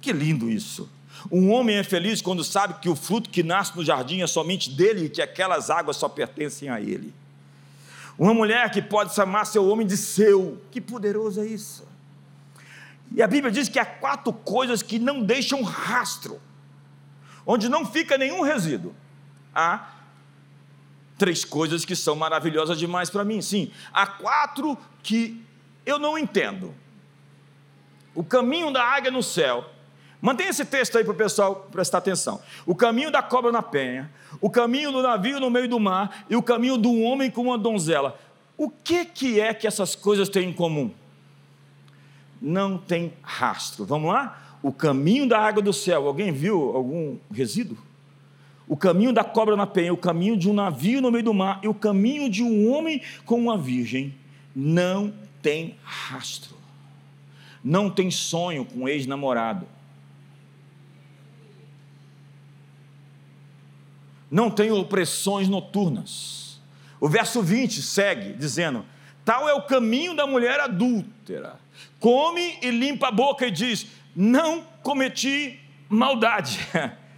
Que 0.00 0.12
lindo 0.12 0.50
isso! 0.50 0.90
Um 1.32 1.50
homem 1.50 1.76
é 1.76 1.82
feliz 1.82 2.22
quando 2.22 2.44
sabe 2.44 2.80
que 2.80 2.88
o 2.88 2.94
fruto 2.94 3.28
que 3.28 3.42
nasce 3.42 3.76
no 3.76 3.84
jardim 3.84 4.22
é 4.22 4.26
somente 4.26 4.70
dele 4.70 5.06
e 5.06 5.08
que 5.08 5.20
aquelas 5.20 5.68
águas 5.68 5.96
só 5.96 6.08
pertencem 6.08 6.68
a 6.68 6.80
ele. 6.80 7.12
Uma 8.18 8.34
mulher 8.34 8.68
que 8.70 8.82
pode 8.82 9.14
chamar 9.14 9.44
seu 9.44 9.68
homem 9.68 9.86
de 9.86 9.96
seu, 9.96 10.60
que 10.72 10.80
poderoso 10.80 11.40
é 11.40 11.46
isso! 11.46 11.86
E 13.12 13.22
a 13.22 13.26
Bíblia 13.26 13.52
diz 13.52 13.68
que 13.68 13.78
há 13.78 13.86
quatro 13.86 14.32
coisas 14.32 14.82
que 14.82 14.98
não 14.98 15.22
deixam 15.22 15.62
rastro, 15.62 16.40
onde 17.46 17.68
não 17.68 17.86
fica 17.86 18.18
nenhum 18.18 18.42
resíduo. 18.42 18.94
Há 19.54 19.94
três 21.16 21.44
coisas 21.44 21.84
que 21.84 21.96
são 21.96 22.16
maravilhosas 22.16 22.78
demais 22.78 23.08
para 23.08 23.24
mim, 23.24 23.40
sim. 23.40 23.70
Há 23.92 24.06
quatro 24.06 24.76
que 25.02 25.42
eu 25.86 25.98
não 25.98 26.18
entendo. 26.18 26.74
O 28.14 28.24
caminho 28.24 28.72
da 28.72 28.82
águia 28.82 29.10
no 29.10 29.22
céu 29.22 29.70
Mantenha 30.20 30.50
esse 30.50 30.64
texto 30.64 30.98
aí 30.98 31.04
para 31.04 31.12
o 31.12 31.16
pessoal 31.16 31.68
prestar 31.70 31.98
atenção. 31.98 32.40
O 32.66 32.74
caminho 32.74 33.10
da 33.10 33.22
cobra 33.22 33.52
na 33.52 33.62
penha, 33.62 34.10
o 34.40 34.50
caminho 34.50 34.90
do 34.90 35.00
navio 35.00 35.38
no 35.38 35.48
meio 35.48 35.68
do 35.68 35.78
mar 35.78 36.24
e 36.28 36.34
o 36.34 36.42
caminho 36.42 36.76
do 36.76 36.92
homem 37.02 37.30
com 37.30 37.42
uma 37.42 37.58
donzela. 37.58 38.18
O 38.56 38.68
que, 38.68 39.04
que 39.04 39.40
é 39.40 39.54
que 39.54 39.66
essas 39.66 39.94
coisas 39.94 40.28
têm 40.28 40.50
em 40.50 40.52
comum? 40.52 40.90
Não 42.42 42.76
tem 42.76 43.12
rastro. 43.22 43.84
Vamos 43.84 44.12
lá? 44.12 44.58
O 44.60 44.72
caminho 44.72 45.28
da 45.28 45.38
água 45.38 45.62
do 45.62 45.72
céu. 45.72 46.08
Alguém 46.08 46.32
viu 46.32 46.74
algum 46.74 47.16
resíduo? 47.32 47.78
O 48.66 48.76
caminho 48.76 49.12
da 49.12 49.22
cobra 49.22 49.56
na 49.56 49.66
penha, 49.66 49.94
o 49.94 49.96
caminho 49.96 50.36
de 50.36 50.50
um 50.50 50.52
navio 50.52 51.00
no 51.00 51.12
meio 51.12 51.24
do 51.24 51.32
mar 51.32 51.60
e 51.62 51.68
o 51.68 51.74
caminho 51.74 52.28
de 52.28 52.42
um 52.42 52.70
homem 52.72 53.00
com 53.24 53.38
uma 53.38 53.56
virgem. 53.56 54.14
Não 54.54 55.14
tem 55.40 55.76
rastro. 55.84 56.56
Não 57.62 57.88
tem 57.88 58.10
sonho 58.10 58.64
com 58.64 58.88
ex-namorado 58.88 59.77
não 64.30 64.50
tem 64.50 64.70
opressões 64.70 65.48
noturnas. 65.48 66.60
O 67.00 67.08
verso 67.08 67.42
20 67.42 67.82
segue 67.82 68.32
dizendo: 68.32 68.84
Tal 69.24 69.48
é 69.48 69.54
o 69.54 69.62
caminho 69.62 70.14
da 70.14 70.26
mulher 70.26 70.60
adúltera. 70.60 71.56
Come 72.00 72.58
e 72.62 72.70
limpa 72.70 73.08
a 73.08 73.12
boca 73.12 73.46
e 73.46 73.50
diz: 73.50 73.86
Não 74.14 74.62
cometi 74.82 75.60
maldade. 75.88 76.58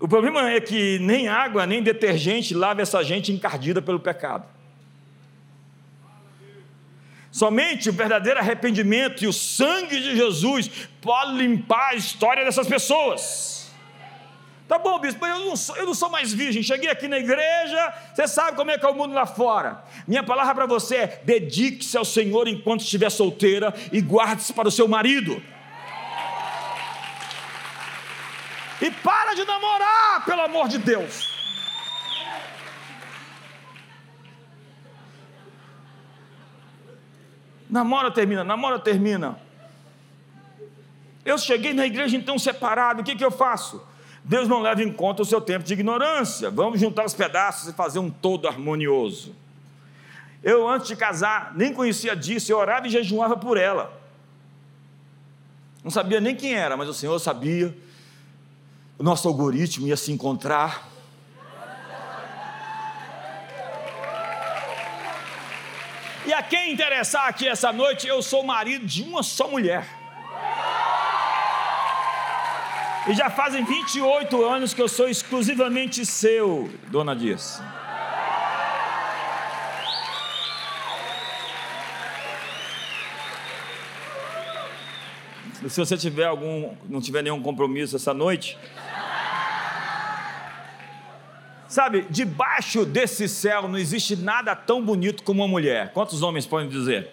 O 0.00 0.06
problema 0.06 0.48
é 0.48 0.60
que 0.60 0.96
nem 1.00 1.26
água, 1.26 1.66
nem 1.66 1.82
detergente 1.82 2.54
lava 2.54 2.80
essa 2.80 3.02
gente 3.02 3.32
encardida 3.32 3.82
pelo 3.82 3.98
pecado. 3.98 4.46
Somente 7.32 7.90
o 7.90 7.92
verdadeiro 7.92 8.38
arrependimento 8.38 9.24
e 9.24 9.26
o 9.26 9.32
sangue 9.32 10.00
de 10.00 10.16
Jesus 10.16 10.88
pode 11.00 11.32
limpar 11.32 11.90
a 11.90 11.94
história 11.94 12.44
dessas 12.44 12.68
pessoas. 12.68 13.57
Tá 14.68 14.78
bom, 14.78 14.98
bispo, 14.98 15.24
eu 15.24 15.46
não, 15.46 15.56
sou, 15.56 15.74
eu 15.78 15.86
não 15.86 15.94
sou 15.94 16.10
mais 16.10 16.30
virgem. 16.30 16.62
Cheguei 16.62 16.90
aqui 16.90 17.08
na 17.08 17.18
igreja, 17.18 17.94
você 18.14 18.28
sabe 18.28 18.54
como 18.54 18.70
é 18.70 18.76
que 18.76 18.84
é 18.84 18.88
o 18.88 18.94
mundo 18.94 19.14
lá 19.14 19.24
fora. 19.24 19.82
Minha 20.06 20.22
palavra 20.22 20.54
para 20.54 20.66
você 20.66 20.96
é: 20.96 21.22
dedique-se 21.24 21.96
ao 21.96 22.04
Senhor 22.04 22.46
enquanto 22.46 22.82
estiver 22.82 23.10
solteira 23.10 23.74
e 23.90 23.98
guarde-se 23.98 24.52
para 24.52 24.68
o 24.68 24.70
seu 24.70 24.86
marido. 24.86 25.42
E 28.82 28.90
para 28.90 29.32
de 29.34 29.44
namorar, 29.46 30.26
pelo 30.26 30.42
amor 30.42 30.68
de 30.68 30.76
Deus. 30.76 31.34
Namora, 37.70 38.10
termina, 38.10 38.44
namora, 38.44 38.78
termina. 38.78 39.40
Eu 41.24 41.38
cheguei 41.38 41.72
na 41.72 41.86
igreja 41.86 42.18
então 42.18 42.38
separado, 42.38 43.00
o 43.00 43.04
que, 43.04 43.16
que 43.16 43.24
eu 43.24 43.30
faço? 43.30 43.87
Deus 44.28 44.46
não 44.46 44.60
leva 44.60 44.82
em 44.82 44.92
conta 44.92 45.22
o 45.22 45.24
seu 45.24 45.40
tempo 45.40 45.64
de 45.64 45.72
ignorância. 45.72 46.50
Vamos 46.50 46.78
juntar 46.78 47.06
os 47.06 47.14
pedaços 47.14 47.66
e 47.66 47.72
fazer 47.72 47.98
um 47.98 48.10
todo 48.10 48.46
harmonioso. 48.46 49.34
Eu, 50.42 50.68
antes 50.68 50.86
de 50.86 50.96
casar, 50.96 51.52
nem 51.56 51.72
conhecia 51.72 52.14
disso, 52.14 52.52
eu 52.52 52.58
orava 52.58 52.86
e 52.86 52.90
jejuava 52.90 53.38
por 53.38 53.56
ela. 53.56 53.90
Não 55.82 55.90
sabia 55.90 56.20
nem 56.20 56.36
quem 56.36 56.52
era, 56.52 56.76
mas 56.76 56.90
o 56.90 56.94
Senhor 56.94 57.18
sabia. 57.18 57.74
O 58.98 59.02
nosso 59.02 59.26
algoritmo 59.26 59.86
ia 59.86 59.96
se 59.96 60.12
encontrar. 60.12 60.86
E 66.26 66.32
a 66.34 66.42
quem 66.42 66.70
interessar 66.74 67.28
aqui 67.28 67.48
essa 67.48 67.72
noite, 67.72 68.06
eu 68.06 68.20
sou 68.20 68.44
marido 68.44 68.84
de 68.84 69.02
uma 69.02 69.22
só 69.22 69.48
mulher. 69.48 69.97
E 73.08 73.14
já 73.14 73.30
fazem 73.30 73.64
28 73.64 74.44
anos 74.44 74.74
que 74.74 74.82
eu 74.82 74.88
sou 74.88 75.08
exclusivamente 75.08 76.04
seu, 76.04 76.70
dona 76.88 77.16
Dias. 77.16 77.62
Se 85.68 85.80
você 85.80 85.96
tiver 85.96 86.26
algum, 86.26 86.74
não 86.88 87.00
tiver 87.00 87.22
nenhum 87.22 87.42
compromisso 87.42 87.96
essa 87.96 88.12
noite, 88.12 88.58
Sabe, 91.68 92.06
debaixo 92.08 92.86
desse 92.86 93.28
céu 93.28 93.68
não 93.68 93.76
existe 93.76 94.16
nada 94.16 94.56
tão 94.56 94.82
bonito 94.82 95.22
como 95.22 95.42
uma 95.42 95.48
mulher. 95.48 95.92
Quantos 95.92 96.22
homens 96.22 96.46
podem 96.46 96.66
dizer? 96.66 97.10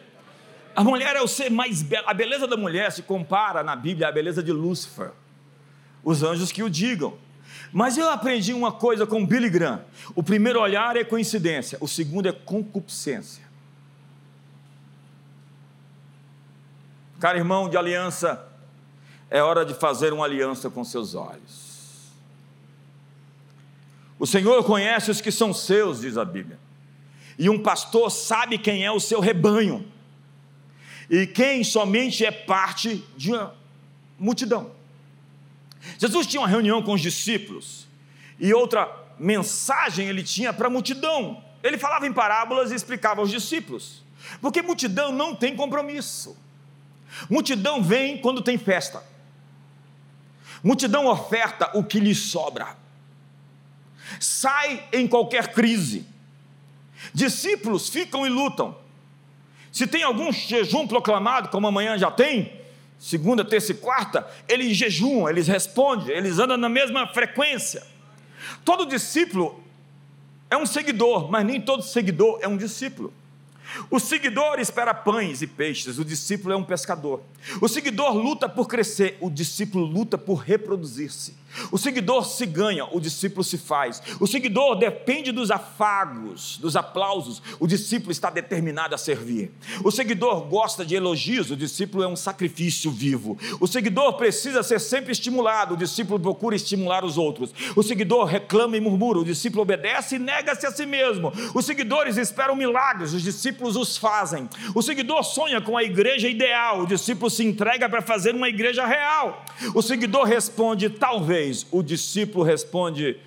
A 0.73 0.81
mulher 0.81 1.17
é 1.17 1.21
o 1.21 1.27
ser 1.27 1.51
mais 1.51 1.83
belo. 1.83 2.07
A 2.07 2.13
beleza 2.13 2.47
da 2.47 2.55
mulher 2.55 2.89
se 2.91 3.03
compara 3.03 3.61
na 3.61 3.75
Bíblia 3.75 4.07
à 4.07 4.11
beleza 4.13 4.41
de 4.41 4.53
Lúcifer. 4.53 5.11
Os 6.05 6.23
anjos 6.23 6.51
que 6.51 6.63
o 6.63 6.69
digam. 6.69 7.17
Mas 7.73 7.97
eu 7.97 8.09
aprendi 8.09 8.53
uma 8.53 8.71
coisa 8.71 9.05
com 9.05 9.25
Billy 9.25 9.49
Graham. 9.49 9.83
O 10.15 10.23
primeiro 10.23 10.61
olhar 10.61 10.95
é 10.95 11.03
coincidência, 11.03 11.77
o 11.81 11.87
segundo 11.87 12.29
é 12.29 12.31
concupiscência. 12.31 13.43
Cara, 17.19 17.37
irmão 17.37 17.67
de 17.67 17.75
aliança, 17.75 18.47
é 19.29 19.41
hora 19.41 19.65
de 19.65 19.73
fazer 19.73 20.13
uma 20.13 20.25
aliança 20.25 20.69
com 20.69 20.83
seus 20.83 21.15
olhos. 21.15 22.13
O 24.19 24.27
Senhor 24.27 24.63
conhece 24.63 25.11
os 25.11 25.19
que 25.19 25.31
são 25.31 25.53
seus, 25.53 26.01
diz 26.01 26.17
a 26.17 26.23
Bíblia. 26.23 26.59
E 27.37 27.49
um 27.49 27.61
pastor 27.61 28.09
sabe 28.11 28.57
quem 28.57 28.85
é 28.85 28.91
o 28.91 28.99
seu 28.99 29.19
rebanho. 29.19 29.85
E 31.09 31.27
quem 31.27 31.63
somente 31.63 32.25
é 32.25 32.31
parte 32.31 33.03
de 33.17 33.31
uma 33.31 33.55
multidão. 34.17 34.74
Jesus 35.97 36.27
tinha 36.27 36.41
uma 36.41 36.47
reunião 36.47 36.81
com 36.81 36.93
os 36.93 37.01
discípulos. 37.01 37.87
E 38.39 38.53
outra 38.53 38.89
mensagem 39.19 40.07
ele 40.07 40.23
tinha 40.23 40.51
para 40.51 40.67
a 40.67 40.69
multidão. 40.69 41.43
Ele 41.63 41.77
falava 41.77 42.05
em 42.05 42.13
parábolas 42.13 42.71
e 42.71 42.75
explicava 42.75 43.21
aos 43.21 43.29
discípulos. 43.29 44.03
Porque 44.41 44.61
multidão 44.61 45.11
não 45.11 45.35
tem 45.35 45.55
compromisso. 45.55 46.37
Multidão 47.29 47.81
vem 47.81 48.17
quando 48.17 48.41
tem 48.41 48.57
festa. 48.57 49.03
Multidão 50.63 51.05
oferta 51.07 51.71
o 51.77 51.83
que 51.83 51.99
lhe 51.99 52.15
sobra 52.15 52.85
sai 54.19 54.83
em 54.91 55.07
qualquer 55.07 55.53
crise. 55.53 56.05
Discípulos 57.13 57.89
ficam 57.89 58.25
e 58.25 58.29
lutam. 58.29 58.77
Se 59.71 59.85
tem 59.85 60.03
algum 60.03 60.31
jejum 60.31 60.87
proclamado, 60.87 61.49
como 61.49 61.67
amanhã 61.67 61.97
já 61.97 62.09
tem, 62.09 62.54
segunda, 62.99 63.43
terça 63.43 63.71
e 63.71 63.75
quarta, 63.75 64.27
eles 64.47 64.75
jejuam, 64.75 65.29
eles 65.29 65.47
respondem, 65.47 66.15
eles 66.15 66.39
andam 66.39 66.57
na 66.57 66.69
mesma 66.69 67.07
frequência. 67.07 67.83
Todo 68.63 68.85
discípulo 68.85 69.63
é 70.49 70.57
um 70.57 70.65
seguidor, 70.65 71.29
mas 71.29 71.45
nem 71.45 71.59
todo 71.59 71.83
seguidor 71.83 72.39
é 72.41 72.47
um 72.47 72.57
discípulo. 72.57 73.13
O 73.89 73.99
seguidor 73.99 74.59
espera 74.59 74.93
pães 74.93 75.41
e 75.41 75.47
peixes, 75.47 75.97
o 75.97 76.05
discípulo 76.05 76.53
é 76.53 76.57
um 76.57 76.63
pescador. 76.63 77.21
O 77.61 77.67
seguidor 77.67 78.13
luta 78.13 78.47
por 78.47 78.67
crescer, 78.67 79.17
o 79.19 79.29
discípulo 79.29 79.85
luta 79.85 80.17
por 80.17 80.35
reproduzir-se. 80.35 81.35
O 81.71 81.77
seguidor 81.77 82.25
se 82.25 82.45
ganha, 82.45 82.85
o 82.85 82.99
discípulo 82.99 83.43
se 83.43 83.57
faz. 83.57 84.01
O 84.19 84.27
seguidor 84.27 84.75
depende 84.77 85.31
dos 85.31 85.51
afagos, 85.51 86.57
dos 86.57 86.75
aplausos, 86.75 87.41
o 87.59 87.67
discípulo 87.67 88.11
está 88.11 88.29
determinado 88.29 88.95
a 88.95 88.97
servir. 88.97 89.51
O 89.83 89.91
seguidor 89.91 90.41
gosta 90.41 90.85
de 90.85 90.95
elogios, 90.95 91.51
o 91.51 91.55
discípulo 91.55 92.03
é 92.03 92.07
um 92.07 92.15
sacrifício 92.15 92.91
vivo. 92.91 93.37
O 93.59 93.67
seguidor 93.67 94.13
precisa 94.13 94.63
ser 94.63 94.79
sempre 94.79 95.11
estimulado, 95.11 95.73
o 95.73 95.77
discípulo 95.77 96.19
procura 96.19 96.55
estimular 96.55 97.03
os 97.03 97.17
outros. 97.17 97.53
O 97.75 97.83
seguidor 97.83 98.25
reclama 98.25 98.77
e 98.77 98.81
murmura, 98.81 99.19
o 99.19 99.25
discípulo 99.25 99.61
obedece 99.61 100.15
e 100.15 100.19
nega-se 100.19 100.65
a 100.65 100.71
si 100.71 100.85
mesmo. 100.85 101.31
Os 101.53 101.65
seguidores 101.65 102.17
esperam 102.17 102.55
milagres, 102.55 103.13
os 103.13 103.21
discípulos 103.21 103.75
os 103.75 103.97
fazem. 103.97 104.49
O 104.73 104.81
seguidor 104.81 105.23
sonha 105.23 105.61
com 105.61 105.77
a 105.77 105.83
igreja 105.83 106.27
ideal, 106.27 106.81
o 106.81 106.87
discípulo 106.87 107.29
se 107.29 107.43
entrega 107.43 107.87
para 107.89 108.01
fazer 108.01 108.35
uma 108.35 108.49
igreja 108.49 108.85
real. 108.85 109.43
O 109.73 109.81
seguidor 109.81 110.25
responde, 110.25 110.89
talvez 110.89 111.44
o 111.71 111.81
discípulo 111.81 112.43
responde: 112.43 113.17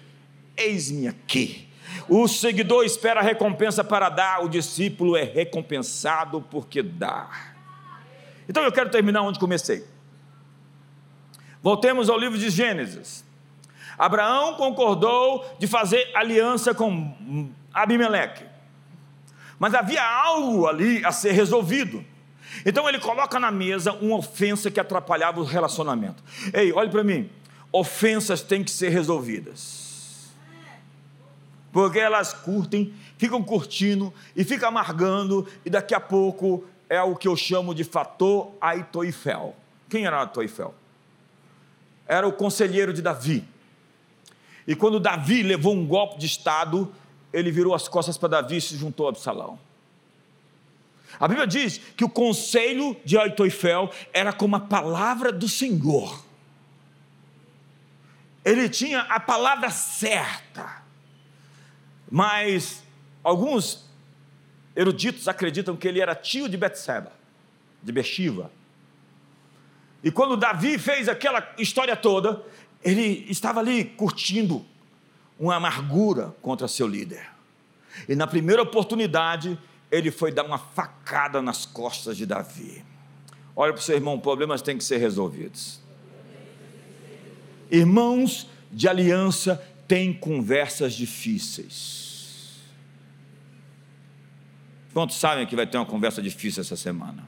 Eis-me 0.56 1.08
aqui. 1.08 1.68
O 2.08 2.28
seguidor 2.28 2.84
espera 2.84 3.20
a 3.20 3.22
recompensa 3.22 3.82
para 3.82 4.08
dar, 4.08 4.44
o 4.44 4.48
discípulo 4.48 5.16
é 5.16 5.22
recompensado 5.22 6.40
porque 6.50 6.82
dá. 6.82 7.28
Então 8.48 8.62
eu 8.62 8.72
quero 8.72 8.90
terminar 8.90 9.22
onde 9.22 9.38
comecei. 9.38 9.84
Voltemos 11.62 12.08
ao 12.08 12.18
livro 12.18 12.38
de 12.38 12.50
Gênesis. 12.50 13.24
Abraão 13.98 14.54
concordou 14.54 15.44
de 15.58 15.66
fazer 15.66 16.10
aliança 16.14 16.72
com 16.72 17.50
Abimeleque. 17.74 18.44
Mas 19.58 19.74
havia 19.74 20.02
algo 20.02 20.66
ali 20.66 21.04
a 21.04 21.10
ser 21.10 21.32
resolvido. 21.32 22.04
Então 22.64 22.88
ele 22.88 22.98
coloca 22.98 23.38
na 23.40 23.50
mesa 23.50 23.92
uma 23.92 24.16
ofensa 24.16 24.70
que 24.70 24.80
atrapalhava 24.80 25.40
o 25.40 25.44
relacionamento. 25.44 26.22
Ei, 26.54 26.72
olhe 26.72 26.90
para 26.90 27.02
mim 27.04 27.28
ofensas 27.72 28.42
têm 28.42 28.64
que 28.64 28.70
ser 28.70 28.88
resolvidas. 28.90 30.28
Porque 31.72 31.98
elas 31.98 32.32
curtem, 32.32 32.92
ficam 33.16 33.42
curtindo 33.42 34.12
e 34.34 34.44
ficam 34.44 34.68
amargando, 34.68 35.46
e 35.64 35.70
daqui 35.70 35.94
a 35.94 36.00
pouco 36.00 36.64
é 36.88 37.00
o 37.02 37.14
que 37.14 37.28
eu 37.28 37.36
chamo 37.36 37.74
de 37.74 37.84
fator 37.84 38.52
Aitoifel. 38.60 39.54
Quem 39.88 40.06
era 40.06 40.20
Aitoifel? 40.20 40.74
Era 42.06 42.26
o 42.26 42.32
conselheiro 42.32 42.92
de 42.92 43.02
Davi. 43.02 43.44
E 44.66 44.74
quando 44.74 44.98
Davi 44.98 45.42
levou 45.42 45.74
um 45.74 45.86
golpe 45.86 46.18
de 46.18 46.26
Estado, 46.26 46.92
ele 47.32 47.50
virou 47.50 47.74
as 47.74 47.86
costas 47.86 48.16
para 48.16 48.28
Davi 48.28 48.56
e 48.56 48.60
se 48.60 48.76
juntou 48.76 49.06
a 49.06 49.10
Absalão. 49.10 49.58
A 51.20 51.26
Bíblia 51.26 51.46
diz 51.46 51.78
que 51.96 52.04
o 52.04 52.08
conselho 52.08 52.96
de 53.04 53.18
Aitoifel 53.18 53.90
era 54.12 54.32
como 54.32 54.56
a 54.56 54.60
palavra 54.60 55.32
do 55.32 55.48
Senhor 55.48 56.27
ele 58.48 58.68
tinha 58.68 59.00
a 59.00 59.20
palavra 59.20 59.70
certa. 59.70 60.82
Mas 62.10 62.82
alguns 63.22 63.86
eruditos 64.74 65.28
acreditam 65.28 65.76
que 65.76 65.86
ele 65.86 66.00
era 66.00 66.14
tio 66.14 66.48
de 66.48 66.56
Betseba, 66.56 67.12
de 67.82 67.92
Bexiva. 67.92 68.50
E 70.02 70.10
quando 70.10 70.36
Davi 70.36 70.78
fez 70.78 71.08
aquela 71.08 71.46
história 71.58 71.94
toda, 71.94 72.42
ele 72.82 73.26
estava 73.28 73.60
ali 73.60 73.84
curtindo 73.84 74.64
uma 75.38 75.56
amargura 75.56 76.34
contra 76.40 76.66
seu 76.66 76.86
líder. 76.86 77.28
E 78.08 78.14
na 78.14 78.26
primeira 78.26 78.62
oportunidade, 78.62 79.58
ele 79.90 80.10
foi 80.10 80.32
dar 80.32 80.44
uma 80.44 80.58
facada 80.58 81.42
nas 81.42 81.66
costas 81.66 82.16
de 82.16 82.24
Davi. 82.24 82.82
Olha 83.54 83.72
para 83.72 83.80
o 83.80 83.82
seu 83.82 83.96
irmão, 83.96 84.18
problemas 84.18 84.62
têm 84.62 84.78
que 84.78 84.84
ser 84.84 84.98
resolvidos. 84.98 85.80
Irmãos 87.70 88.48
de 88.70 88.88
aliança 88.88 89.56
têm 89.86 90.12
conversas 90.12 90.94
difíceis. 90.94 92.58
Quantos 94.92 95.16
sabem 95.16 95.46
que 95.46 95.56
vai 95.56 95.66
ter 95.66 95.78
uma 95.78 95.86
conversa 95.86 96.20
difícil 96.20 96.60
essa 96.60 96.76
semana? 96.76 97.26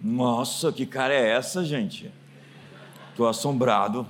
Nossa, 0.00 0.72
que 0.72 0.86
cara 0.86 1.12
é 1.12 1.30
essa, 1.30 1.64
gente? 1.64 2.12
Estou 3.10 3.28
assombrado. 3.28 4.08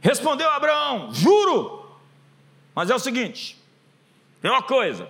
Respondeu 0.00 0.50
Abraão: 0.50 1.12
Juro. 1.12 1.98
Mas 2.74 2.90
é 2.90 2.94
o 2.94 2.98
seguinte: 2.98 3.58
tem 4.40 4.50
uma 4.50 4.62
coisa 4.62 5.08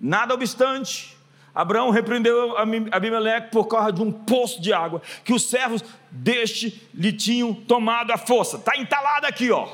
Nada 0.00 0.32
obstante, 0.32 1.16
Abraão 1.54 1.90
repreendeu 1.90 2.56
Abimeleque 2.90 3.50
por 3.50 3.66
causa 3.66 3.92
de 3.92 4.00
um 4.00 4.10
poço 4.10 4.62
de 4.62 4.72
água 4.72 5.02
que 5.24 5.32
os 5.32 5.48
servos 5.50 5.84
deste 6.10 6.88
lhe 6.94 7.12
tinham 7.12 7.52
tomado 7.52 8.12
à 8.12 8.16
força. 8.16 8.56
Está 8.56 8.76
entalado 8.76 9.26
aqui, 9.26 9.50
ó. 9.50 9.68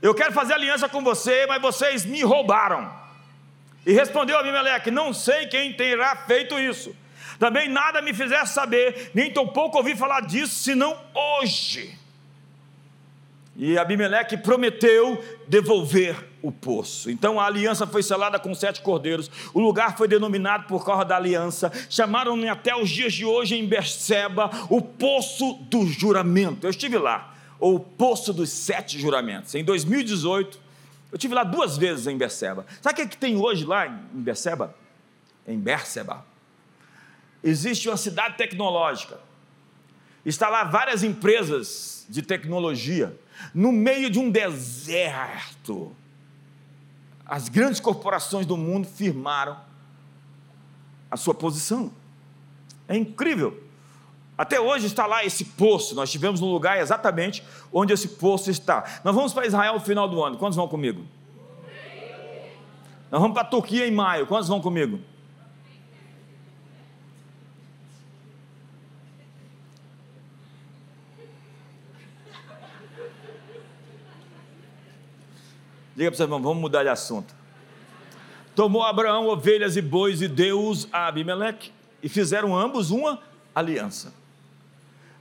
Eu 0.00 0.14
quero 0.14 0.32
fazer 0.32 0.54
aliança 0.54 0.88
com 0.88 1.02
você, 1.02 1.46
mas 1.46 1.60
vocês 1.60 2.04
me 2.04 2.22
roubaram. 2.22 2.90
E 3.84 3.92
respondeu 3.92 4.38
Abimeleque: 4.38 4.90
Não 4.90 5.12
sei 5.12 5.46
quem 5.46 5.72
terá 5.74 6.16
feito 6.16 6.58
isso. 6.58 6.94
Também 7.38 7.68
nada 7.68 8.00
me 8.00 8.14
fizesse 8.14 8.54
saber, 8.54 9.10
nem 9.14 9.32
tampouco 9.32 9.78
ouvi 9.78 9.96
falar 9.96 10.20
disso, 10.22 10.54
senão 10.54 10.96
hoje. 11.12 11.98
E 13.54 13.76
Abimeleque 13.76 14.36
prometeu 14.36 15.22
devolver 15.46 16.16
o 16.40 16.50
poço. 16.50 17.10
Então 17.10 17.38
a 17.38 17.46
aliança 17.46 17.86
foi 17.86 18.02
selada 18.02 18.38
com 18.38 18.54
sete 18.54 18.80
cordeiros. 18.80 19.30
O 19.52 19.60
lugar 19.60 19.96
foi 19.96 20.08
denominado 20.08 20.66
por 20.66 20.84
causa 20.84 21.04
da 21.04 21.16
aliança. 21.16 21.70
Chamaram-me 21.90 22.48
até 22.48 22.74
os 22.74 22.88
dias 22.88 23.12
de 23.12 23.24
hoje 23.24 23.54
em 23.54 23.66
Berseba 23.66 24.50
o 24.70 24.80
poço 24.80 25.54
do 25.70 25.86
juramento. 25.86 26.66
Eu 26.66 26.70
estive 26.70 26.96
lá, 26.96 27.34
ou 27.60 27.76
o 27.76 27.80
poço 27.80 28.32
dos 28.32 28.48
sete 28.48 28.98
juramentos. 28.98 29.54
Em 29.54 29.62
2018, 29.62 30.58
eu 31.12 31.16
estive 31.16 31.34
lá 31.34 31.44
duas 31.44 31.76
vezes 31.76 32.06
em 32.06 32.16
Berseba. 32.16 32.64
Sabe 32.80 32.94
o 32.94 32.96
que, 32.96 33.02
é 33.02 33.06
que 33.06 33.18
tem 33.18 33.36
hoje 33.36 33.66
lá 33.66 33.86
em 33.86 34.20
Berseba? 34.22 34.74
Em 35.46 35.58
Berseba. 35.58 36.24
Existe 37.44 37.88
uma 37.88 37.98
cidade 37.98 38.38
tecnológica. 38.38 39.20
Está 40.24 40.48
lá 40.48 40.64
várias 40.64 41.02
empresas 41.02 42.06
de 42.08 42.22
tecnologia 42.22 43.14
no 43.54 43.72
meio 43.72 44.10
de 44.10 44.18
um 44.18 44.30
deserto. 44.30 45.92
as 47.26 47.48
grandes 47.48 47.80
corporações 47.80 48.44
do 48.44 48.56
mundo 48.56 48.86
firmaram 48.86 49.56
a 51.10 51.16
sua 51.16 51.34
posição. 51.34 51.90
É 52.88 52.96
incrível. 52.96 53.62
Até 54.36 54.60
hoje 54.60 54.86
está 54.86 55.06
lá 55.06 55.24
esse 55.24 55.44
poço. 55.44 55.94
Nós 55.94 56.08
estivemos 56.08 56.40
no 56.40 56.46
lugar 56.46 56.78
exatamente 56.80 57.44
onde 57.72 57.92
esse 57.92 58.08
poço 58.08 58.50
está. 58.50 59.00
Nós 59.04 59.14
vamos 59.14 59.32
para 59.32 59.46
Israel 59.46 59.74
no 59.74 59.80
final 59.80 60.08
do 60.08 60.22
ano. 60.22 60.36
Quantos 60.36 60.56
vão 60.56 60.66
comigo? 60.66 61.06
Nós 63.10 63.20
vamos 63.20 63.34
para 63.34 63.42
a 63.42 63.50
Turquia 63.50 63.86
em 63.86 63.90
maio. 63.90 64.26
Quantos 64.26 64.48
vão 64.48 64.60
comigo? 64.60 64.98
Diga 75.96 76.10
para 76.10 76.16
você, 76.16 76.22
irmão, 76.22 76.42
vamos 76.42 76.60
mudar 76.60 76.82
de 76.82 76.88
assunto. 76.88 77.34
Tomou 78.54 78.82
Abraão 78.82 79.28
ovelhas 79.28 79.76
e 79.76 79.82
bois 79.82 80.20
e 80.22 80.28
deu-os 80.28 80.88
a 80.92 81.06
Abimeleque, 81.06 81.72
e 82.02 82.08
fizeram 82.08 82.56
ambos 82.56 82.90
uma 82.90 83.18
aliança. 83.54 84.12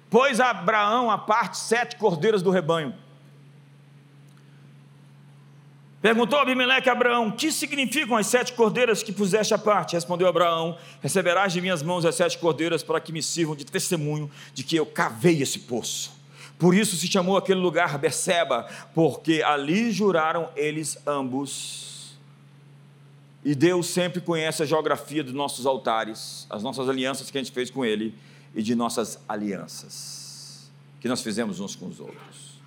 Pôs 0.09 0.39
Abraão 0.39 1.09
à 1.09 1.17
parte 1.17 1.57
sete 1.57 1.95
cordeiras 1.95 2.41
do 2.41 2.49
rebanho 2.49 2.93
Perguntou 6.01 6.39
Abimeleque 6.39 6.89
a 6.89 6.93
Abraão: 6.93 7.29
Que 7.29 7.51
significam 7.51 8.17
as 8.17 8.25
sete 8.25 8.53
cordeiras 8.53 9.03
que 9.03 9.13
puseste 9.13 9.53
à 9.53 9.57
parte? 9.57 9.93
Respondeu 9.93 10.27
Abraão: 10.27 10.77
Receberás 10.99 11.53
de 11.53 11.61
minhas 11.61 11.83
mãos 11.83 12.05
as 12.05 12.15
sete 12.15 12.39
cordeiras 12.39 12.81
para 12.81 12.99
que 12.99 13.13
me 13.13 13.21
sirvam 13.21 13.55
de 13.55 13.65
testemunho 13.65 14.29
de 14.53 14.63
que 14.63 14.75
eu 14.75 14.85
cavei 14.85 15.41
esse 15.41 15.59
poço. 15.59 16.19
Por 16.61 16.75
isso 16.75 16.95
se 16.95 17.07
chamou 17.07 17.37
aquele 17.37 17.59
lugar 17.59 17.97
Beceba, 17.97 18.69
porque 18.93 19.41
ali 19.41 19.91
juraram 19.91 20.47
eles 20.55 20.95
ambos. 21.07 22.15
E 23.43 23.55
Deus 23.55 23.87
sempre 23.87 24.21
conhece 24.21 24.61
a 24.61 24.65
geografia 24.67 25.23
dos 25.23 25.33
nossos 25.33 25.65
altares, 25.65 26.45
as 26.51 26.61
nossas 26.61 26.87
alianças 26.87 27.31
que 27.31 27.37
a 27.39 27.41
gente 27.41 27.51
fez 27.51 27.71
com 27.71 27.83
Ele 27.83 28.13
e 28.53 28.61
de 28.61 28.75
nossas 28.75 29.17
alianças 29.27 30.69
que 30.99 31.07
nós 31.07 31.23
fizemos 31.23 31.59
uns 31.59 31.75
com 31.75 31.87
os 31.87 31.99
outros. 31.99 32.61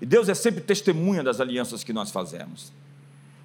E 0.00 0.06
Deus 0.06 0.28
é 0.28 0.34
sempre 0.34 0.60
testemunha 0.60 1.24
das 1.24 1.40
alianças 1.40 1.82
que 1.82 1.92
nós 1.92 2.12
fazemos. 2.12 2.72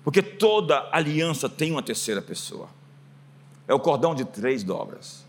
Porque 0.03 0.21
toda 0.21 0.87
aliança 0.91 1.49
tem 1.49 1.71
uma 1.71 1.81
terceira 1.81 2.21
pessoa. 2.21 2.69
É 3.67 3.73
o 3.73 3.79
cordão 3.79 4.13
de 4.13 4.25
três 4.25 4.63
dobras. 4.63 5.25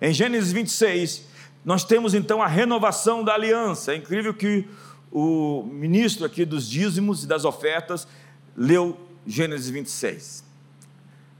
Em 0.00 0.14
Gênesis 0.14 0.52
26, 0.52 1.27
nós 1.68 1.84
temos 1.84 2.14
então 2.14 2.40
a 2.40 2.46
renovação 2.46 3.22
da 3.22 3.34
aliança. 3.34 3.92
É 3.92 3.96
incrível 3.96 4.32
que 4.32 4.66
o 5.12 5.62
ministro 5.70 6.24
aqui 6.24 6.46
dos 6.46 6.66
dízimos 6.66 7.24
e 7.24 7.26
das 7.26 7.44
ofertas 7.44 8.08
leu 8.56 8.98
Gênesis 9.26 9.68
26. 9.68 10.44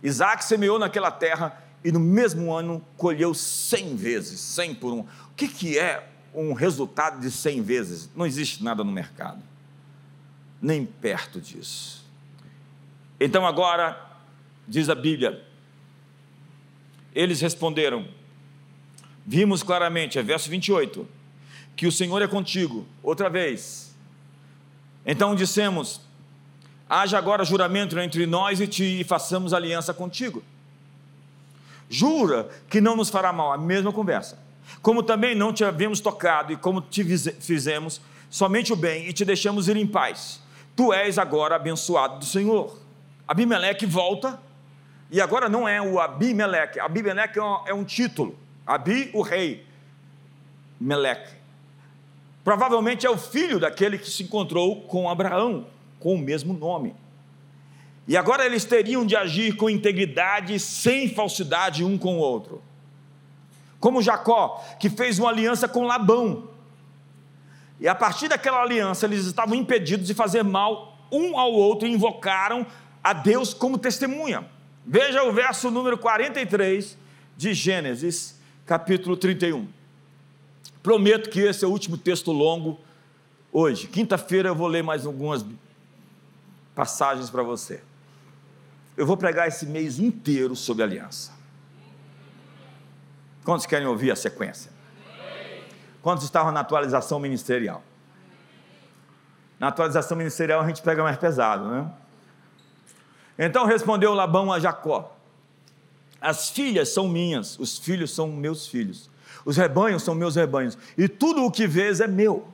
Isaac 0.03 0.45
semeou 0.45 0.79
naquela 0.79 1.11
terra 1.11 1.64
e 1.83 1.91
no 1.91 1.99
mesmo 1.99 2.53
ano 2.53 2.85
colheu 2.99 3.33
cem 3.33 3.97
vezes, 3.97 4.39
cem 4.39 4.74
por 4.74 4.93
um. 4.93 5.01
O 5.01 5.35
que, 5.35 5.49
que 5.49 5.79
é 5.79 6.07
um 6.35 6.53
resultado 6.53 7.22
de 7.22 7.31
100 7.31 7.62
vezes. 7.62 8.11
Não 8.14 8.26
existe 8.26 8.62
nada 8.62 8.85
no 8.85 8.93
mercado, 8.93 9.43
nem 10.61 10.85
perto 10.85 11.41
disso. 11.41 12.05
Então 13.18 13.47
agora, 13.47 13.99
diz 14.68 14.91
a 14.91 14.95
Bíblia, 14.95 15.43
eles 17.14 17.41
responderam, 17.41 18.07
vimos 19.29 19.62
claramente, 19.62 20.18
é 20.18 20.22
verso 20.22 20.49
28, 20.49 21.07
que 21.76 21.87
o 21.87 21.93
Senhor 21.93 22.20
é 22.22 22.26
contigo, 22.26 22.87
outra 23.03 23.29
vez. 23.29 23.95
Então 25.05 25.35
dissemos: 25.35 26.01
haja 26.89 27.18
agora 27.18 27.45
juramento 27.45 27.99
entre 28.01 28.26
nós 28.26 28.61
e 28.61 28.66
ti, 28.66 29.01
e 29.01 29.05
façamos 29.05 29.53
aliança 29.53 29.93
contigo. 29.93 30.43
Jura 31.91 32.49
que 32.68 32.81
não 32.81 32.97
nos 32.97 33.11
fará 33.11 33.33
mal, 33.33 33.53
a 33.53 33.59
mesma 33.59 33.93
conversa 33.93 34.49
como 34.83 35.03
também 35.03 35.35
não 35.35 35.53
te 35.53 35.64
havíamos 35.64 36.01
tocado, 36.01 36.53
e 36.53 36.57
como 36.57 36.81
te 36.81 37.05
fizemos 37.41 38.01
somente 38.31 38.72
o 38.72 38.76
bem, 38.76 39.09
e 39.09 39.12
te 39.12 39.24
deixamos 39.24 39.68
ir 39.68 39.76
em 39.76 39.87
paz. 39.87 40.41
Tu 40.76 40.93
és 40.93 41.18
agora 41.18 41.57
abençoado 41.57 42.18
do 42.18 42.24
Senhor. 42.24 42.79
Abimeleque 43.26 43.87
volta, 43.87 44.39
e 45.11 45.20
agora 45.20 45.49
não 45.49 45.66
é 45.66 45.81
o 45.81 45.99
Abimeleque, 45.99 46.79
Abimeleque 46.79 47.39
é 47.39 47.43
um, 47.43 47.66
é 47.66 47.74
um 47.74 47.85
título. 47.85 48.39
Abi, 48.69 49.11
o 49.12 49.23
rei, 49.23 49.66
Meleque. 50.81 51.35
Provavelmente 52.45 53.05
é 53.07 53.11
o 53.11 53.19
filho 53.19 53.59
daquele 53.59 53.99
que 53.99 54.09
se 54.09 54.23
encontrou 54.23 54.83
com 54.83 55.11
Abraão, 55.11 55.66
com 55.99 56.14
o 56.14 56.19
mesmo 56.19 56.53
nome. 56.53 56.95
E 58.07 58.16
agora 58.16 58.47
eles 58.47 58.64
teriam 58.64 59.05
de 59.05 59.16
agir 59.16 59.57
com 59.57 59.69
integridade, 59.69 60.61
sem 60.61 61.12
falsidade 61.12 61.85
um 61.85 61.99
com 61.99 62.16
o 62.16 62.21
outro 62.21 62.62
como 63.81 64.03
Jacó, 64.03 64.64
que 64.79 64.91
fez 64.91 65.19
uma 65.19 65.29
aliança 65.31 65.69
com 65.69 65.87
Labão. 65.87 66.49
E 67.81 67.87
a 67.87 67.95
partir 67.95 68.29
daquela 68.29 68.62
aliança, 68.62 69.07
eles 69.07 69.25
estavam 69.25 69.55
impedidos 69.55 70.07
de 70.07 70.14
fazer 70.14 70.43
mal 70.43 70.99
um 71.11 71.39
ao 71.39 71.53
outro 71.53 71.87
e 71.87 71.93
invocaram 71.93 72.66
a 73.03 73.12
Deus 73.12 73.55
como 73.55 73.79
testemunha. 73.79 74.47
Veja 74.85 75.23
o 75.23 75.33
verso 75.33 75.71
número 75.71 75.97
43 75.97 76.99
de 77.37 77.55
Gênesis, 77.55 78.38
capítulo 78.69 79.16
31. 79.16 79.66
Prometo 80.83 81.31
que 81.31 81.41
esse 81.41 81.64
é 81.64 81.66
o 81.66 81.71
último 81.71 81.97
texto 81.97 82.31
longo 82.31 82.79
hoje. 83.51 83.89
Quinta-feira 83.89 84.51
eu 84.51 84.55
vou 84.55 84.69
ler 84.69 84.83
mais 84.83 85.07
algumas 85.07 85.43
passagens 86.75 87.31
para 87.31 87.43
você. 87.43 87.83
Eu 88.95 89.07
vou 89.07 89.16
pregar 89.16 89.49
esse 89.49 89.64
mês 89.64 89.99
inteiro 89.99 90.55
sobre 90.55 90.83
aliança. 90.83 91.33
Quantos 93.43 93.64
querem 93.64 93.87
ouvir 93.87 94.11
a 94.11 94.16
sequência? 94.16 94.71
Quantos 96.03 96.25
estavam 96.25 96.53
na 96.53 96.61
atualização 96.61 97.19
ministerial? 97.19 97.83
Na 99.59 99.69
atualização 99.69 100.14
ministerial 100.14 100.61
a 100.61 100.66
gente 100.66 100.83
pega 100.83 101.03
mais 101.03 101.16
pesado, 101.16 101.66
né? 101.71 101.91
Então 103.39 103.64
respondeu 103.64 104.12
Labão 104.12 104.53
a 104.53 104.61
Jacó: 104.61 105.18
As 106.21 106.51
filhas 106.51 106.89
são 106.89 107.09
minhas, 107.09 107.59
os 107.59 107.79
filhos 107.79 108.11
são 108.11 108.29
meus 108.33 108.66
filhos, 108.66 109.09
os 109.45 109.57
rebanhos 109.57 110.03
são 110.03 110.14
meus 110.14 110.35
rebanhos, 110.37 110.77
e 110.97 111.09
tudo 111.09 111.45
o 111.45 111.51
que 111.51 111.66
vês 111.66 112.01
é 112.01 112.09
meu. 112.09 112.49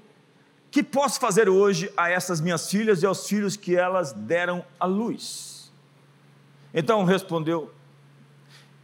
Que 0.71 0.83
posso 0.83 1.21
fazer 1.21 1.49
hoje 1.49 1.91
a 1.97 2.11
essas 2.11 2.41
minhas 2.41 2.69
filhas 2.69 3.03
e 3.03 3.07
aos 3.07 3.29
filhos 3.29 3.57
que 3.57 3.77
elas 3.77 4.12
deram 4.12 4.65
à 4.79 4.87
luz? 4.87 5.73
Então 6.75 7.05
respondeu 7.05 7.71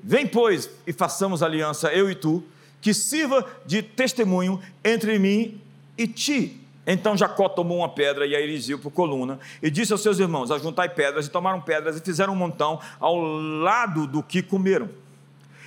Vem, 0.03 0.27
pois, 0.27 0.71
e 0.87 0.93
façamos 0.93 1.43
aliança, 1.43 1.93
eu 1.93 2.11
e 2.11 2.15
tu, 2.15 2.43
que 2.81 2.95
sirva 2.95 3.47
de 3.67 3.83
testemunho 3.83 4.61
entre 4.83 5.19
mim 5.19 5.61
e 5.97 6.07
ti. 6.07 6.60
Então 6.87 7.17
Jacó 7.17 7.49
tomou 7.49 7.79
uma 7.79 7.89
pedra 7.89 8.27
e 8.27 8.35
a 8.35 8.41
erigiu 8.41 8.79
por 8.79 8.91
coluna, 8.91 9.39
e 9.63 9.71
disse 9.71 9.93
aos 9.93 10.03
seus 10.03 10.19
irmãos: 10.19 10.51
Ajuntai 10.51 10.89
pedras, 10.89 11.27
e 11.27 11.31
tomaram 11.31 11.61
pedras, 11.61 11.97
e 11.97 12.01
fizeram 12.01 12.33
um 12.33 12.37
montão 12.37 12.81
ao 12.99 13.17
lado 13.19 14.07
do 14.07 14.23
que 14.23 14.43
comeram. 14.43 14.89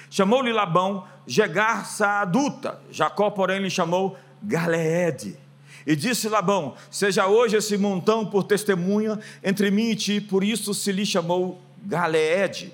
Chamou-lhe 0.09 0.51
Labão 0.51 1.05
Jegarça 1.25 2.21
adulta, 2.21 2.79
Jacó, 2.91 3.29
porém, 3.29 3.59
lhe 3.59 3.69
chamou 3.69 4.17
Galeede. 4.41 5.37
E 5.85 5.95
disse 5.95 6.27
Labão: 6.29 6.75
Seja 6.91 7.27
hoje 7.27 7.57
esse 7.57 7.77
montão 7.77 8.25
por 8.25 8.43
testemunha 8.43 9.19
entre 9.43 9.71
mim 9.71 9.91
e 9.91 9.95
ti, 9.95 10.21
por 10.21 10.43
isso 10.43 10.73
se 10.73 10.91
lhe 10.91 11.05
chamou 11.05 11.61
Galeede 11.83 12.73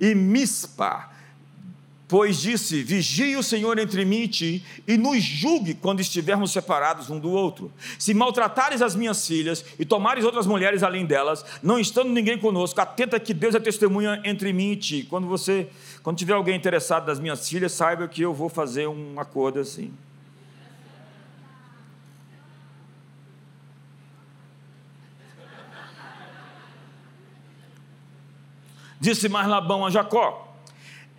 e 0.00 0.14
Mispa, 0.14 1.10
pois 2.08 2.40
disse: 2.40 2.82
Vigie 2.82 3.36
o 3.36 3.42
Senhor 3.42 3.78
entre 3.78 4.04
mim 4.04 4.22
e 4.22 4.28
ti, 4.28 4.64
e 4.86 4.96
nos 4.96 5.22
julgue 5.22 5.74
quando 5.74 6.00
estivermos 6.00 6.50
separados 6.50 7.10
um 7.10 7.20
do 7.20 7.30
outro. 7.30 7.70
Se 7.98 8.14
maltratares 8.14 8.80
as 8.80 8.96
minhas 8.96 9.24
filhas 9.26 9.64
e 9.78 9.84
tomares 9.84 10.24
outras 10.24 10.46
mulheres 10.46 10.82
além 10.82 11.04
delas, 11.04 11.44
não 11.62 11.78
estando 11.78 12.10
ninguém 12.10 12.38
conosco, 12.38 12.80
atenta 12.80 13.20
que 13.20 13.34
Deus 13.34 13.54
é 13.54 13.60
testemunha 13.60 14.20
entre 14.24 14.52
mim 14.52 14.72
e 14.72 14.76
ti. 14.76 15.06
Quando 15.08 15.28
você, 15.28 15.68
quando 16.02 16.16
tiver 16.16 16.32
alguém 16.32 16.56
interessado 16.56 17.04
das 17.04 17.20
minhas 17.20 17.46
filhas, 17.46 17.72
saiba 17.72 18.08
que 18.08 18.22
eu 18.22 18.32
vou 18.32 18.48
fazer 18.48 18.88
um 18.88 19.20
acordo 19.20 19.60
assim. 19.60 19.92
Disse 29.00 29.28
mais 29.28 29.46
Labão 29.46 29.86
a 29.86 29.90
Jacó: 29.90 30.47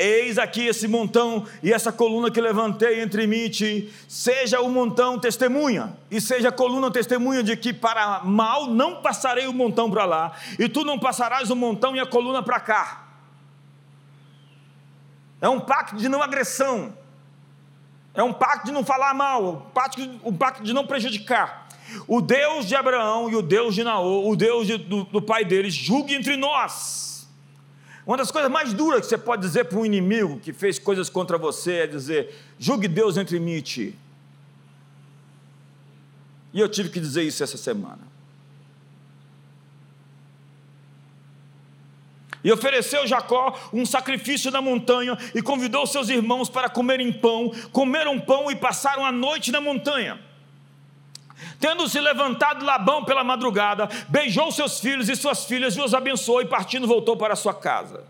Eis 0.02 0.38
aqui 0.38 0.66
esse 0.66 0.88
montão 0.88 1.46
e 1.62 1.74
essa 1.74 1.92
coluna 1.92 2.32
que 2.32 2.40
levantei 2.40 3.02
entre 3.02 3.28
mim 3.28 3.40
e 3.40 3.50
ti, 3.50 3.94
seja 4.08 4.62
o 4.62 4.70
montão 4.70 5.20
testemunha, 5.20 5.94
e 6.10 6.22
seja 6.22 6.48
a 6.48 6.54
coluna 6.54 6.90
testemunha 6.90 7.44
de 7.44 7.58
que 7.58 7.74
para 7.74 8.22
mal 8.24 8.68
não 8.68 9.02
passarei 9.02 9.46
o 9.46 9.52
montão 9.52 9.92
para 9.92 10.06
lá, 10.06 10.32
e 10.58 10.70
tu 10.70 10.86
não 10.86 10.98
passarás 10.98 11.50
o 11.52 11.56
montão 11.56 11.98
e 11.98 12.00
a 12.00 12.06
coluna 12.06 12.42
para 12.42 12.62
cá. 12.62 13.08
É 15.42 15.50
um 15.50 15.60
pacto 15.60 15.98
de 15.98 16.08
não 16.08 16.24
agressão, 16.24 16.94
é 18.14 18.24
um 18.24 18.32
pacto 18.32 18.68
de 18.68 18.72
não 18.72 18.86
falar 18.86 19.14
mal, 19.14 19.46
um 19.46 19.60
pacto, 19.72 20.02
um 20.24 20.34
pacto 20.34 20.64
de 20.64 20.72
não 20.72 20.88
prejudicar. 20.88 21.68
o 22.08 22.22
Deus 22.22 22.66
de 22.66 22.76
Abraão 22.76 23.30
e 23.30 23.36
o 23.36 23.42
Deus 23.42 23.76
de 23.76 23.84
Naô, 23.84 24.30
o 24.30 24.36
Deus 24.38 24.66
de, 24.66 24.78
do, 24.78 25.04
do 25.04 25.22
pai 25.22 25.44
deles, 25.44 25.74
julgue 25.74 26.16
entre 26.16 26.38
nós. 26.38 27.09
Uma 28.10 28.18
das 28.18 28.32
coisas 28.32 28.50
mais 28.50 28.74
duras 28.74 29.02
que 29.02 29.06
você 29.06 29.20
pode 29.20 29.44
dizer 29.44 29.66
para 29.66 29.78
um 29.78 29.86
inimigo 29.86 30.40
que 30.40 30.52
fez 30.52 30.80
coisas 30.80 31.12
contra 31.12 31.38
você 31.38 31.82
é 31.82 31.86
dizer: 31.86 32.36
julgue 32.58 32.88
Deus 32.88 33.18
entre 33.18 33.40
mim 33.40 33.52
e 33.52 33.62
ti. 33.62 33.96
E 36.52 36.60
eu 36.60 36.68
tive 36.68 36.90
que 36.90 37.00
dizer 37.00 37.22
isso 37.22 37.44
essa 37.44 37.56
semana. 37.56 38.00
E 42.44 42.52
ofereceu 42.52 43.06
Jacó 43.06 43.56
um 43.72 43.86
sacrifício 43.86 44.50
na 44.50 44.60
montanha 44.60 45.16
e 45.36 45.40
convidou 45.44 45.86
seus 45.86 46.10
irmãos 46.10 46.50
para 46.50 46.68
comerem 46.68 47.14
pão. 47.14 47.52
Comeram 47.72 48.20
pão 48.20 48.50
e 48.50 48.56
passaram 48.56 49.06
a 49.06 49.12
noite 49.12 49.52
na 49.52 49.62
montanha. 49.62 50.20
Tendo 51.60 51.88
se 51.88 52.00
levantado 52.00 52.66
Labão 52.66 53.04
pela 53.04 53.24
madrugada, 53.24 53.90
beijou 54.08 54.52
seus 54.52 54.80
filhos 54.80 55.10
e 55.10 55.16
suas 55.16 55.46
filhas 55.46 55.76
e 55.76 55.82
os 55.82 55.94
abençoou, 55.94 56.42
e 56.42 56.46
partindo 56.46 56.88
voltou 56.88 57.18
para 57.18 57.36
sua 57.36 57.54
casa. 57.54 58.04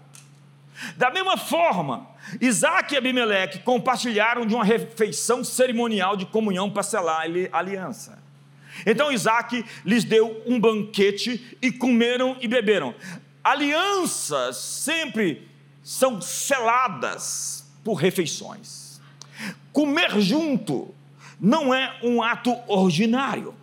Da 0.96 1.10
mesma 1.10 1.38
forma, 1.38 2.08
Isaac 2.40 2.94
e 2.94 2.98
Abimeleque 2.98 3.60
compartilharam 3.60 4.46
de 4.46 4.56
uma 4.56 4.64
refeição 4.64 5.44
cerimonial 5.44 6.16
de 6.16 6.26
comunhão 6.26 6.70
para 6.70 6.84
selar 6.84 7.26
a 7.52 7.58
aliança. 7.58 8.20
Então 8.86 9.12
Isaac 9.12 9.66
lhes 9.84 10.04
deu 10.04 10.42
um 10.46 10.60
banquete 10.60 11.58
e 11.62 11.72
comeram 11.72 12.38
e 12.40 12.48
beberam. 12.48 12.96
Alianças 13.44 14.58
sempre 14.58 15.50
são 15.84 16.22
seladas 16.22 17.66
por 17.84 17.96
refeições. 17.96 19.02
Comer 19.74 20.20
junto 20.20 20.94
não 21.40 21.74
é 21.74 21.98
um 22.04 22.22
ato 22.22 22.56
ordinário. 22.68 23.54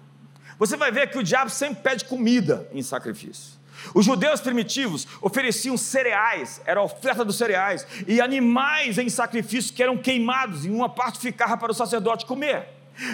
Você 0.59 0.77
vai 0.77 0.91
ver 0.91 1.11
que 1.11 1.19
o 1.19 1.23
diabo 1.23 1.51
sempre 1.51 1.83
pede 1.83 2.05
comida 2.05 2.69
em 2.73 2.83
sacrifício. 2.83 3.57
Os 3.95 4.05
judeus 4.05 4.41
primitivos 4.41 5.07
ofereciam 5.21 5.77
cereais, 5.77 6.61
era 6.65 6.81
a 6.81 6.83
oferta 6.83 7.25
dos 7.25 7.37
cereais, 7.37 7.87
e 8.07 8.21
animais 8.21 8.99
em 8.99 9.09
sacrifício 9.09 9.75
que 9.75 9.83
eram 9.83 9.99
queimados, 9.99 10.65
e 10.65 10.71
uma 10.71 10.89
parte 10.89 11.19
ficava 11.19 11.57
para 11.57 11.71
o 11.71 11.75
sacerdote 11.75 12.25
comer. 12.25 12.69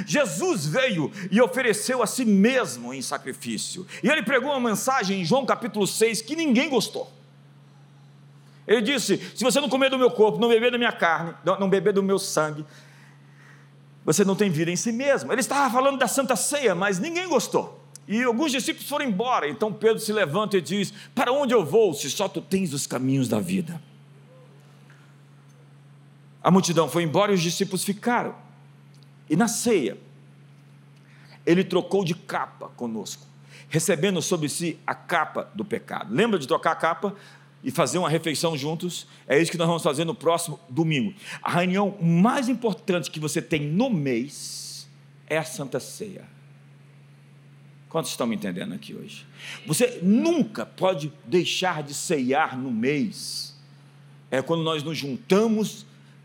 Jesus 0.06 0.64
veio 0.66 1.10
e 1.30 1.40
ofereceu 1.40 2.02
a 2.02 2.06
si 2.06 2.24
mesmo 2.24 2.94
em 2.94 3.02
sacrifício. 3.02 3.86
E 4.02 4.08
ele 4.08 4.22
pregou 4.22 4.52
uma 4.52 4.70
mensagem 4.70 5.20
em 5.20 5.24
João 5.24 5.44
capítulo 5.44 5.86
6 5.86 6.22
que 6.22 6.36
ninguém 6.36 6.70
gostou. 6.70 7.10
Ele 8.66 8.80
disse: 8.80 9.18
Se 9.34 9.42
você 9.42 9.60
não 9.60 9.68
comer 9.68 9.90
do 9.90 9.98
meu 9.98 10.10
corpo, 10.10 10.38
não 10.38 10.48
beber 10.48 10.70
da 10.70 10.78
minha 10.78 10.92
carne, 10.92 11.34
não 11.44 11.68
beber 11.68 11.92
do 11.92 12.02
meu 12.02 12.18
sangue, 12.18 12.64
você 14.04 14.24
não 14.24 14.34
tem 14.34 14.50
vida 14.50 14.70
em 14.70 14.76
si 14.76 14.90
mesmo. 14.92 15.32
Ele 15.32 15.40
estava 15.40 15.72
falando 15.72 15.98
da 15.98 16.08
Santa 16.08 16.34
Ceia, 16.34 16.74
mas 16.74 16.98
ninguém 16.98 17.28
gostou. 17.28 17.80
E 18.06 18.22
alguns 18.22 18.50
discípulos 18.50 18.88
foram 18.88 19.04
embora. 19.04 19.48
Então 19.48 19.72
Pedro 19.72 20.00
se 20.00 20.12
levanta 20.12 20.56
e 20.56 20.60
diz: 20.60 20.92
Para 21.14 21.32
onde 21.32 21.54
eu 21.54 21.64
vou, 21.64 21.94
se 21.94 22.10
só 22.10 22.28
tu 22.28 22.40
tens 22.40 22.72
os 22.72 22.86
caminhos 22.86 23.28
da 23.28 23.38
vida? 23.38 23.80
A 26.42 26.50
multidão 26.50 26.88
foi 26.88 27.04
embora 27.04 27.30
e 27.30 27.36
os 27.36 27.42
discípulos 27.42 27.84
ficaram. 27.84 28.34
E 29.30 29.36
na 29.36 29.46
ceia, 29.46 29.96
ele 31.46 31.62
trocou 31.62 32.04
de 32.04 32.14
capa 32.14 32.68
conosco, 32.70 33.24
recebendo 33.68 34.20
sobre 34.20 34.48
si 34.48 34.78
a 34.84 34.94
capa 34.94 35.48
do 35.54 35.64
pecado. 35.64 36.12
Lembra 36.12 36.38
de 36.38 36.48
trocar 36.48 36.72
a 36.72 36.76
capa? 36.76 37.14
E 37.62 37.70
fazer 37.70 37.98
uma 37.98 38.08
refeição 38.08 38.56
juntos. 38.56 39.06
É 39.26 39.40
isso 39.40 39.50
que 39.50 39.58
nós 39.58 39.66
vamos 39.66 39.82
fazer 39.82 40.04
no 40.04 40.14
próximo 40.14 40.58
domingo. 40.68 41.14
A 41.42 41.50
reunião 41.52 41.96
mais 42.00 42.48
importante 42.48 43.10
que 43.10 43.20
você 43.20 43.40
tem 43.40 43.60
no 43.60 43.88
mês 43.88 44.88
é 45.28 45.38
a 45.38 45.44
Santa 45.44 45.78
Ceia. 45.78 46.24
Quantos 47.88 48.10
estão 48.10 48.26
me 48.26 48.34
entendendo 48.34 48.72
aqui 48.72 48.94
hoje? 48.94 49.26
Você 49.66 50.00
nunca 50.02 50.64
pode 50.64 51.12
deixar 51.26 51.82
de 51.82 51.92
ceiar 51.92 52.58
no 52.58 52.70
mês. 52.70 53.54
É 54.30 54.40
quando 54.40 54.62
nós 54.62 54.82
nos 54.82 54.96
juntamos 54.96 55.84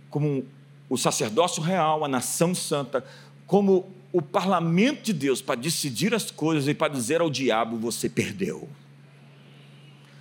como 0.10 0.46
o 0.90 0.98
sacerdócio 0.98 1.62
real, 1.62 2.06
a 2.06 2.08
nação 2.08 2.56
santa, 2.56 3.06
como 3.46 3.86
o 4.14 4.22
parlamento 4.22 5.04
de 5.04 5.14
Deus 5.14 5.42
para 5.42 5.60
decidir 5.60 6.14
as 6.14 6.32
coisas 6.32 6.70
e 6.70 6.74
para 6.74 6.88
dizer 6.92 7.20
ao 7.20 7.30
diabo: 7.30 7.78
você 7.78 8.08
perdeu. 8.08 8.70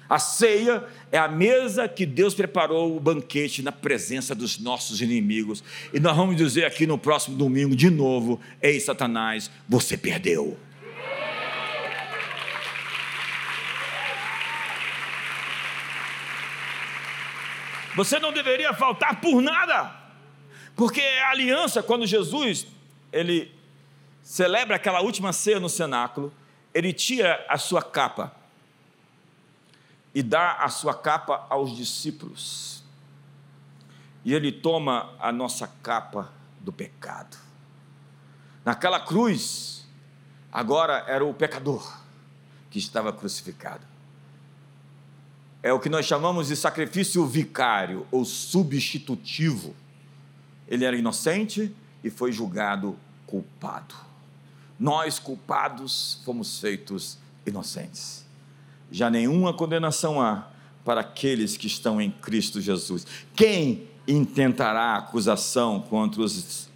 A 0.09 0.19
ceia 0.19 0.85
é 1.11 1.19
a 1.19 1.27
mesa 1.27 1.89
que 1.89 2.07
Deus 2.07 2.33
preparou 2.33 2.97
o 2.97 3.01
banquete 3.01 3.63
na 3.63 3.73
presença 3.73 4.35
dos 4.35 4.59
nossos 4.59 5.01
inimigos. 5.01 5.65
E 5.93 5.99
nós 5.99 6.17
vamos 6.17 6.37
dizer 6.37 6.65
aqui 6.65 6.87
no 6.87 6.97
próximo 6.97 7.37
domingo 7.37 7.75
de 7.75 7.91
novo: 7.91 8.41
Ei, 8.63 8.79
Satanás, 8.79 9.51
você 9.69 9.97
perdeu. 9.97 10.57
Você 17.97 18.19
não 18.19 18.33
deveria 18.33 18.75
faltar 18.75 19.21
por 19.21 19.41
nada. 19.41 19.91
Porque 20.77 21.01
a 21.01 21.31
aliança, 21.31 21.83
quando 21.83 22.07
Jesus 22.07 22.67
ele 23.11 23.51
celebra 24.23 24.77
aquela 24.77 25.01
última 25.01 25.33
ceia 25.33 25.59
no 25.59 25.69
cenáculo, 25.69 26.33
ele 26.75 26.93
tira 26.93 27.45
a 27.49 27.57
sua 27.57 27.83
capa 27.83 28.36
e 30.17 30.23
dá 30.23 30.55
a 30.55 30.71
sua 30.71 30.95
capa 30.95 31.47
aos 31.51 31.77
discípulos. 31.77 32.83
E 34.25 34.33
ele 34.33 34.51
toma 34.51 35.15
a 35.21 35.31
nossa 35.31 35.69
capa 35.83 36.33
do 36.59 36.73
pecado. 36.73 37.37
Naquela 38.65 38.99
cruz, 38.99 39.87
agora 40.51 41.05
era 41.07 41.23
o 41.23 41.35
pecador 41.35 42.01
que 42.71 42.79
estava 42.79 43.13
crucificado. 43.13 43.87
É 45.63 45.71
o 45.71 45.79
que 45.79 45.91
nós 45.91 46.07
chamamos 46.07 46.49
de 46.49 46.57
sacrifício 46.57 47.27
vicário 47.27 48.07
ou 48.11 48.25
substitutivo 48.25 49.77
ele 50.67 50.85
era 50.85 50.97
inocente 50.97 51.75
e 52.03 52.11
foi 52.11 52.33
julgado 52.33 52.99
culpado. 53.27 53.95
Nós, 54.81 55.19
culpados, 55.19 56.21
fomos 56.25 56.59
feitos 56.59 57.19
inocentes. 57.47 58.26
Já 58.91 59.11
nenhuma 59.11 59.53
condenação 59.53 60.21
há 60.21 60.49
para 60.85 61.01
aqueles 61.01 61.57
que 61.57 61.67
estão 61.67 62.01
em 62.01 62.11
Cristo 62.11 62.61
Jesus. 62.61 63.07
Quem 63.35 63.89
intentará 64.07 64.97
acusação 64.97 65.81
contra 65.81 66.23
os 66.23 66.69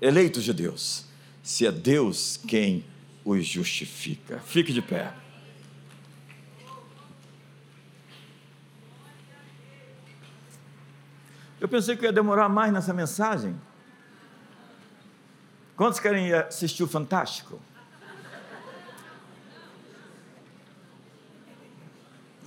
eleitos 0.00 0.42
de 0.42 0.52
Deus? 0.52 1.04
Se 1.42 1.66
é 1.66 1.72
Deus 1.72 2.38
quem 2.48 2.84
os 3.24 3.46
justifica. 3.46 4.38
Fique 4.40 4.72
de 4.72 4.80
pé. 4.80 5.12
Eu 11.60 11.68
pensei 11.68 11.96
que 11.96 12.04
ia 12.04 12.12
demorar 12.12 12.48
mais 12.48 12.72
nessa 12.72 12.92
mensagem. 12.92 13.54
Quantos 15.76 16.00
querem 16.00 16.32
assistir 16.32 16.82
o 16.82 16.88
Fantástico? 16.88 17.60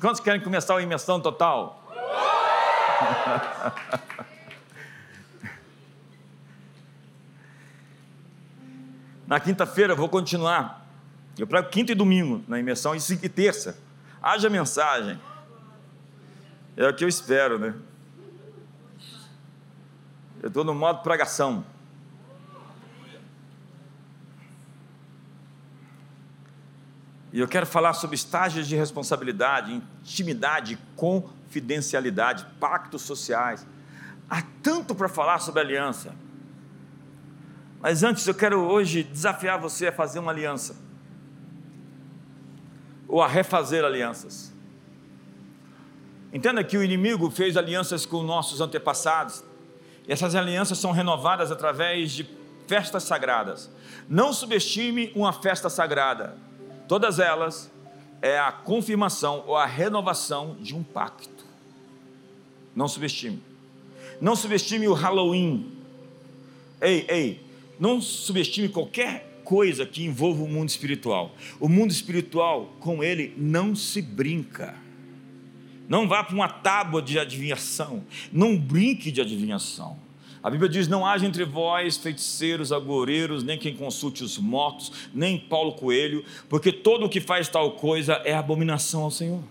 Quantos 0.06 0.22
querem 0.22 0.40
começar 0.40 0.78
a 0.78 0.82
imersão 0.84 1.20
total? 1.20 1.82
na 9.26 9.40
quinta-feira 9.40 9.94
eu 9.94 9.98
vou 9.98 10.08
continuar. 10.08 10.88
Eu 11.36 11.48
prego 11.48 11.70
quinta 11.70 11.92
e 11.92 11.96
domingo 11.96 12.44
na 12.48 12.60
imersão 12.60 12.96
e 12.96 13.00
terça. 13.28 13.80
Haja 14.22 14.48
mensagem. 14.48 15.20
É 16.78 16.88
o 16.88 16.94
que 16.94 17.04
eu 17.04 17.10
espero, 17.10 17.58
né? 17.58 17.74
Eu 20.40 20.50
estou 20.50 20.64
no 20.64 20.76
modo 20.76 21.02
pregação. 21.02 21.66
E 27.36 27.40
eu 27.42 27.50
quero 27.50 27.66
falar 27.66 27.92
sobre 27.92 28.16
estágios 28.16 28.66
de 28.66 28.78
responsabilidade, 28.78 29.74
intimidade, 29.74 30.80
confidencialidade, 30.96 32.46
pactos 32.62 33.02
sociais. 33.02 33.68
Há 34.30 34.42
tanto 34.64 34.96
para 34.96 35.10
falar 35.10 35.40
sobre 35.40 35.60
aliança. 35.60 36.16
Mas 37.82 38.04
antes 38.04 38.26
eu 38.26 38.34
quero 38.34 38.62
hoje 38.62 39.04
desafiar 39.04 39.60
você 39.60 39.88
a 39.88 39.92
fazer 39.92 40.20
uma 40.20 40.32
aliança. 40.32 40.78
Ou 43.06 43.22
a 43.22 43.28
refazer 43.28 43.84
alianças. 43.84 44.54
Entenda 46.32 46.64
que 46.64 46.78
o 46.78 46.84
inimigo 46.86 47.30
fez 47.30 47.58
alianças 47.58 48.06
com 48.06 48.24
nossos 48.24 48.62
antepassados 48.62 49.44
e 50.08 50.14
essas 50.14 50.36
alianças 50.36 50.78
são 50.78 50.94
renovadas 50.94 51.52
através 51.52 52.14
de 52.14 52.30
festas 52.66 53.04
sagradas. 53.04 53.70
Não 54.08 54.32
subestime 54.32 55.12
uma 55.14 55.34
festa 55.34 55.70
sagrada. 55.70 56.46
Todas 56.88 57.20
elas 57.20 57.72
é 58.22 58.40
a 58.40 58.52
confirmação 58.52 59.44
ou 59.48 59.56
a 59.56 59.66
renovação 59.66 60.58
de 60.60 60.76
um 60.76 60.84
pacto. 60.84 61.46
Não 62.76 62.88
subestime. 62.88 63.42
Não 64.20 64.36
subestime 64.36 64.88
o 64.88 64.94
Halloween. 64.94 65.72
Ei, 66.82 67.06
ei, 67.10 67.46
não 67.80 68.02
subestime 68.02 68.70
qualquer 68.70 69.42
coisa 69.44 69.86
que 69.86 70.04
envolva 70.04 70.44
o 70.44 70.48
mundo 70.48 70.70
espiritual. 70.70 71.36
O 71.60 71.70
mundo 71.70 71.92
espiritual, 71.92 72.74
com 72.80 73.04
ele, 73.04 73.34
não 73.38 73.76
se 73.76 74.02
brinca. 74.02 74.76
Não 75.88 76.08
vá 76.08 76.24
para 76.24 76.36
uma 76.36 76.50
tábua 76.50 77.02
de 77.02 77.20
adivinhação. 77.20 78.04
Não 78.32 78.58
brinque 78.58 79.12
de 79.12 79.22
adivinhação. 79.22 80.05
A 80.46 80.50
Bíblia 80.52 80.70
diz: 80.70 80.88
Não 80.88 81.04
haja 81.04 81.26
entre 81.26 81.44
vós 81.44 81.98
feiticeiros, 81.98 82.72
agoureiros, 82.72 83.42
nem 83.42 83.58
quem 83.58 83.76
consulte 83.76 84.24
os 84.24 84.38
mortos, 84.38 84.92
nem 85.12 85.40
Paulo 85.40 85.74
Coelho, 85.74 86.24
porque 86.48 86.72
todo 86.72 87.08
o 87.08 87.10
que 87.10 87.20
faz 87.20 87.50
tal 87.50 87.72
coisa 87.72 88.22
é 88.24 88.36
abominação 88.36 89.02
ao 89.02 89.10
Senhor. 89.10 89.42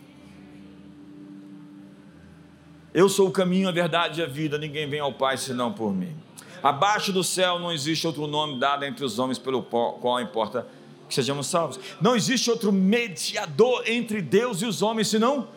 Eu 2.95 3.09
sou 3.09 3.27
o 3.27 3.33
caminho, 3.33 3.69
a 3.69 3.73
verdade 3.73 4.21
e 4.21 4.23
a 4.23 4.27
vida, 4.27 4.57
ninguém 4.57 4.89
vem 4.89 5.01
ao 5.01 5.13
Pai 5.13 5.37
senão 5.37 5.73
por 5.73 5.93
mim. 5.93 6.15
Abaixo 6.63 7.13
do 7.13 7.25
céu 7.25 7.59
não 7.59 7.73
existe 7.73 8.07
outro 8.07 8.29
nome 8.29 8.61
dado 8.61 8.85
entre 8.85 9.05
os 9.05 9.19
homens 9.19 9.37
pelo 9.37 9.65
qual 9.65 10.21
importa 10.21 10.65
que 11.09 11.15
sejamos 11.17 11.49
salvos. 11.49 11.81
Não 12.01 12.15
existe 12.15 12.49
outro 12.49 12.71
mediador 12.71 13.83
entre 13.85 14.23
Deus 14.23 14.63
e 14.63 14.65
os 14.65 14.81
homens 14.81 15.09
senão 15.09 15.49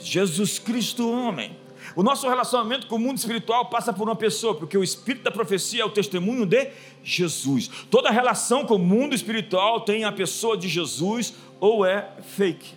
Jesus 0.00 0.60
Cristo, 0.60 1.10
homem. 1.10 1.63
O 1.96 2.02
nosso 2.02 2.28
relacionamento 2.28 2.88
com 2.88 2.96
o 2.96 2.98
mundo 2.98 3.18
espiritual 3.18 3.66
passa 3.66 3.92
por 3.92 4.08
uma 4.08 4.16
pessoa, 4.16 4.54
porque 4.54 4.76
o 4.76 4.82
espírito 4.82 5.22
da 5.22 5.30
profecia 5.30 5.82
é 5.82 5.84
o 5.84 5.90
testemunho 5.90 6.44
de 6.44 6.70
Jesus. 7.04 7.68
Toda 7.90 8.10
relação 8.10 8.66
com 8.66 8.74
o 8.74 8.78
mundo 8.78 9.14
espiritual 9.14 9.80
tem 9.82 10.04
a 10.04 10.10
pessoa 10.10 10.56
de 10.56 10.68
Jesus, 10.68 11.34
ou 11.60 11.86
é 11.86 12.10
fake, 12.20 12.74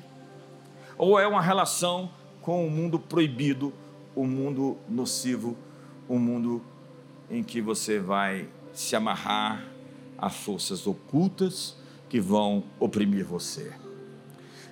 ou 0.98 1.20
é 1.20 1.28
uma 1.28 1.42
relação 1.42 2.12
com 2.42 2.66
o 2.66 2.70
mundo 2.70 3.00
proibido, 3.00 3.74
o 4.16 4.26
mundo 4.26 4.78
nocivo, 4.88 5.58
o 6.08 6.20
mundo 6.20 6.62
em 7.30 7.44
que 7.44 7.60
você 7.60 8.00
vai 8.00 8.48
se 8.72 8.96
amarrar 8.96 9.66
a 10.18 10.30
forças 10.30 10.86
ocultas 10.86 11.76
que 12.08 12.20
vão 12.20 12.64
oprimir 12.80 13.26
você. 13.26 13.87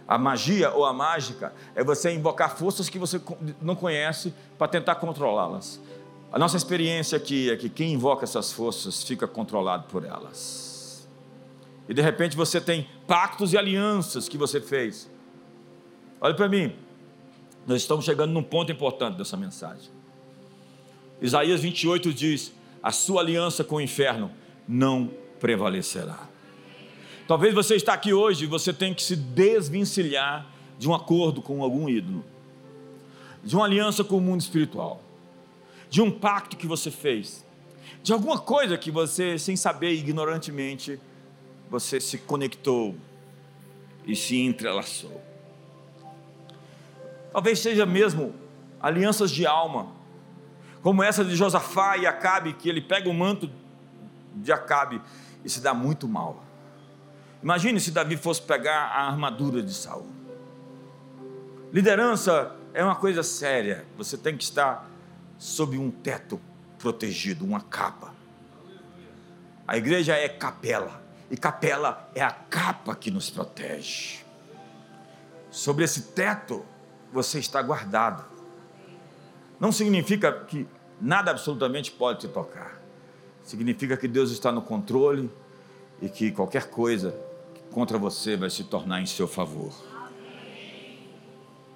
A 0.08 0.18
magia 0.18 0.72
ou 0.72 0.86
a 0.86 0.94
mágica 0.94 1.54
é 1.74 1.84
você 1.84 2.14
invocar 2.14 2.56
forças 2.56 2.90
que 2.90 3.00
você 3.00 3.20
não 3.62 3.76
conhece 3.76 4.34
para 4.58 4.68
tentar 4.68 4.96
controlá-las. 4.96 5.82
A 6.32 6.38
nossa 6.38 6.58
experiência 6.58 7.18
aqui 7.18 7.50
é 7.50 7.58
que 7.58 7.70
quem 7.70 7.94
invoca 7.94 8.24
essas 8.24 8.52
forças 8.52 9.04
fica 9.04 9.28
controlado 9.28 9.86
por 9.86 10.04
elas. 10.04 11.08
E 11.88 11.94
de 11.94 12.02
repente 12.02 12.36
você 12.36 12.60
tem 12.60 12.88
pactos 13.08 13.54
e 13.54 13.58
alianças 13.58 14.28
que 14.30 14.38
você 14.38 14.60
fez. 14.60 15.10
Olha 16.20 16.36
para 16.36 16.50
mim, 16.50 16.76
nós 17.66 17.82
estamos 17.82 18.06
chegando 18.06 18.32
num 18.32 18.44
ponto 18.44 18.72
importante 18.72 19.18
dessa 19.18 19.38
mensagem. 19.38 19.90
Isaías 21.22 21.62
28 21.62 22.14
diz: 22.14 22.52
A 22.82 22.92
sua 22.92 23.22
aliança 23.22 23.64
com 23.64 23.76
o 23.76 23.82
inferno 23.82 24.32
não 24.68 25.10
prevalecerá. 25.40 26.28
Talvez 27.28 27.56
você 27.56 27.76
está 27.76 27.94
aqui 27.94 28.14
hoje 28.14 28.44
e 28.44 28.48
você 28.48 28.72
tem 28.72 28.94
que 28.94 29.02
se 29.02 29.16
desvencilhar 29.16 30.46
de 30.78 30.88
um 30.88 30.94
acordo 30.94 31.42
com 31.42 31.64
algum 31.64 31.90
ídolo, 31.90 32.24
de 33.44 33.56
uma 33.56 33.66
aliança 33.66 34.04
com 34.04 34.18
o 34.18 34.22
mundo 34.22 34.42
espiritual, 34.42 35.02
de 35.90 36.02
um 36.04 36.12
pacto 36.12 36.56
que 36.56 36.68
você 36.68 36.92
fez, 36.92 37.44
de 38.04 38.14
alguma 38.14 38.38
coisa 38.38 38.78
que 38.78 38.92
você, 38.92 39.40
sem 39.40 39.56
saber, 39.56 39.94
ignorantemente, 39.94 41.00
você 41.70 42.00
se 42.00 42.20
conectou 42.20 42.96
e 44.06 44.16
se 44.16 44.40
entrelaçou. 44.40 45.20
Talvez 47.32 47.58
seja 47.58 47.88
mesmo 47.88 48.36
alianças 48.80 49.32
de 49.32 49.48
alma, 49.48 49.88
como 50.84 51.02
essa 51.02 51.26
de 51.26 51.36
Josafá 51.36 51.98
e 51.98 52.06
Acabe, 52.06 52.54
que 52.54 52.70
ele 52.70 52.82
pega 52.82 53.10
o 53.10 53.14
manto 53.14 53.50
de 54.36 54.52
Acabe 54.52 55.02
e 55.44 55.50
se 55.50 55.60
dá 55.60 55.74
muito 55.74 56.08
mal. 56.08 56.45
Imagine 57.46 57.80
se 57.80 57.92
Davi 57.92 58.18
fosse 58.18 58.42
pegar 58.42 58.86
a 58.86 59.06
armadura 59.06 59.62
de 59.62 59.72
Saul. 59.72 60.08
Liderança 61.72 62.56
é 62.74 62.84
uma 62.84 62.96
coisa 62.96 63.22
séria. 63.22 63.86
Você 64.00 64.18
tem 64.18 64.36
que 64.36 64.44
estar 64.44 64.90
sob 65.38 65.78
um 65.78 65.92
teto 65.92 66.42
protegido, 66.80 67.46
uma 67.46 67.62
capa. 67.62 68.16
A 69.68 69.78
igreja 69.78 70.16
é 70.16 70.28
capela, 70.28 71.00
e 71.30 71.38
capela 71.38 72.10
é 72.16 72.24
a 72.24 72.32
capa 72.32 72.96
que 72.96 73.12
nos 73.12 73.30
protege. 73.30 74.26
Sobre 75.52 75.86
esse 75.86 76.02
teto 76.02 76.66
você 77.14 77.38
está 77.38 77.62
guardado. 77.62 78.26
Não 79.60 79.72
significa 79.72 80.32
que 80.32 80.68
nada 81.00 81.30
absolutamente 81.30 81.92
pode 81.92 82.22
te 82.22 82.28
tocar. 82.28 82.82
Significa 83.44 83.96
que 83.96 84.08
Deus 84.08 84.32
está 84.32 84.52
no 84.52 84.64
controle 84.64 85.30
e 86.02 86.10
que 86.10 86.32
qualquer 86.32 86.72
coisa 86.72 87.25
contra 87.76 87.98
você 87.98 88.38
vai 88.38 88.50
se 88.50 88.64
tornar 88.64 89.02
em 89.02 89.06
seu 89.06 89.28
favor. 89.28 89.74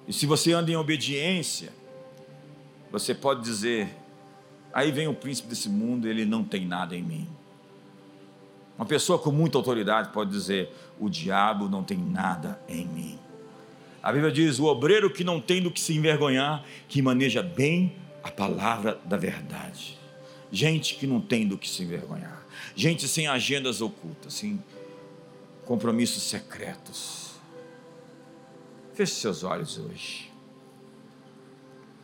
E 0.08 0.14
se 0.14 0.24
você 0.24 0.50
anda 0.50 0.70
em 0.70 0.74
obediência, 0.74 1.74
você 2.90 3.14
pode 3.14 3.42
dizer: 3.42 3.94
aí 4.72 4.90
vem 4.90 5.08
o 5.08 5.12
príncipe 5.12 5.50
desse 5.50 5.68
mundo, 5.68 6.08
ele 6.08 6.24
não 6.24 6.42
tem 6.42 6.64
nada 6.64 6.96
em 6.96 7.02
mim. 7.02 7.28
Uma 8.78 8.86
pessoa 8.86 9.18
com 9.18 9.30
muita 9.30 9.58
autoridade 9.58 10.08
pode 10.10 10.30
dizer: 10.30 10.74
o 10.98 11.10
diabo 11.10 11.68
não 11.68 11.84
tem 11.84 11.98
nada 11.98 12.58
em 12.66 12.86
mim. 12.86 13.18
A 14.02 14.10
Bíblia 14.10 14.32
diz: 14.32 14.58
o 14.58 14.64
obreiro 14.64 15.10
que 15.10 15.22
não 15.22 15.38
tem 15.38 15.62
do 15.62 15.70
que 15.70 15.78
se 15.78 15.94
envergonhar, 15.94 16.64
que 16.88 17.02
maneja 17.02 17.42
bem 17.42 17.94
a 18.22 18.30
palavra 18.30 18.98
da 19.04 19.18
verdade. 19.18 19.98
Gente 20.50 20.94
que 20.94 21.06
não 21.06 21.20
tem 21.20 21.46
do 21.46 21.58
que 21.58 21.68
se 21.68 21.82
envergonhar. 21.82 22.42
Gente 22.74 23.06
sem 23.06 23.26
agendas 23.26 23.82
ocultas, 23.82 24.32
sem 24.32 24.58
compromissos 25.70 26.24
secretos. 26.24 27.30
Feche 28.92 29.14
seus 29.14 29.44
olhos 29.44 29.78
hoje. 29.78 30.28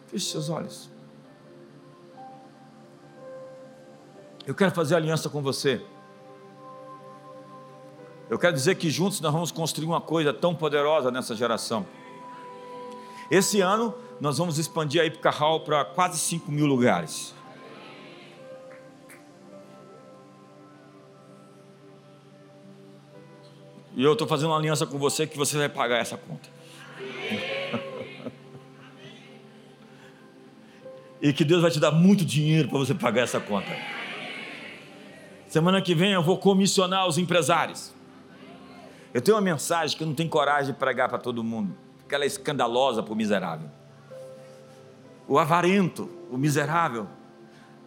Feche 0.07 0.27
seus 0.27 0.49
olhos. 0.49 0.89
Eu 4.47 4.55
quero 4.55 4.71
fazer 4.71 4.95
aliança 4.95 5.29
com 5.29 5.43
você. 5.43 5.85
Eu 8.31 8.39
quero 8.39 8.55
dizer 8.55 8.77
que 8.77 8.89
juntos 8.89 9.21
nós 9.21 9.33
vamos 9.33 9.51
construir 9.51 9.87
uma 9.87 10.01
coisa 10.01 10.33
tão 10.33 10.55
poderosa 10.55 11.11
nessa 11.11 11.35
geração. 11.35 11.85
Esse 13.29 13.61
ano 13.61 13.93
nós 14.21 14.39
vamos 14.39 14.59
expandir 14.59 15.03
a 15.03 15.07
Ipcarral 15.07 15.59
para 15.59 15.85
quase 15.85 16.21
5 16.21 16.53
mil 16.53 16.67
lugares. 16.67 17.35
E 23.97 24.05
eu 24.05 24.12
estou 24.12 24.28
fazendo 24.28 24.51
uma 24.51 24.59
aliança 24.59 24.86
com 24.86 24.99
você 24.99 25.26
que 25.26 25.38
você 25.38 25.57
vai 25.57 25.70
pagar 25.70 25.97
essa 25.97 26.18
conta. 26.18 26.51
e 31.20 31.32
que 31.32 31.42
Deus 31.42 31.62
vai 31.62 31.70
te 31.70 31.80
dar 31.80 31.90
muito 31.90 32.22
dinheiro 32.22 32.68
para 32.68 32.78
você 32.78 32.94
pagar 32.94 33.22
essa 33.22 33.40
conta. 33.40 33.74
Semana 35.49 35.80
que 35.80 35.94
vem 35.94 36.12
eu 36.12 36.22
vou 36.22 36.36
comissionar 36.36 37.07
os 37.09 37.16
empresários. 37.16 37.94
Eu 39.14 39.22
tenho 39.22 39.34
uma 39.34 39.42
mensagem 39.42 39.97
que 39.97 40.03
eu 40.03 40.07
não 40.07 40.14
tenho 40.14 40.28
coragem 40.28 40.74
de 40.74 40.78
pregar 40.78 41.09
para 41.09 41.16
todo 41.16 41.42
mundo, 41.42 41.74
porque 41.97 42.14
ela 42.14 42.24
é 42.24 42.26
escandalosa 42.26 43.03
para 43.03 43.14
o 43.14 43.16
miserável. 43.16 43.70
O 45.26 45.38
avarento, 45.38 46.11
o 46.30 46.36
miserável, 46.36 47.09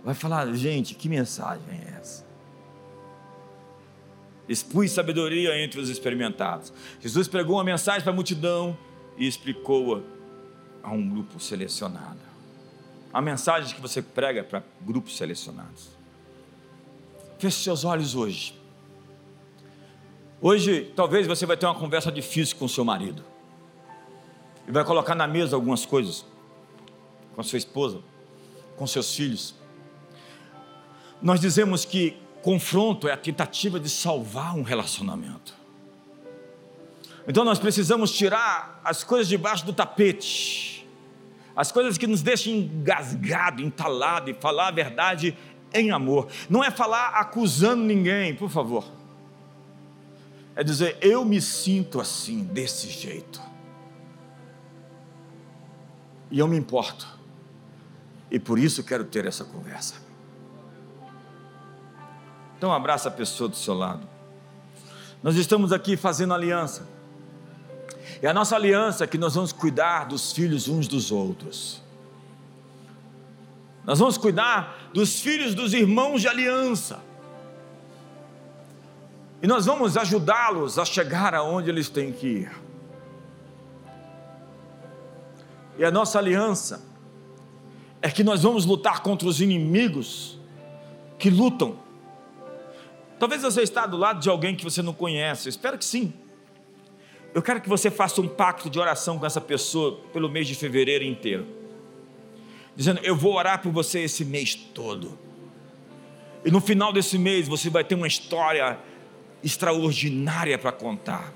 vai 0.04 0.16
falar: 0.16 0.52
gente, 0.54 0.96
que 0.96 1.08
mensagem 1.08 1.64
é 1.70 2.00
essa? 2.00 2.29
Expus 4.50 4.92
sabedoria 4.92 5.64
entre 5.64 5.80
os 5.80 5.90
experimentados. 5.90 6.74
Jesus 7.00 7.28
pregou 7.28 7.58
uma 7.58 7.64
mensagem 7.64 8.02
para 8.02 8.12
a 8.12 8.16
multidão 8.16 8.76
e 9.16 9.28
explicou-a 9.28 10.02
a 10.82 10.92
um 10.92 11.08
grupo 11.08 11.40
selecionado. 11.40 12.18
A 13.14 13.22
mensagem 13.22 13.76
que 13.76 13.82
você 13.82 14.02
prega 14.02 14.44
para 14.44 14.64
grupos 14.82 15.16
selecionados. 15.16 15.90
Feche 17.38 17.64
seus 17.64 17.86
olhos 17.86 18.16
hoje. 18.16 18.60
Hoje, 20.42 20.92
talvez 20.96 21.28
você 21.28 21.46
vai 21.46 21.56
ter 21.56 21.66
uma 21.66 21.76
conversa 21.76 22.12
difícil 22.12 22.58
com 22.58 22.68
seu 22.68 22.84
marido. 22.84 23.24
E 24.68 24.72
vai 24.72 24.84
colocar 24.84 25.14
na 25.16 25.28
mesa 25.28 25.56
algumas 25.56 25.86
coisas. 25.86 26.26
Com 27.36 27.44
sua 27.44 27.58
esposa, 27.58 28.00
com 28.78 28.88
seus 28.88 29.14
filhos. 29.16 29.56
Nós 31.22 31.40
dizemos 31.40 31.86
que 31.86 32.18
Confronto 32.42 33.08
é 33.08 33.12
a 33.12 33.18
tentativa 33.18 33.80
de 33.80 33.90
salvar 33.90 34.56
um 34.56 34.62
relacionamento. 34.62 35.54
Então 37.28 37.44
nós 37.44 37.60
precisamos 37.60 38.12
tirar 38.12 38.82
as 38.84 39.04
coisas 39.04 39.28
debaixo 39.28 39.66
do 39.66 39.74
tapete, 39.74 40.88
as 41.56 41.72
coisas 41.72 41.98
que 41.98 42.08
nos 42.08 42.22
deixam 42.22 42.54
engasgado, 42.54 43.62
entalado 43.62 44.30
e 44.30 44.34
falar 44.34 44.70
a 44.70 44.72
verdade 44.72 45.38
em 45.74 45.92
amor. 45.92 46.28
Não 46.50 46.64
é 46.64 46.72
falar 46.72 47.10
acusando 47.10 47.84
ninguém, 47.84 48.36
por 48.36 48.50
favor. 48.50 48.86
É 50.56 50.64
dizer, 50.64 50.98
eu 51.02 51.24
me 51.24 51.42
sinto 51.42 52.02
assim, 52.02 52.44
desse 52.44 52.90
jeito. 52.90 53.42
E 56.32 56.40
eu 56.40 56.48
me 56.48 56.58
importo. 56.58 57.08
E 58.32 58.40
por 58.40 58.60
isso 58.60 58.84
quero 58.84 59.04
ter 59.04 59.26
essa 59.26 59.44
conversa. 59.44 60.09
Então 62.60 62.74
abraça 62.74 63.08
a 63.08 63.12
pessoa 63.12 63.48
do 63.48 63.56
seu 63.56 63.74
lado. 63.74 64.06
Nós 65.24 65.38
estamos 65.38 65.72
aqui 65.72 65.96
fazendo 65.96 66.34
aliança. 66.34 66.86
E 68.22 68.28
a 68.28 68.34
nossa 68.34 68.54
aliança 68.54 69.06
é 69.06 69.08
que 69.08 69.18
nós 69.18 69.36
vamos 69.36 69.54
cuidar 69.54 70.08
dos 70.08 70.34
filhos 70.34 70.68
uns 70.68 70.86
dos 70.86 71.10
outros. 71.10 71.82
Nós 73.86 73.98
vamos 73.98 74.18
cuidar 74.18 74.90
dos 74.94 75.22
filhos 75.22 75.56
dos 75.56 75.74
irmãos 75.74 76.20
de 76.20 76.28
aliança. 76.28 77.00
E 79.42 79.48
nós 79.48 79.66
vamos 79.66 79.96
ajudá-los 79.96 80.78
a 80.78 80.84
chegar 80.84 81.34
aonde 81.34 81.70
eles 81.70 81.88
têm 81.88 82.12
que 82.12 82.28
ir. 82.28 82.52
E 85.78 85.86
a 85.86 85.90
nossa 85.90 86.20
aliança 86.20 86.84
é 88.02 88.12
que 88.12 88.22
nós 88.22 88.44
vamos 88.44 88.66
lutar 88.66 89.02
contra 89.02 89.30
os 89.30 89.40
inimigos 89.40 90.38
que 91.18 91.30
lutam. 91.30 91.88
Talvez 93.20 93.42
você 93.42 93.62
está 93.62 93.86
do 93.86 93.98
lado 93.98 94.22
de 94.22 94.30
alguém 94.30 94.56
que 94.56 94.64
você 94.64 94.82
não 94.82 94.94
conhece, 94.94 95.48
Eu 95.48 95.50
espero 95.50 95.78
que 95.78 95.86
sim. 95.86 96.14
Eu 97.34 97.42
quero 97.42 97.62
que 97.62 97.70
você 97.70 97.92
faça 97.92 98.22
um 98.22 98.28
pacto 98.28 98.70
de 98.70 98.80
oração 98.80 99.20
com 99.20 99.26
essa 99.26 99.42
pessoa 99.42 100.00
pelo 100.12 100.30
mês 100.30 100.48
de 100.48 100.56
fevereiro 100.56 101.04
inteiro. 101.04 101.46
Dizendo, 102.76 103.02
eu 103.04 103.16
vou 103.16 103.36
orar 103.36 103.62
por 103.62 103.72
você 103.72 104.00
esse 104.00 104.24
mês 104.24 104.56
todo. 104.56 105.20
E 106.46 106.50
no 106.50 106.62
final 106.62 106.94
desse 106.94 107.18
mês 107.18 107.48
você 107.48 107.70
vai 107.70 107.84
ter 107.84 107.96
uma 107.96 108.08
história 108.08 108.80
extraordinária 109.44 110.58
para 110.58 110.72
contar. 110.72 111.34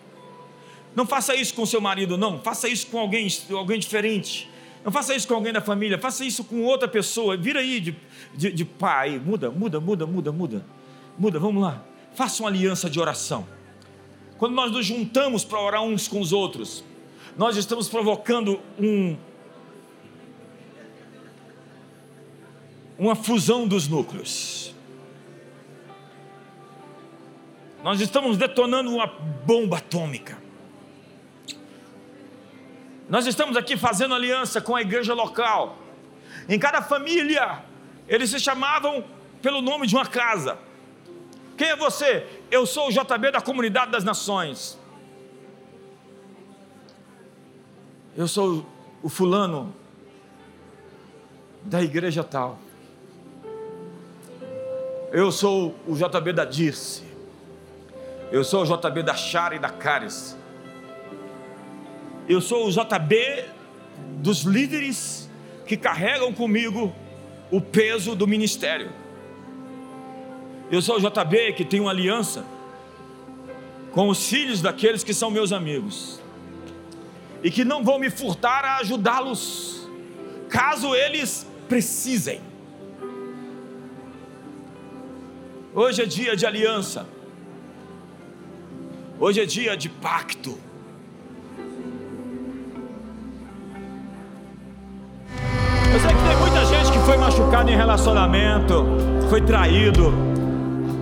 Não 0.96 1.06
faça 1.06 1.36
isso 1.36 1.54
com 1.54 1.66
seu 1.66 1.82
marido, 1.82 2.18
não. 2.18 2.40
Faça 2.40 2.68
isso 2.68 2.88
com 2.88 2.98
alguém, 2.98 3.28
alguém 3.52 3.78
diferente. 3.78 4.50
Não 4.84 4.92
faça 4.92 5.14
isso 5.14 5.28
com 5.28 5.34
alguém 5.34 5.52
da 5.52 5.62
família. 5.62 5.98
Faça 6.00 6.24
isso 6.24 6.44
com 6.44 6.62
outra 6.62 6.88
pessoa. 6.88 7.36
Vira 7.36 7.60
aí 7.60 7.80
de, 7.80 7.96
de, 8.34 8.52
de 8.52 8.66
pai. 8.66 9.20
Muda, 9.24 9.52
muda, 9.52 9.80
muda, 9.80 10.06
muda, 10.06 10.32
muda. 10.32 10.66
Muda, 11.18 11.40
vamos 11.40 11.62
lá. 11.62 11.84
Faça 12.16 12.42
uma 12.44 12.50
aliança 12.50 12.90
de 12.90 13.00
oração. 13.00 13.48
Quando 14.38 14.54
nós 14.54 14.72
nos 14.72 14.86
juntamos 14.86 15.44
para 15.44 15.60
orar 15.60 15.84
uns 15.84 16.08
com 16.08 16.20
os 16.20 16.34
outros, 16.34 16.84
nós 17.38 17.56
estamos 17.56 17.88
provocando 17.88 18.60
um, 18.80 19.16
uma 22.98 23.16
fusão 23.16 23.68
dos 23.68 23.88
núcleos. 23.88 24.74
Nós 27.84 28.00
estamos 28.00 28.38
detonando 28.38 28.92
uma 28.92 29.08
bomba 29.08 29.78
atômica. 29.78 30.42
Nós 33.10 33.28
estamos 33.28 33.58
aqui 33.58 33.76
fazendo 33.76 34.16
aliança 34.16 34.62
com 34.62 34.76
a 34.76 34.82
igreja 34.82 35.14
local. 35.14 35.78
Em 36.48 36.58
cada 36.58 36.82
família, 36.82 37.64
eles 38.08 38.30
se 38.30 38.40
chamavam 38.40 39.04
pelo 39.42 39.62
nome 39.62 39.86
de 39.86 39.96
uma 39.96 40.06
casa. 40.06 40.58
Quem 41.64 41.70
é 41.70 41.76
você? 41.78 42.26
Eu 42.52 42.66
sou 42.66 42.90
o 42.90 42.92
JB 42.92 43.32
da 43.32 43.40
Comunidade 43.40 43.90
das 43.90 44.04
Nações. 44.04 44.78
Eu 48.18 48.28
sou 48.28 48.66
o 49.02 49.08
fulano 49.08 49.74
da 51.62 51.82
igreja 51.82 52.22
tal. 52.22 52.60
Eu 55.10 55.32
sou 55.32 55.74
o 55.88 55.96
JB 55.96 56.34
da 56.34 56.44
Dirce. 56.44 57.02
Eu 58.30 58.44
sou 58.44 58.64
o 58.64 58.66
JB 58.66 59.02
da 59.02 59.16
Chara 59.16 59.56
e 59.56 59.60
da 59.60 59.70
Caris. 59.70 60.36
Eu 62.28 62.42
sou 62.42 62.68
o 62.68 62.72
JB 62.72 63.46
dos 64.18 64.42
líderes 64.42 65.30
que 65.66 65.78
carregam 65.78 66.34
comigo 66.34 66.94
o 67.50 67.62
peso 67.62 68.18
do 68.18 68.28
ministério. 68.28 69.03
Eu 70.72 70.82
sou 70.82 70.98
o 70.98 71.00
JB 71.00 71.54
que 71.54 71.64
uma 71.80 71.92
aliança 71.92 72.46
com 73.92 74.10
os 74.10 74.28
filhos 74.28 74.62
daqueles 74.62 75.04
que 75.04 75.14
são 75.14 75.30
meus 75.30 75.52
amigos 75.52 76.20
e 77.44 77.52
que 77.52 77.64
não 77.64 77.84
vão 77.84 78.00
me 78.00 78.10
furtar 78.10 78.66
a 78.66 78.78
ajudá-los, 78.78 79.88
caso 80.50 80.96
eles 80.96 81.46
precisem. 81.70 82.42
Hoje 85.76 86.02
é 86.02 86.06
dia 86.06 86.36
de 86.36 86.46
aliança, 86.46 87.06
hoje 89.20 89.42
é 89.42 89.46
dia 89.46 89.76
de 89.76 89.90
pacto. 89.90 90.58
Eu 95.94 96.00
sei 96.00 96.10
que 96.10 96.24
tem 96.28 96.38
muita 96.38 96.66
gente 96.66 96.92
que 96.92 97.00
foi 97.06 97.18
machucada 97.18 97.70
em 97.70 97.76
relacionamento, 97.76 98.86
foi 99.30 99.42
traído, 99.42 100.33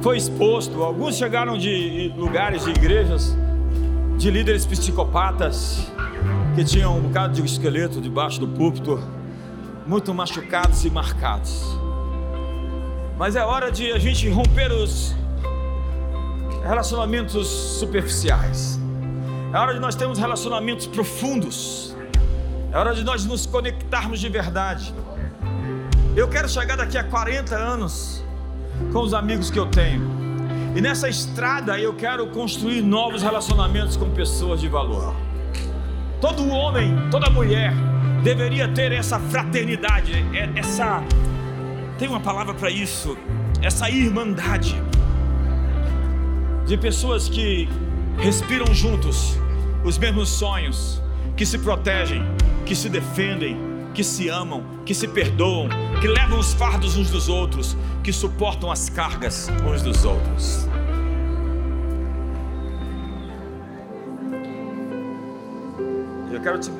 foi 0.01 0.17
exposto. 0.17 0.81
Alguns 0.83 1.15
chegaram 1.15 1.57
de 1.57 2.11
lugares, 2.17 2.65
de 2.65 2.71
igrejas, 2.71 3.35
de 4.17 4.31
líderes 4.31 4.65
psicopatas, 4.65 5.91
que 6.55 6.63
tinham 6.63 6.97
um 6.97 7.01
bocado 7.01 7.33
de 7.33 7.45
esqueleto 7.45 8.01
debaixo 8.01 8.39
do 8.39 8.47
púlpito, 8.47 9.01
muito 9.85 10.13
machucados 10.13 10.83
e 10.85 10.89
marcados. 10.89 11.77
Mas 13.17 13.35
é 13.35 13.43
hora 13.43 13.71
de 13.71 13.91
a 13.91 13.99
gente 13.99 14.27
romper 14.29 14.71
os 14.71 15.15
relacionamentos 16.63 17.47
superficiais. 17.47 18.79
É 19.53 19.57
hora 19.57 19.73
de 19.73 19.79
nós 19.79 19.95
termos 19.95 20.17
relacionamentos 20.17 20.87
profundos. 20.87 21.95
É 22.71 22.77
hora 22.77 22.95
de 22.95 23.03
nós 23.03 23.25
nos 23.25 23.45
conectarmos 23.45 24.19
de 24.19 24.29
verdade. 24.29 24.93
Eu 26.15 26.27
quero 26.27 26.47
chegar 26.49 26.77
daqui 26.77 26.97
a 26.97 27.03
40 27.03 27.55
anos 27.55 28.20
com 28.91 28.99
os 28.99 29.13
amigos 29.13 29.49
que 29.49 29.59
eu 29.59 29.65
tenho. 29.65 30.09
E 30.75 30.81
nessa 30.81 31.09
estrada 31.09 31.77
eu 31.79 31.93
quero 31.93 32.27
construir 32.27 32.81
novos 32.81 33.21
relacionamentos 33.21 33.97
com 33.97 34.09
pessoas 34.11 34.61
de 34.61 34.67
valor. 34.67 35.13
Todo 36.19 36.47
homem, 36.49 36.95
toda 37.09 37.29
mulher 37.29 37.73
deveria 38.23 38.67
ter 38.67 38.91
essa 38.91 39.19
fraternidade, 39.19 40.13
é, 40.33 40.49
essa 40.55 41.03
tem 41.97 42.07
uma 42.07 42.19
palavra 42.19 42.53
para 42.53 42.69
isso, 42.69 43.17
essa 43.61 43.89
irmandade 43.89 44.81
de 46.65 46.77
pessoas 46.77 47.27
que 47.27 47.67
respiram 48.17 48.73
juntos 48.73 49.37
os 49.83 49.97
mesmos 49.97 50.29
sonhos, 50.29 51.01
que 51.35 51.45
se 51.45 51.57
protegem, 51.57 52.23
que 52.65 52.75
se 52.75 52.89
defendem, 52.89 53.70
que 53.93 54.03
se 54.03 54.29
amam, 54.29 54.63
que 54.85 54.93
se 54.93 55.07
perdoam, 55.07 55.67
que 55.99 56.07
levam 56.07 56.39
os 56.39 56.53
fardos 56.53 56.97
uns 56.97 57.09
dos 57.09 57.27
outros, 57.29 57.75
que 58.03 58.13
suportam 58.13 58.71
as 58.71 58.89
cargas 58.89 59.49
uns 59.69 59.81
dos 59.81 60.05
outros. 60.05 60.67
Eu 66.31 66.41
quero 66.41 66.59
te 66.59 66.71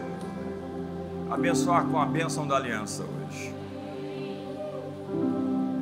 abençoar 1.29 1.85
com 1.85 1.99
a 1.99 2.05
bênção 2.05 2.47
da 2.47 2.55
aliança 2.55 3.03
hoje. 3.03 3.53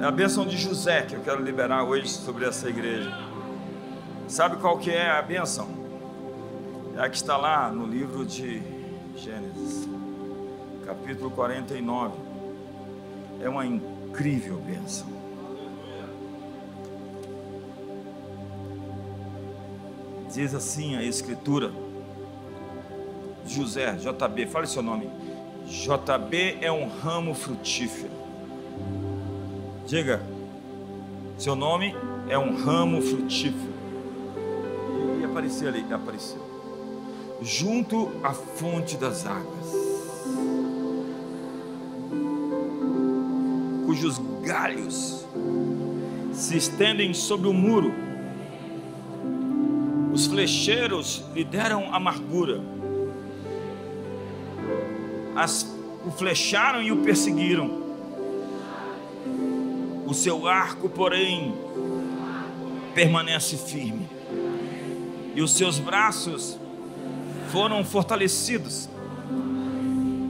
É 0.01 0.05
a 0.05 0.11
bênção 0.11 0.45
de 0.45 0.57
José 0.57 1.01
que 1.03 1.15
eu 1.15 1.21
quero 1.21 1.43
liberar 1.43 1.83
hoje 1.83 2.07
sobre 2.09 2.45
essa 2.45 2.69
igreja. 2.69 3.11
Sabe 4.27 4.57
qual 4.57 4.77
que 4.77 4.91
é 4.91 5.09
a 5.09 5.21
bênção? 5.21 5.67
É 6.95 7.01
a 7.01 7.09
que 7.09 7.15
está 7.15 7.35
lá 7.35 7.69
no 7.69 7.85
livro 7.85 8.25
de 8.25 8.61
Gênesis, 9.15 9.87
capítulo 10.89 11.29
49. 11.29 12.17
É 13.43 13.47
uma 13.47 13.63
incrível 13.63 14.57
bênção. 14.57 15.07
Diz 20.33 20.55
assim 20.55 20.95
a 20.95 21.03
escritura. 21.03 21.71
José, 23.45 23.93
JB, 23.93 24.47
fale 24.47 24.65
seu 24.65 24.81
nome. 24.81 25.07
JB 25.67 26.57
é 26.59 26.71
um 26.71 26.87
ramo 26.87 27.35
frutífero. 27.35 28.11
Diga, 29.85 30.21
seu 31.37 31.55
nome 31.55 31.95
é 32.27 32.37
um 32.37 32.55
ramo 32.55 32.99
frutífero. 33.01 33.73
E 35.21 35.23
apareceu 35.23 35.67
ali, 35.67 35.85
apareceu. 35.93 36.49
Junto 37.41 38.11
à 38.23 38.33
fonte 38.33 38.97
das 38.97 39.25
águas, 39.25 39.78
cujos 43.89 44.21
galhos 44.43 45.25
se 46.31 46.55
estendem 46.55 47.11
sobre 47.11 47.47
o 47.47 47.53
muro 47.53 47.91
os 50.11 50.27
flecheiros 50.27 51.23
lhe 51.33 51.43
deram 51.43 51.95
amargura. 51.95 52.61
As, 55.35 55.65
o 56.05 56.11
flecharam 56.11 56.83
e 56.83 56.91
o 56.91 56.97
perseguiram. 56.97 57.81
O 60.05 60.13
seu 60.13 60.45
arco, 60.45 60.89
porém, 60.89 61.53
permanece 62.93 63.55
firme. 63.55 64.09
E 65.33 65.41
os 65.41 65.53
seus 65.53 65.79
braços 65.79 66.59
foram 67.49 67.85
fortalecidos 67.85 68.89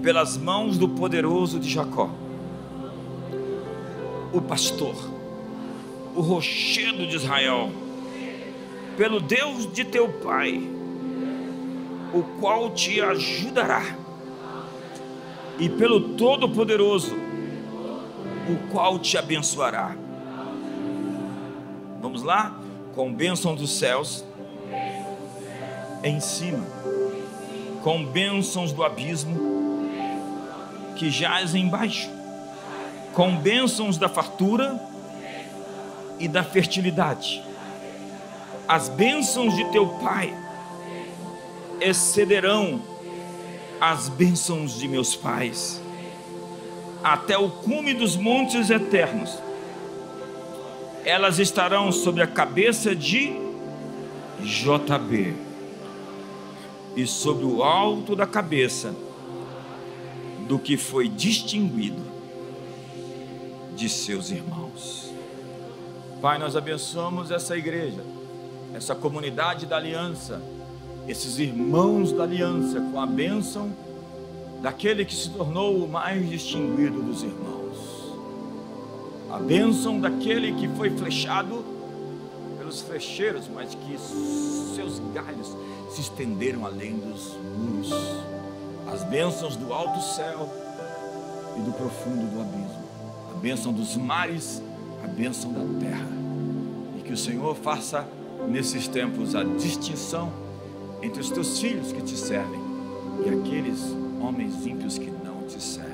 pelas 0.04 0.38
mãos 0.38 0.78
do 0.78 0.88
poderoso 0.88 1.60
de 1.60 1.68
Jacó. 1.68 2.29
O 4.32 4.42
pastor, 4.42 4.96
o 6.16 6.22
rochedo 6.22 7.08
de 7.08 7.16
Israel 7.16 7.72
pelo 9.00 9.22
Deus 9.22 9.72
de 9.72 9.86
teu 9.86 10.10
pai, 10.10 10.62
o 12.14 12.22
qual 12.42 12.70
te 12.72 13.00
ajudará, 13.00 13.96
e 15.58 15.70
pelo 15.70 16.18
Todo-Poderoso, 16.18 17.16
o 17.16 18.70
qual 18.70 19.00
te 19.00 19.18
abençoará. 19.18 19.96
Vamos 22.02 22.24
lá? 22.24 22.60
Com 22.94 23.14
bênção 23.14 23.56
dos 23.56 23.72
céus 23.72 24.26
em 26.04 26.20
cima, 26.20 26.68
com 27.82 28.04
bênçãos 28.04 28.74
do 28.74 28.84
abismo 28.84 29.88
que 30.98 31.10
jaz 31.10 31.56
embaixo, 31.56 32.10
com 33.14 33.36
bênçãos 33.36 33.98
da 33.98 34.08
fartura 34.08 34.80
e 36.20 36.28
da 36.28 36.44
fertilidade. 36.44 37.44
As 38.68 38.90
bênçãos 38.90 39.56
de 39.56 39.66
teu 39.72 39.88
pai 39.88 40.34
excederão 41.82 42.82
as 43.80 44.10
bênçãos 44.10 44.78
de 44.78 44.88
meus 44.88 45.16
pais, 45.16 45.82
até 47.04 47.38
o 47.38 47.50
cume 47.50 47.94
dos 47.94 48.16
montes 48.16 48.70
eternos. 48.70 49.38
Elas 51.06 51.40
estarão 51.40 51.92
sobre 51.92 52.22
a 52.22 52.28
cabeça 52.28 52.94
de 52.94 53.34
JB 54.42 55.34
e 56.96 57.08
sobre 57.08 57.46
o 57.46 57.64
alto 57.64 58.16
da 58.16 58.28
cabeça 58.28 58.94
do 60.48 60.60
que 60.60 60.76
foi 60.76 61.08
distinguido 61.08 62.09
de 63.80 63.88
seus 63.88 64.30
irmãos. 64.30 65.10
Pai, 66.22 66.38
nós 66.38 66.58
abençoamos 66.58 67.32
essa 67.32 67.58
igreja, 67.58 68.04
essa 68.74 68.94
comunidade 68.94 69.66
da 69.66 69.78
aliança, 69.78 70.42
esses 71.08 71.40
irmãos 71.40 72.12
da 72.12 72.24
aliança, 72.24 72.82
com 72.82 73.00
a 73.00 73.06
bênção 73.06 73.72
daquele 74.62 75.06
que 75.06 75.16
se 75.16 75.30
tornou 75.30 75.78
o 75.78 75.88
mais 75.88 76.30
distinguido 76.30 77.02
dos 77.02 77.24
irmãos, 77.24 77.78
a 79.32 79.40
bênção 79.40 79.98
daquele 79.98 80.52
que 80.56 80.68
foi 80.76 80.90
flechado 80.90 81.64
pelos 82.58 82.82
flecheiros, 82.82 83.48
mas 83.48 83.74
que 83.74 83.98
seus 84.76 85.00
galhos 85.14 85.56
se 85.90 86.02
estenderam 86.02 86.66
além 86.66 86.98
dos 86.98 87.38
muros, 87.58 87.94
as 88.92 89.06
bênçãos 89.06 89.56
do 89.56 89.72
alto 89.74 90.02
céu 90.02 90.50
e 91.58 91.62
do 91.62 91.72
profundo 91.72 92.28
do 92.30 92.42
abismo, 92.42 92.79
a 93.32 93.38
bênção 93.38 93.72
dos 93.72 93.96
mares, 93.96 94.62
a 95.04 95.08
bênção 95.08 95.52
da 95.52 95.80
terra, 95.80 96.08
e 96.98 97.02
que 97.02 97.14
o 97.14 97.18
Senhor 97.18 97.56
faça 97.56 98.08
nesses 98.48 98.88
tempos 98.88 99.36
a 99.36 99.44
distinção 99.44 100.32
entre 101.02 101.22
os 101.22 101.30
teus 101.30 101.60
filhos 101.60 101.92
que 101.92 102.02
te 102.02 102.18
servem 102.18 102.60
e 103.26 103.30
aqueles 103.30 103.96
homens 104.22 104.66
ímpios 104.66 104.98
que 104.98 105.12
não 105.12 105.44
te 105.48 105.62
servem, 105.62 105.94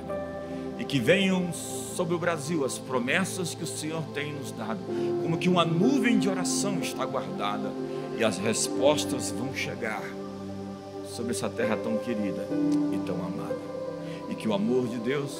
e 0.80 0.84
que 0.84 0.99
venham 0.99 1.52
sobre 1.53 2.14
o 2.14 2.20
Brasil 2.20 2.66
as 2.66 2.78
promessas 2.78 3.56
que 3.56 3.64
o 3.64 3.68
Senhor 3.68 4.03
tem 4.14 4.34
nos 4.34 4.52
dado, 4.52 4.80
como 5.22 5.38
que 5.38 5.49
uma 5.49 5.66
nuvem 5.66 6.20
de 6.20 6.30
oração 6.30 6.80
está 6.80 7.06
guardada 7.06 7.72
e 8.18 8.24
as 8.24 8.38
respostas 8.38 9.32
vão 9.32 9.53
chegar 9.53 10.03
sobre 11.07 11.32
essa 11.32 11.49
terra 11.49 11.78
tão 11.78 11.98
querida 11.98 12.48
e 12.94 12.98
tão 13.06 13.16
amada. 13.16 13.56
E 14.30 14.36
que 14.36 14.48
o 14.48 14.53
amor 14.53 14.88
de 14.88 14.98
Deus, 14.98 15.40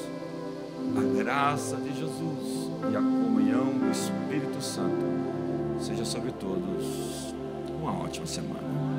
a 0.96 1.24
graça 1.24 1.76
de 1.78 1.98
Jesus 1.98 2.72
e 2.92 2.96
a 2.96 3.00
comunhão 3.00 3.78
do 3.78 3.90
Espírito 3.92 4.62
Santo 4.62 5.06
seja 5.80 6.06
sobre 6.06 6.32
todos. 6.32 7.34
Uma 7.82 8.04
ótima 8.04 8.26
semana. 8.26 8.95